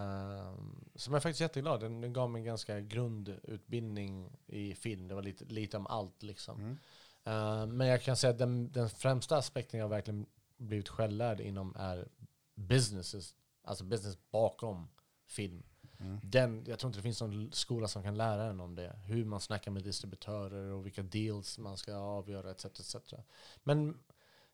[0.00, 5.08] Um, som jag är faktiskt jätteglad, den, den gav mig en ganska grundutbildning i film,
[5.08, 6.60] det var lite, lite om allt liksom.
[6.60, 6.78] Mm.
[7.24, 11.76] Eh, men jag kan säga att den, den främsta aspekten jag verkligen blivit självlärd inom
[11.76, 12.08] är
[12.54, 14.88] businesses, alltså business bakom
[15.26, 15.62] film.
[15.98, 16.20] Mm.
[16.22, 18.98] Den, jag tror inte det finns någon skola som kan lära en om det.
[19.04, 22.64] Hur man snackar med distributörer och vilka deals man ska avgöra etc.
[22.64, 23.14] etc.
[23.62, 23.98] Men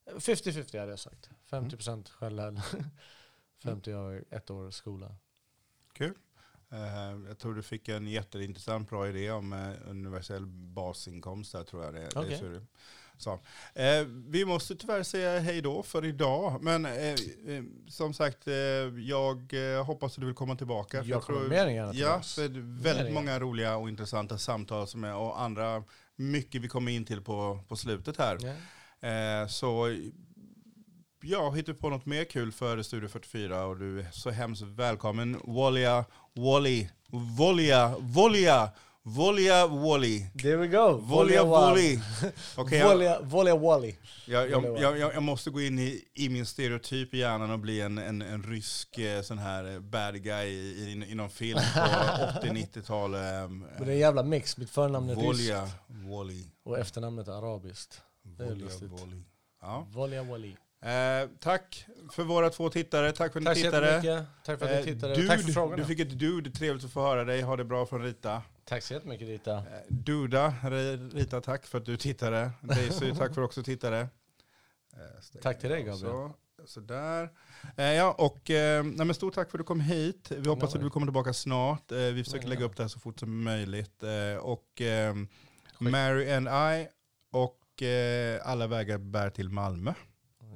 [0.07, 1.31] 50-50 hade jag sagt.
[1.51, 2.61] 50% självlärd.
[3.63, 5.17] 50 år, ett år skola.
[5.97, 6.15] Kul.
[6.73, 11.85] Eh, jag tror du fick en jätteintressant bra idé om eh, universell basinkomst där tror
[11.85, 12.35] jag det, det Okej.
[12.35, 12.61] är
[13.19, 13.33] så.
[13.75, 16.63] Eh, vi måste tyvärr säga hej då för idag.
[16.63, 16.87] Men
[17.89, 18.47] som sagt,
[19.07, 19.55] jag
[19.85, 21.03] hoppas att du vill komma tillbaka.
[21.03, 23.89] för Jag kommer tror- mer än gärna Ja, för det Mer väldigt många roliga och
[23.89, 25.85] intressanta samtal som är, och andra
[26.17, 28.39] mycket vi kommer in till på, på slutet här.
[29.01, 29.97] Eh, så
[31.27, 34.63] ja, hittar du på något mer kul för Studio 44 och du är så hemskt
[34.63, 35.41] välkommen.
[35.45, 36.05] Wallia,
[36.35, 36.89] Wally,
[37.39, 38.71] Volja, Volja,
[39.03, 40.27] Volja Wally.
[40.43, 40.93] There we go.
[40.97, 41.99] Volja Wally.
[42.71, 43.95] Jag, Volja, Volja Wally.
[44.27, 47.81] jag, jag, jag, jag måste gå in i, i min stereotyp i hjärnan och bli
[47.81, 51.59] en, en, en rysk eh, sån här eh, bad guy i, i, i någon film
[51.75, 51.81] på
[52.47, 53.11] 80-90-tal.
[53.11, 54.57] Men det är en jävla mix.
[54.57, 56.45] Mitt förnamn är ryskt Volja Wally.
[56.65, 58.03] och efternamnet är arabiskt.
[58.23, 58.91] Det är Volja lustigt.
[58.91, 59.23] Wally.
[59.63, 59.87] Ja.
[59.91, 60.57] Volja Wally.
[60.81, 63.13] Eh, tack för våra två tittare.
[63.13, 64.25] Tack för att ni Tack tittade.
[64.45, 65.15] Tack för att Eh, ni tittade.
[65.15, 65.77] dude, Tack för frågorna.
[65.77, 67.43] Du fick ett dude, trevligt att få höra dig.
[67.43, 68.43] Ha det bra från Rita.
[68.65, 69.57] Tack så jättemycket Rita.
[69.57, 70.55] Eh, Duda,
[71.13, 72.51] Rita tack för att du tittade.
[72.61, 73.99] Daisy, tack för att du också tittade.
[74.01, 75.99] Eh, Tack till dig, Gabriel.
[76.01, 76.33] Så,
[76.67, 77.31] sådär.
[77.77, 80.33] Eh, ja, och eh, nej, stort tack för att du kom hit.
[80.37, 81.93] Vi hoppas att du kommer tillbaka snart.
[81.93, 84.03] Eh, vi försöker Ja, lägga upp det här så fort som möjligt.
[84.03, 85.15] Eh, och eh,
[85.79, 86.89] Mary and I
[87.33, 89.95] och eh, alla vägar bär till Malmö.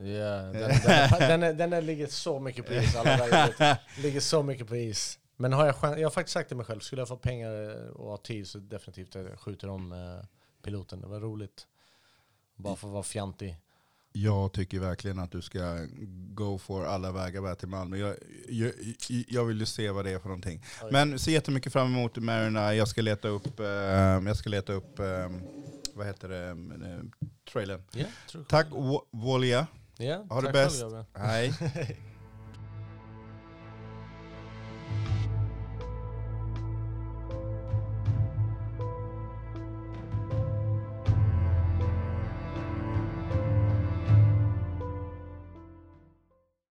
[0.02, 2.96] Ja, den, den, den, är, den är, ligger så mycket på is.
[2.96, 5.18] Alla ligger så mycket på is.
[5.36, 7.52] Men har jag, jag har faktiskt sagt till mig själv, skulle jag få pengar
[8.00, 10.26] och ha tid så definitivt jag skjuter om eh,
[10.62, 11.00] piloten.
[11.00, 11.66] Det var roligt.
[12.56, 13.56] Bara för att vara fjantig.
[14.12, 15.86] Jag tycker verkligen att du ska
[16.32, 17.96] go for alla vägar bär till Malmö.
[17.96, 18.16] Jag,
[18.48, 18.72] jag,
[19.28, 20.64] jag vill ju se vad det är för någonting.
[20.82, 20.88] Oj.
[20.92, 22.74] Men ser jättemycket fram emot Marina.
[22.74, 25.30] Jag ska leta upp, eh, jag ska leta upp eh,
[25.94, 27.00] vad heter det, eh,
[27.52, 27.82] trailern.
[27.92, 28.48] Jag.
[28.48, 29.04] Tack Wo-
[30.00, 30.12] Volja.
[30.16, 30.80] Ja, Ha det tack bäst.
[30.80, 31.52] själv, Gabriel.
[31.74, 31.96] Hej.